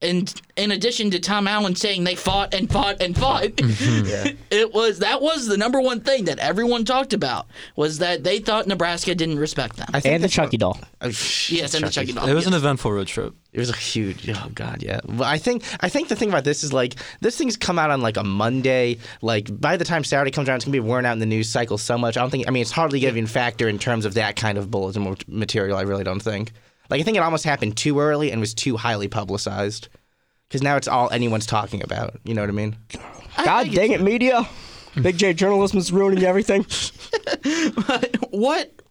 and 0.02 0.40
in 0.56 0.72
addition 0.72 1.10
to 1.10 1.20
Tom 1.20 1.48
Allen 1.48 1.74
saying 1.74 2.04
they 2.04 2.14
fought 2.14 2.54
and 2.54 2.70
fought 2.70 3.02
and 3.02 3.16
fought, 3.16 3.42
mm-hmm. 3.56 4.36
it 4.50 4.72
was 4.72 4.98
that 5.00 5.22
was 5.22 5.46
the 5.46 5.56
number 5.56 5.80
one 5.80 6.00
thing 6.00 6.24
that 6.24 6.38
everyone 6.38 6.84
talked 6.84 7.12
about 7.12 7.46
was 7.76 7.98
that 7.98 8.24
they 8.24 8.38
thought 8.38 8.66
Nebraska 8.66 9.14
didn't 9.14 9.38
respect 9.38 9.76
them. 9.76 9.88
I 9.92 10.00
think 10.00 10.14
And 10.14 10.22
the 10.22 10.26
that's 10.26 10.34
Chucky 10.34 10.56
doll. 10.56 10.78
Oh, 11.00 11.06
yes, 11.06 11.74
and 11.74 11.86
the 11.86 11.90
Chucky 11.90 12.12
doll. 12.12 12.28
It 12.28 12.34
was 12.34 12.46
an 12.46 12.54
eventful 12.54 12.92
road 12.92 13.06
trip. 13.06 13.34
It 13.52 13.60
was 13.60 13.68
a 13.68 13.76
huge. 13.76 14.28
Oh 14.30 14.50
god, 14.54 14.82
yeah. 14.82 15.00
But 15.04 15.26
I 15.26 15.38
think 15.38 15.62
I 15.80 15.88
think 15.88 16.08
the 16.08 16.16
thing 16.16 16.30
about 16.30 16.44
this 16.44 16.64
is 16.64 16.72
like 16.72 16.94
this 17.20 17.36
thing's 17.36 17.56
come 17.56 17.78
out 17.78 17.90
on 17.90 18.00
like 18.00 18.16
a 18.16 18.24
Monday. 18.24 18.98
Like 19.20 19.60
by 19.60 19.76
the 19.76 19.84
time 19.84 20.04
Saturday 20.04 20.30
comes 20.30 20.48
around, 20.48 20.56
it's 20.56 20.64
gonna 20.64 20.72
be 20.72 20.80
worn 20.80 21.04
out 21.04 21.12
in 21.12 21.18
the 21.18 21.26
news 21.26 21.50
cycle 21.50 21.76
so 21.76 21.98
much. 21.98 22.16
I 22.16 22.20
don't 22.20 22.30
think. 22.30 22.48
I 22.48 22.50
mean, 22.50 22.62
it's 22.62 22.70
hardly 22.70 23.00
gonna 23.00 23.12
even 23.12 23.26
factor 23.26 23.68
in 23.68 23.78
terms 23.78 24.06
of 24.06 24.14
that 24.14 24.36
kind 24.36 24.56
of 24.56 24.70
bulletin 24.70 25.16
material. 25.28 25.76
I 25.76 25.82
really 25.82 26.04
don't 26.04 26.22
think. 26.22 26.52
Like 26.92 27.00
I 27.00 27.04
think 27.04 27.16
it 27.16 27.20
almost 27.20 27.44
happened 27.44 27.78
too 27.78 27.98
early 28.00 28.30
and 28.30 28.38
was 28.38 28.52
too 28.52 28.76
highly 28.76 29.08
publicized. 29.08 29.88
Because 30.46 30.60
now 30.60 30.76
it's 30.76 30.86
all 30.86 31.08
anyone's 31.10 31.46
talking 31.46 31.82
about. 31.82 32.20
You 32.24 32.34
know 32.34 32.42
what 32.42 32.50
I 32.50 32.52
mean? 32.52 32.76
God 33.42 33.70
dang 33.72 33.92
it, 33.92 34.02
media! 34.02 34.46
Big 35.00 35.16
J 35.16 35.32
journalism 35.32 35.78
is 35.78 35.90
ruining 35.90 36.22
everything. 36.22 36.66
But 37.86 38.16
what 38.30 38.82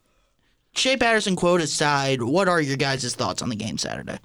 Shea 0.73 0.97
Patterson 0.97 1.35
quote 1.35 1.61
aside, 1.61 2.23
what 2.23 2.47
are 2.47 2.59
your 2.59 2.75
guys' 2.75 3.13
thoughts 3.13 3.43
on 3.43 3.49
the 3.49 3.55
game 3.55 3.77
Saturday? 3.77 4.17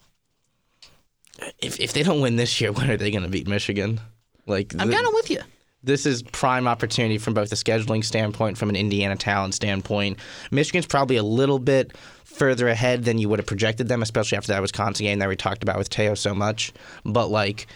If 1.58 1.78
if 1.78 1.92
they 1.92 2.02
don't 2.02 2.22
win 2.22 2.36
this 2.36 2.58
year, 2.62 2.72
when 2.76 2.90
are 2.90 2.96
they 2.96 3.10
gonna 3.10 3.28
beat 3.28 3.46
Michigan? 3.46 4.00
Like 4.46 4.74
I'm 4.78 4.88
the- 4.88 4.94
kind 4.94 5.06
of 5.06 5.12
with 5.12 5.30
you. 5.30 5.40
this 5.82 6.06
is 6.06 6.22
prime 6.22 6.66
opportunity 6.66 7.18
from 7.18 7.34
both 7.34 7.52
a 7.52 7.56
scheduling 7.56 8.02
standpoint, 8.02 8.56
from 8.56 8.70
an 8.70 8.76
Indiana 8.76 9.16
talent 9.16 9.52
standpoint. 9.54 10.18
Michigan's 10.50 10.86
probably 10.86 11.16
a 11.16 11.22
little 11.22 11.58
bit 11.58 11.92
further 12.37 12.68
ahead 12.68 13.05
than 13.05 13.18
you 13.18 13.29
would 13.29 13.38
have 13.38 13.46
projected 13.46 13.88
them, 13.88 14.03
especially 14.03 14.38
after 14.38 14.53
that 14.53 14.62
Wisconsin 14.62 15.05
game 15.05 15.18
that 15.18 15.29
we 15.29 15.37
talked 15.37 15.62
about 15.62 15.79
with 15.79 15.88
Theo 15.88 16.14
so 16.14 16.35
much. 16.35 16.72
But 17.05 17.29
like, 17.29 17.66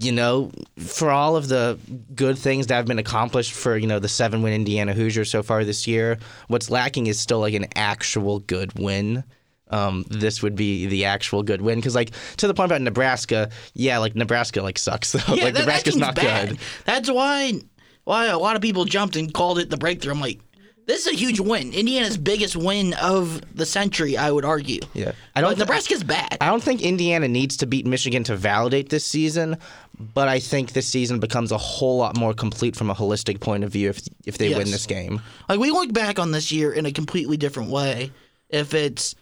you 0.00 0.12
know, 0.12 0.50
for 0.78 1.10
all 1.10 1.36
of 1.36 1.48
the 1.48 1.78
good 2.14 2.38
things 2.38 2.66
that 2.66 2.74
have 2.74 2.86
been 2.86 2.98
accomplished 2.98 3.52
for 3.52 3.76
you 3.76 3.86
know 3.86 3.98
the 3.98 4.08
seven 4.08 4.42
win 4.42 4.52
Indiana 4.52 4.92
Hoosiers 4.92 5.30
so 5.30 5.42
far 5.42 5.64
this 5.64 5.86
year, 5.86 6.18
what's 6.48 6.70
lacking 6.70 7.06
is 7.06 7.20
still 7.20 7.40
like 7.40 7.54
an 7.54 7.66
actual 7.74 8.40
good 8.40 8.78
win. 8.78 9.24
Um, 9.68 10.04
this 10.08 10.42
would 10.42 10.54
be 10.54 10.86
the 10.86 11.06
actual 11.06 11.42
good 11.42 11.60
win 11.60 11.78
because, 11.78 11.96
like, 11.96 12.12
to 12.36 12.46
the 12.46 12.54
point 12.54 12.66
about 12.70 12.82
Nebraska, 12.82 13.50
yeah, 13.74 13.98
like 13.98 14.14
Nebraska 14.14 14.62
like 14.62 14.78
sucks 14.78 15.12
though. 15.12 15.34
Yeah, 15.34 15.44
like 15.44 15.54
that, 15.54 15.60
Nebraska's 15.60 15.94
that 15.94 16.00
not 16.00 16.14
bad. 16.14 16.48
good. 16.50 16.58
That's 16.84 17.10
why 17.10 17.60
why 18.04 18.26
a 18.26 18.38
lot 18.38 18.54
of 18.54 18.62
people 18.62 18.84
jumped 18.84 19.16
and 19.16 19.34
called 19.34 19.58
it 19.58 19.68
the 19.68 19.76
breakthrough. 19.76 20.12
I'm 20.12 20.20
like, 20.20 20.40
this 20.86 21.06
is 21.06 21.12
a 21.12 21.16
huge 21.16 21.40
win. 21.40 21.72
Indiana's 21.74 22.16
biggest 22.16 22.56
win 22.56 22.94
of 22.94 23.40
the 23.54 23.66
century, 23.66 24.16
I 24.16 24.30
would 24.30 24.44
argue. 24.44 24.80
Yeah, 24.94 25.12
I 25.34 25.40
don't. 25.40 25.50
But 25.50 25.58
Nebraska's 25.58 26.04
bad. 26.04 26.38
I 26.40 26.46
don't 26.46 26.62
think 26.62 26.80
Indiana 26.80 27.28
needs 27.28 27.56
to 27.58 27.66
beat 27.66 27.86
Michigan 27.86 28.22
to 28.24 28.36
validate 28.36 28.88
this 28.88 29.04
season, 29.04 29.58
but 29.98 30.28
I 30.28 30.38
think 30.38 30.72
this 30.72 30.86
season 30.86 31.18
becomes 31.18 31.50
a 31.52 31.58
whole 31.58 31.98
lot 31.98 32.16
more 32.16 32.32
complete 32.32 32.76
from 32.76 32.88
a 32.88 32.94
holistic 32.94 33.40
point 33.40 33.64
of 33.64 33.72
view 33.72 33.90
if 33.90 34.00
if 34.24 34.38
they 34.38 34.54
win 34.54 34.70
this 34.70 34.86
game. 34.86 35.20
Like 35.48 35.58
we 35.58 35.70
look 35.70 35.92
back 35.92 36.18
on 36.18 36.30
this 36.30 36.52
year 36.52 36.72
in 36.72 36.86
a 36.86 36.92
completely 36.92 37.36
different 37.36 37.70
way. 37.70 38.12
If 38.48 38.74
it's 38.74 39.16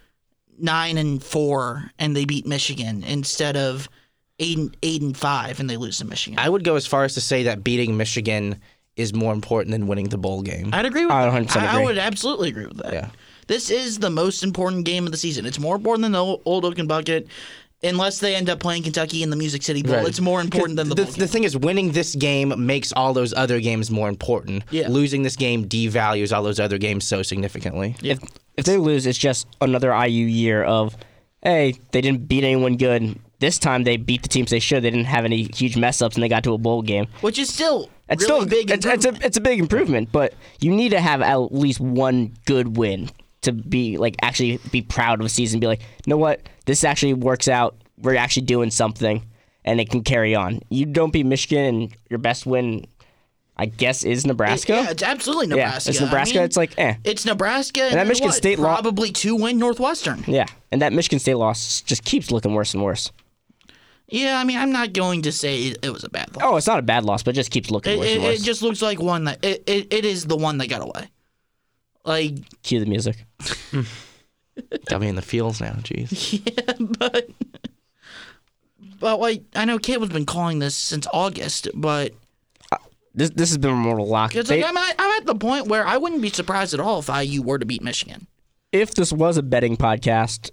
nine 0.58 0.98
and 0.98 1.22
four 1.22 1.90
and 1.98 2.14
they 2.14 2.24
beat 2.24 2.46
Michigan 2.46 3.02
instead 3.04 3.56
of 3.56 3.88
eight 4.38 4.58
and 4.58 4.76
eight 4.82 5.02
and 5.02 5.16
five 5.16 5.60
and 5.60 5.70
they 5.70 5.76
lose 5.76 5.98
to 5.98 6.04
Michigan. 6.04 6.38
I 6.38 6.48
would 6.48 6.64
go 6.64 6.76
as 6.76 6.86
far 6.86 7.04
as 7.04 7.14
to 7.14 7.20
say 7.20 7.44
that 7.44 7.64
beating 7.64 7.96
Michigan 7.96 8.60
is 8.96 9.12
more 9.12 9.32
important 9.32 9.72
than 9.72 9.86
winning 9.86 10.08
the 10.08 10.18
bowl 10.18 10.42
game. 10.42 10.70
I'd 10.72 10.86
agree 10.86 11.04
with 11.04 11.12
I 11.14 11.28
that. 11.28 11.48
100% 11.48 11.56
I, 11.56 11.66
I 11.66 11.72
agree. 11.74 11.84
would 11.86 11.98
absolutely 11.98 12.48
agree 12.50 12.66
with 12.66 12.78
that. 12.78 12.92
Yeah. 12.92 13.08
This 13.46 13.70
is 13.70 13.98
the 13.98 14.10
most 14.10 14.42
important 14.42 14.84
game 14.84 15.04
of 15.04 15.10
the 15.12 15.18
season. 15.18 15.44
It's 15.46 15.58
more 15.58 15.76
important 15.76 16.02
than 16.02 16.12
the 16.12 16.24
Old 16.24 16.42
Old 16.44 16.64
Oaken 16.64 16.86
Bucket. 16.86 17.26
Unless 17.82 18.20
they 18.20 18.34
end 18.34 18.48
up 18.48 18.60
playing 18.60 18.82
Kentucky 18.82 19.22
in 19.22 19.28
the 19.28 19.36
Music 19.36 19.62
City 19.62 19.82
Bowl, 19.82 19.96
Right. 19.96 20.08
it's 20.08 20.18
more 20.20 20.40
important 20.40 20.76
than 20.76 20.88
the, 20.88 20.94
the, 20.94 21.02
bowl 21.02 21.12
the 21.12 21.18
game. 21.18 21.28
thing 21.28 21.44
is, 21.44 21.54
winning 21.54 21.92
this 21.92 22.14
game 22.14 22.64
makes 22.64 22.94
all 22.94 23.12
those 23.12 23.34
other 23.34 23.60
games 23.60 23.90
more 23.90 24.08
important. 24.08 24.64
Yeah. 24.70 24.88
Losing 24.88 25.22
this 25.22 25.36
game 25.36 25.68
devalues 25.68 26.34
all 26.34 26.42
those 26.42 26.58
other 26.58 26.78
games 26.78 27.04
so 27.04 27.22
significantly. 27.22 27.94
If 28.02 28.20
if 28.56 28.64
they 28.64 28.78
lose, 28.78 29.04
it's 29.04 29.18
just 29.18 29.46
another 29.60 29.92
IU 29.94 30.24
year 30.26 30.62
of, 30.64 30.96
hey, 31.42 31.74
they 31.92 32.00
didn't 32.00 32.26
beat 32.26 32.42
anyone 32.44 32.78
good. 32.78 33.18
This 33.40 33.58
time 33.58 33.84
they 33.84 33.96
beat 33.96 34.22
the 34.22 34.28
teams 34.28 34.50
they 34.50 34.60
should. 34.60 34.82
They 34.82 34.90
didn't 34.90 35.06
have 35.06 35.24
any 35.24 35.44
huge 35.54 35.76
mess 35.76 36.00
ups, 36.00 36.16
and 36.16 36.22
they 36.22 36.28
got 36.28 36.44
to 36.44 36.54
a 36.54 36.58
bowl 36.58 36.82
game. 36.82 37.06
Which 37.20 37.38
is 37.38 37.52
still 37.52 37.90
It's 38.08 38.22
really 38.22 38.46
still 38.46 38.48
big. 38.48 38.70
It's, 38.70 38.86
it's 38.86 39.04
a 39.04 39.14
it's 39.24 39.36
a 39.36 39.40
big 39.40 39.58
improvement, 39.58 40.10
but 40.12 40.34
you 40.60 40.74
need 40.74 40.90
to 40.90 41.00
have 41.00 41.20
at 41.20 41.36
least 41.52 41.80
one 41.80 42.34
good 42.46 42.76
win 42.76 43.10
to 43.42 43.52
be 43.52 43.96
like 43.96 44.16
actually 44.22 44.58
be 44.70 44.82
proud 44.82 45.20
of 45.20 45.26
a 45.26 45.28
season. 45.28 45.60
Be 45.60 45.66
like, 45.66 45.80
you 45.80 46.10
know 46.10 46.16
what, 46.16 46.42
this 46.66 46.84
actually 46.84 47.14
works 47.14 47.48
out. 47.48 47.76
We're 47.98 48.16
actually 48.16 48.46
doing 48.46 48.70
something, 48.70 49.24
and 49.64 49.80
it 49.80 49.90
can 49.90 50.02
carry 50.02 50.34
on. 50.34 50.60
You 50.68 50.86
don't 50.86 51.12
beat 51.12 51.26
Michigan, 51.26 51.64
and 51.64 51.96
your 52.10 52.18
best 52.18 52.46
win, 52.46 52.86
I 53.56 53.66
guess, 53.66 54.04
is 54.04 54.26
Nebraska. 54.26 54.72
Yeah, 54.72 54.90
it's 54.90 55.02
absolutely 55.02 55.46
Nebraska. 55.48 55.88
Yeah, 55.88 55.92
it's 55.92 56.00
Nebraska. 56.00 56.38
I 56.38 56.40
mean, 56.40 56.44
it's 56.46 56.56
like, 56.56 56.74
eh. 56.78 56.94
it's 57.04 57.24
Nebraska 57.24 57.82
and, 57.82 57.94
that 57.94 58.06
Michigan 58.06 58.28
what? 58.28 58.36
State 58.36 58.58
lo- 58.58 58.64
probably 58.64 59.12
two 59.12 59.36
win 59.36 59.58
Northwestern. 59.58 60.24
Yeah, 60.26 60.46
and 60.72 60.82
that 60.82 60.92
Michigan 60.92 61.18
State 61.18 61.34
loss 61.34 61.80
just 61.82 62.04
keeps 62.04 62.30
looking 62.30 62.54
worse 62.54 62.74
and 62.74 62.82
worse. 62.82 63.12
Yeah, 64.08 64.38
I 64.38 64.44
mean, 64.44 64.58
I'm 64.58 64.70
not 64.72 64.92
going 64.92 65.22
to 65.22 65.32
say 65.32 65.62
it, 65.68 65.78
it 65.82 65.90
was 65.90 66.04
a 66.04 66.08
bad 66.10 66.34
loss. 66.36 66.44
Oh, 66.44 66.56
it's 66.56 66.66
not 66.66 66.78
a 66.78 66.82
bad 66.82 67.04
loss, 67.04 67.22
but 67.22 67.34
it 67.34 67.36
just 67.36 67.50
keeps 67.50 67.70
looking 67.70 67.94
it, 67.94 67.98
worse 67.98 68.08
it, 68.08 68.14
and 68.16 68.22
worse. 68.24 68.40
it 68.40 68.44
just 68.44 68.62
looks 68.62 68.82
like 68.82 69.00
one 69.00 69.24
that 69.24 69.44
it, 69.44 69.62
it, 69.66 69.92
it 69.92 70.04
is 70.04 70.26
the 70.26 70.36
one 70.36 70.58
that 70.58 70.68
got 70.68 70.82
away. 70.82 71.08
Like, 72.04 72.34
Cue 72.62 72.80
the 72.80 72.86
music. 72.86 73.24
Got 74.86 75.00
me 75.00 75.08
in 75.08 75.16
the 75.16 75.22
feels 75.22 75.60
now. 75.60 75.72
Jeez. 75.82 76.42
yeah, 76.46 76.86
but 76.98 77.28
but 79.00 79.18
like 79.20 79.42
I 79.56 79.64
know 79.64 79.78
Caleb's 79.78 80.12
been 80.12 80.26
calling 80.26 80.58
this 80.58 80.76
since 80.76 81.06
August, 81.12 81.68
but 81.74 82.12
uh, 82.70 82.76
This 83.14 83.30
this 83.30 83.48
has 83.50 83.58
been 83.58 83.70
a 83.72 83.74
mortal 83.74 84.06
lock. 84.06 84.34
it's 84.36 84.48
They- 84.48 84.62
like 84.62 84.70
I'm 84.70 84.76
at, 84.76 84.94
I'm 84.98 85.20
at 85.20 85.26
the 85.26 85.34
point 85.34 85.66
where 85.66 85.86
I 85.86 85.96
wouldn't 85.96 86.22
be 86.22 86.30
surprised 86.30 86.74
at 86.74 86.80
all 86.80 87.00
if 87.00 87.08
IU 87.08 87.42
were 87.42 87.58
to 87.58 87.66
beat 87.66 87.82
Michigan. 87.82 88.26
if 88.72 88.94
this 88.94 89.12
was 89.12 89.36
a 89.36 89.42
betting 89.42 89.76
podcast, 89.76 90.50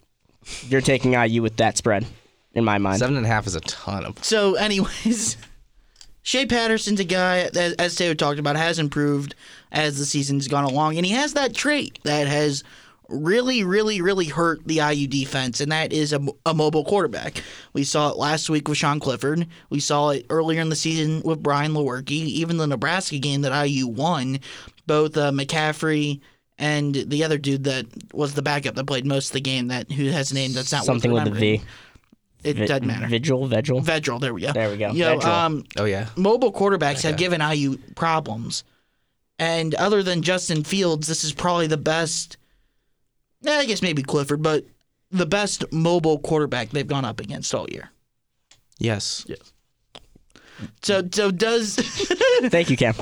you're 0.68 0.82
taking 0.82 1.14
IU 1.14 1.42
with 1.42 1.58
that 1.58 1.78
spread, 1.78 2.06
in 2.54 2.64
my 2.64 2.78
mind. 2.78 3.00
Seven 3.00 3.18
and 3.18 3.26
a 3.26 3.30
half 3.30 3.48
is 3.48 3.56
a 3.56 3.62
ton 3.62 4.06
of. 4.06 4.24
So, 4.24 4.56
anyways, 4.56 5.38
Shea 6.24 6.46
Patterson's 6.46 7.00
a 7.00 7.04
guy, 7.04 7.50
as, 7.56 7.74
as 7.74 7.96
Taylor 7.96 8.16
talked 8.16 8.40
about, 8.40 8.56
has 8.56 8.80
improved 8.80 9.36
as 9.72 9.98
the 9.98 10.06
season's 10.06 10.48
gone 10.48 10.66
along, 10.66 10.98
and 10.98 11.06
he 11.06 11.14
has 11.14 11.34
that 11.34 11.54
trait 11.56 12.00
that 12.04 12.28
has 12.28 12.64
really, 13.12 13.64
really, 13.64 14.02
really 14.02 14.26
hurt 14.26 14.66
the 14.66 14.76
IU 14.76 15.08
defense, 15.08 15.60
and 15.62 15.72
that 15.72 15.92
is 15.92 16.14
a, 16.14 16.26
a 16.46 16.54
mobile 16.54 16.86
quarterback. 16.86 17.44
We 17.74 17.84
saw 17.84 18.10
it 18.10 18.18
last 18.18 18.50
week 18.50 18.68
with 18.68 18.78
Sean 18.78 19.00
Clifford. 19.00 19.48
We 19.70 19.80
saw 19.80 20.10
it 20.10 20.26
earlier 20.30 20.62
in 20.62 20.70
the 20.70 20.76
season 20.76 21.22
with 21.24 21.44
Brian 21.44 21.74
Lewerke. 21.74 22.12
Even 22.12 22.58
the 22.58 22.68
Nebraska 22.68 23.20
game 23.20 23.42
that 23.42 23.68
IU 23.68 23.88
won, 23.88 24.40
both 24.88 25.18
uh, 25.18 25.32
McCaffrey 25.32 26.22
and 26.58 26.94
the 26.96 27.24
other 27.24 27.38
dude 27.38 27.64
that 27.64 27.86
was 28.14 28.34
the 28.36 28.42
backup 28.42 28.76
that 28.76 28.86
played 28.86 29.06
most 29.06 29.30
of 29.30 29.34
the 29.34 29.42
game, 29.42 29.68
that 29.70 29.92
who 29.92 30.10
has 30.10 30.32
a 30.32 30.36
name 30.36 30.54
that's 30.54 30.72
not 30.72 30.82
worth 30.82 30.86
Something 30.86 31.12
with 31.12 31.26
the. 31.26 31.32
V. 31.32 31.62
It 32.44 32.58
Vi- 32.58 32.66
doesn't 32.66 32.88
matter. 32.88 33.08
Vigil, 33.08 33.48
Vigil. 33.48 33.82
Vedral, 33.82 34.20
there 34.20 34.34
we 34.34 34.42
go. 34.42 34.52
There 34.52 34.70
we 34.70 34.78
go. 34.78 34.92
You 34.92 35.04
know, 35.06 35.18
Vedral. 35.20 35.26
um, 35.26 35.64
Oh 35.78 35.86
yeah. 35.86 36.08
mobile 36.16 36.52
quarterbacks 36.52 37.04
have 37.04 37.18
given 37.18 37.42
IU 37.42 37.78
problems. 37.96 38.64
And 39.40 39.74
other 39.76 40.04
than 40.04 40.22
Justin 40.22 40.64
Fields, 40.64 41.08
this 41.08 41.24
is 41.24 41.34
probably 41.34 41.68
the 41.68 41.78
best. 41.78 42.38
eh, 43.46 43.52
I 43.60 43.66
guess 43.66 43.82
maybe 43.82 44.04
Clifford, 44.04 44.42
but 44.42 44.66
the 45.12 45.26
best 45.26 45.66
mobile 45.72 46.20
quarterback 46.20 46.70
they've 46.70 46.88
gone 46.88 47.06
up 47.06 47.20
against 47.20 47.54
all 47.54 47.68
year. 47.70 47.90
Yes. 48.80 49.26
So, 50.84 51.02
so 51.12 51.32
does 51.32 51.76
Thank 52.46 52.70
you, 52.70 52.78
Cam. 52.78 52.94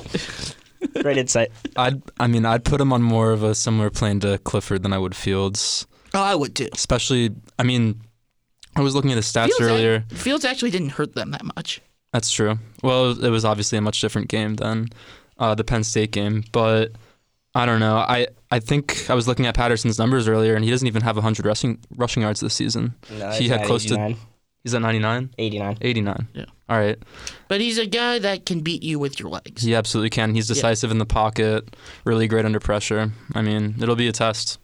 Great 1.02 1.18
insight. 1.18 1.52
I'd, 1.76 2.02
I 2.20 2.28
mean, 2.28 2.46
I'd 2.46 2.64
put 2.64 2.80
him 2.80 2.94
on 2.94 3.02
more 3.02 3.32
of 3.32 3.44
a 3.44 3.54
similar 3.54 3.90
plane 3.90 4.20
to 4.22 4.38
Clifford 4.40 4.84
than 4.84 4.94
I 4.94 4.98
would 4.98 5.16
Fields. 5.16 5.86
oh, 6.14 6.22
I 6.22 6.36
would 6.36 6.56
too. 6.56 6.70
Especially, 6.74 7.32
I 7.58 7.64
mean, 7.64 8.00
I 8.80 8.82
was 8.82 8.96
looking 8.96 9.12
at 9.12 9.16
the 9.16 9.22
stats 9.22 9.48
Fields, 9.48 9.62
earlier. 9.62 10.06
ac- 10.10 10.16
Fields 10.22 10.46
actually 10.46 10.72
didn't 10.72 10.90
hurt 10.90 11.14
them 11.14 11.32
that 11.32 11.44
much. 11.44 11.82
That's 12.14 12.32
true. 12.32 12.58
Well, 12.82 13.24
it 13.24 13.30
was 13.30 13.44
obviously 13.44 13.78
a 13.78 13.82
much 13.82 14.00
different 14.00 14.30
game 14.30 14.56
than 14.56 14.88
uh, 15.38 15.54
the 15.54 15.64
Penn 15.64 15.84
State 15.84 16.12
game, 16.12 16.44
but 16.52 16.94
I 17.54 17.66
don't 17.66 17.82
know. 17.82 17.98
I, 17.98 18.28
I 18.50 18.60
think 18.60 19.10
I 19.10 19.16
was 19.16 19.28
looking 19.28 19.46
at 19.46 19.56
Patterson's 19.56 20.00
numbers 20.00 20.28
earlier, 20.28 20.56
and 20.56 20.64
he 20.64 20.72
doesn't 20.72 20.88
even 20.88 21.02
have 21.02 21.18
100 21.18 21.46
rushing 21.46 21.80
rushing 21.98 22.24
yards 22.24 22.40
this 22.40 22.54
season. 22.54 22.96
No, 23.12 23.32
he 23.32 23.50
had 23.50 23.62
at 23.62 23.68
close 23.68 23.84
to 23.86 23.96
89. 23.96 24.16
He's 24.64 24.74
at 24.74 24.82
99, 24.82 25.30
89. 25.38 25.78
89. 25.82 26.28
Yeah. 26.34 26.46
All 26.68 26.78
right. 26.78 26.98
But 27.48 27.62
he's 27.62 27.78
a 27.78 27.86
guy 27.86 28.20
that 28.20 28.46
can 28.46 28.62
beat 28.62 28.84
you 28.84 28.98
with 29.00 29.20
your 29.20 29.30
legs. 29.30 29.64
He 29.64 29.76
absolutely 29.76 30.10
can. 30.10 30.36
He's 30.36 30.48
decisive 30.48 30.92
in 30.92 31.00
the 31.00 31.06
pocket, 31.06 31.76
really 32.06 32.28
great 32.28 32.46
under 32.46 32.60
pressure. 32.60 33.12
I 33.36 33.42
mean, 33.42 33.76
it'll 33.82 33.96
be 33.96 34.08
a 34.08 34.12
test. 34.12 34.58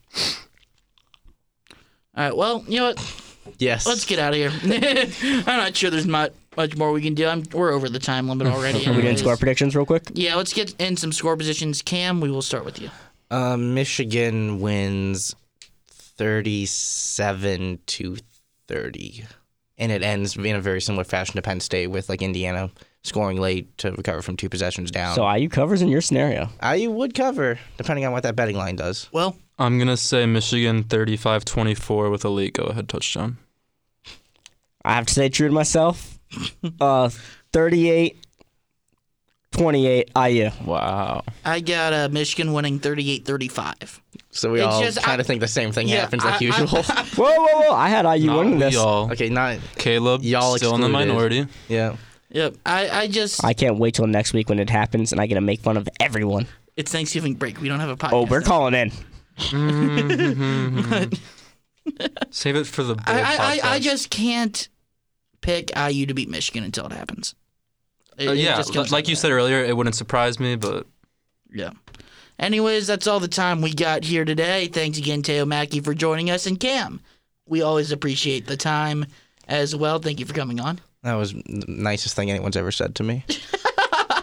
All 2.16 2.24
right. 2.26 2.36
Well, 2.36 2.64
you 2.68 2.80
know 2.80 2.88
what? 2.88 3.22
Yes. 3.58 3.86
Let's 3.86 4.06
get 4.06 4.20
out 4.20 4.34
of 4.34 4.40
here. 4.40 4.52
I'm 5.48 5.58
not 5.58 5.76
sure 5.76 5.90
there's 5.90 6.08
much 6.08 6.34
much 6.58 6.78
more 6.78 6.92
we 6.92 7.02
can 7.02 7.14
do. 7.14 7.28
I'm, 7.28 7.44
we're 7.54 7.72
over 7.72 7.90
the 7.90 8.00
time 8.00 8.30
limit 8.30 8.48
already. 8.48 8.78
Are 8.78 8.80
we 8.80 8.86
doing 8.86 9.00
anyways. 9.00 9.20
score 9.20 9.38
predictions 9.38 9.76
real 9.76 9.86
quick? 9.86 10.04
Yeah, 10.14 10.36
let's 10.36 10.54
get 10.54 10.74
in 10.80 10.96
some 10.96 11.12
score 11.12 11.36
positions. 11.36 11.82
Cam, 11.82 12.22
we 12.22 12.32
will 12.32 12.42
start 12.42 12.64
with 12.66 12.82
you. 12.82 12.90
Uh, 13.30 13.58
Michigan 13.58 14.60
wins 14.60 15.36
37 15.88 17.80
to 17.86 18.18
30. 18.68 19.26
And 19.78 19.92
it 19.92 20.02
ends 20.02 20.38
in 20.38 20.56
a 20.56 20.62
very 20.62 20.80
similar 20.80 21.04
fashion 21.04 21.36
to 21.36 21.42
Penn 21.42 21.60
State 21.60 21.88
with 21.88 22.08
like 22.08 22.22
Indiana 22.22 22.72
scoring 23.06 23.40
late 23.40 23.78
to 23.78 23.92
recover 23.92 24.22
from 24.22 24.36
two 24.36 24.50
possessions 24.50 24.92
down. 24.92 25.16
So 25.16 25.30
IU 25.32 25.48
covers 25.50 25.82
in 25.82 25.88
your 25.88 26.02
scenario. 26.02 26.50
I 26.60 26.88
would 26.88 27.14
cover, 27.14 27.60
depending 27.78 28.06
on 28.06 28.12
what 28.12 28.24
that 28.24 28.36
betting 28.36 28.58
line 28.58 28.76
does. 28.76 29.08
Well, 29.12 29.38
I'm 29.58 29.78
going 29.78 29.88
to 29.88 29.96
say 29.98 30.26
Michigan 30.26 30.84
35 30.84 31.46
24 31.46 32.10
with 32.10 32.26
a 32.26 32.30
late 32.30 32.54
go 32.54 32.64
ahead 32.64 32.90
touchdown. 32.90 33.38
I 34.84 34.94
have 34.96 35.06
to 35.06 35.14
say 35.14 35.30
true 35.30 35.48
to 35.48 35.54
myself. 35.54 36.20
Uh, 36.82 37.10
38 37.54 38.18
28 39.52 40.12
IU. 40.30 40.50
Wow. 40.66 41.24
I 41.46 41.62
got 41.62 41.94
uh, 41.94 42.10
Michigan 42.12 42.52
winning 42.52 42.80
38-35. 42.82 44.00
So 44.32 44.52
we 44.52 44.60
It's 44.60 44.66
all 44.68 44.82
just- 44.82 45.02
kind 45.02 45.18
I- 45.18 45.22
of 45.22 45.28
think 45.28 45.40
the 45.40 45.48
same 45.48 45.72
thing 45.72 45.88
Yeah, 45.88 46.02
happens 46.02 46.26
I- 46.26 46.32
like 46.32 46.42
I- 46.42 46.46
usual. 46.46 46.68
Whoa, 46.84 47.32
whoa, 47.38 47.62
whoa. 47.70 47.74
I 47.76 47.88
had 47.88 48.06
IU 48.06 48.28
Not 48.28 48.38
winning 48.40 48.54
we 48.56 48.60
this. 48.60 48.76
all. 48.76 49.10
okay, 49.14 49.30
not 49.30 49.60
Caleb, 49.78 50.24
Y'all 50.24 50.58
still 50.58 50.76
in 50.76 50.82
the 50.82 50.90
minority. 50.90 51.48
yeah. 51.70 51.96
Yep. 52.36 52.56
I, 52.66 52.90
I 52.90 53.08
just 53.08 53.44
I 53.46 53.54
can't 53.54 53.78
wait 53.80 53.94
till 53.96 54.08
next 54.08 54.34
week 54.34 54.50
when 54.50 54.60
it 54.60 54.70
happens 54.70 55.14
and 55.14 55.22
I 55.22 55.26
get 55.26 55.36
to 55.36 55.42
make 55.42 55.62
fun 55.62 55.78
of 55.78 55.88
everyone. 56.02 56.48
it's 56.76 56.92
Thanksgiving 56.92 57.36
break. 57.36 57.62
We 57.62 57.70
don't 57.70 57.80
have 57.80 57.88
a 57.90 57.96
podcast. 57.96 58.12
Oh, 58.12 58.26
we're 58.26 58.42
now. 58.42 58.46
calling 58.46 58.74
in. 58.74 58.92
Save 62.32 62.56
it 62.58 62.68
for 62.68 62.84
the 62.84 62.96
bowl 62.96 63.04
I, 63.08 63.22
I, 63.22 63.36
I, 63.38 63.60
I 63.76 63.80
just 63.80 64.10
can't 64.10 64.68
pick 65.42 65.72
IU 65.78 66.08
to 66.08 66.14
beat 66.14 66.30
Michigan 66.30 66.64
until 66.66 66.86
it 66.88 66.92
happens. 66.92 67.36
It- 68.18 68.28
Uh, 68.28 68.32
it 68.34 68.38
yeah, 68.40 68.58
just 68.58 68.74
comes 68.74 68.92
like 68.92 69.06
down 69.06 69.10
you 69.12 69.16
to 69.16 69.22
said 69.22 69.32
earlier, 69.32 69.64
it 69.64 69.78
wouldn't 69.78 69.96
surprise 69.96 70.38
me, 70.40 70.56
but 70.56 70.72
that. 71.52 71.58
Yeah. 71.58 71.70
Anyways, 72.38 72.86
that's 72.88 73.08
all 73.08 73.22
the 73.22 73.30
time 73.30 73.62
we 73.62 73.74
got 73.74 74.04
here 74.04 74.26
today. 74.26 74.68
Thanks 74.68 74.98
again, 74.98 75.24
Theo 75.24 75.46
Mackie, 75.46 75.80
for 75.80 75.94
joining 75.94 76.30
us. 76.30 76.46
And 76.48 76.60
Cam, 76.60 77.00
we 77.46 77.62
always 77.62 77.92
appreciate 77.94 78.46
the 78.46 78.58
time 78.58 79.06
as 79.48 79.74
well. 79.74 80.00
Thank 80.00 80.20
you 80.20 80.26
for 80.26 80.34
coming 80.34 80.60
on. 80.60 80.82
That 81.06 81.14
was 81.14 81.34
the 81.34 81.66
nicest 81.68 82.16
thing 82.16 82.32
anyone's 82.32 82.58
ever 82.58 82.72
said 82.72 82.96
to 82.96 83.04
me. 83.04 83.24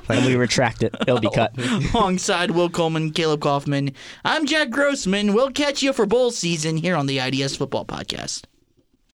And 0.08 0.26
we 0.26 0.34
retract 0.34 0.82
it. 0.82 0.94
It'll 1.02 1.20
be 1.20 1.30
cut. 1.30 1.54
Alongside 1.94 2.50
Will 2.50 2.68
Coleman, 2.68 3.12
Caleb 3.12 3.40
Kaufman, 3.40 3.92
I'm 4.24 4.44
Jack 4.44 4.68
Grossman. 4.68 5.32
We'll 5.32 5.52
catch 5.52 5.80
you 5.80 5.92
for 5.94 6.04
bowl 6.04 6.32
season 6.32 6.76
here 6.76 6.96
on 6.96 7.06
the 7.06 7.18
IDS 7.18 7.56
Football 7.56 7.86
Podcast. 7.86 8.42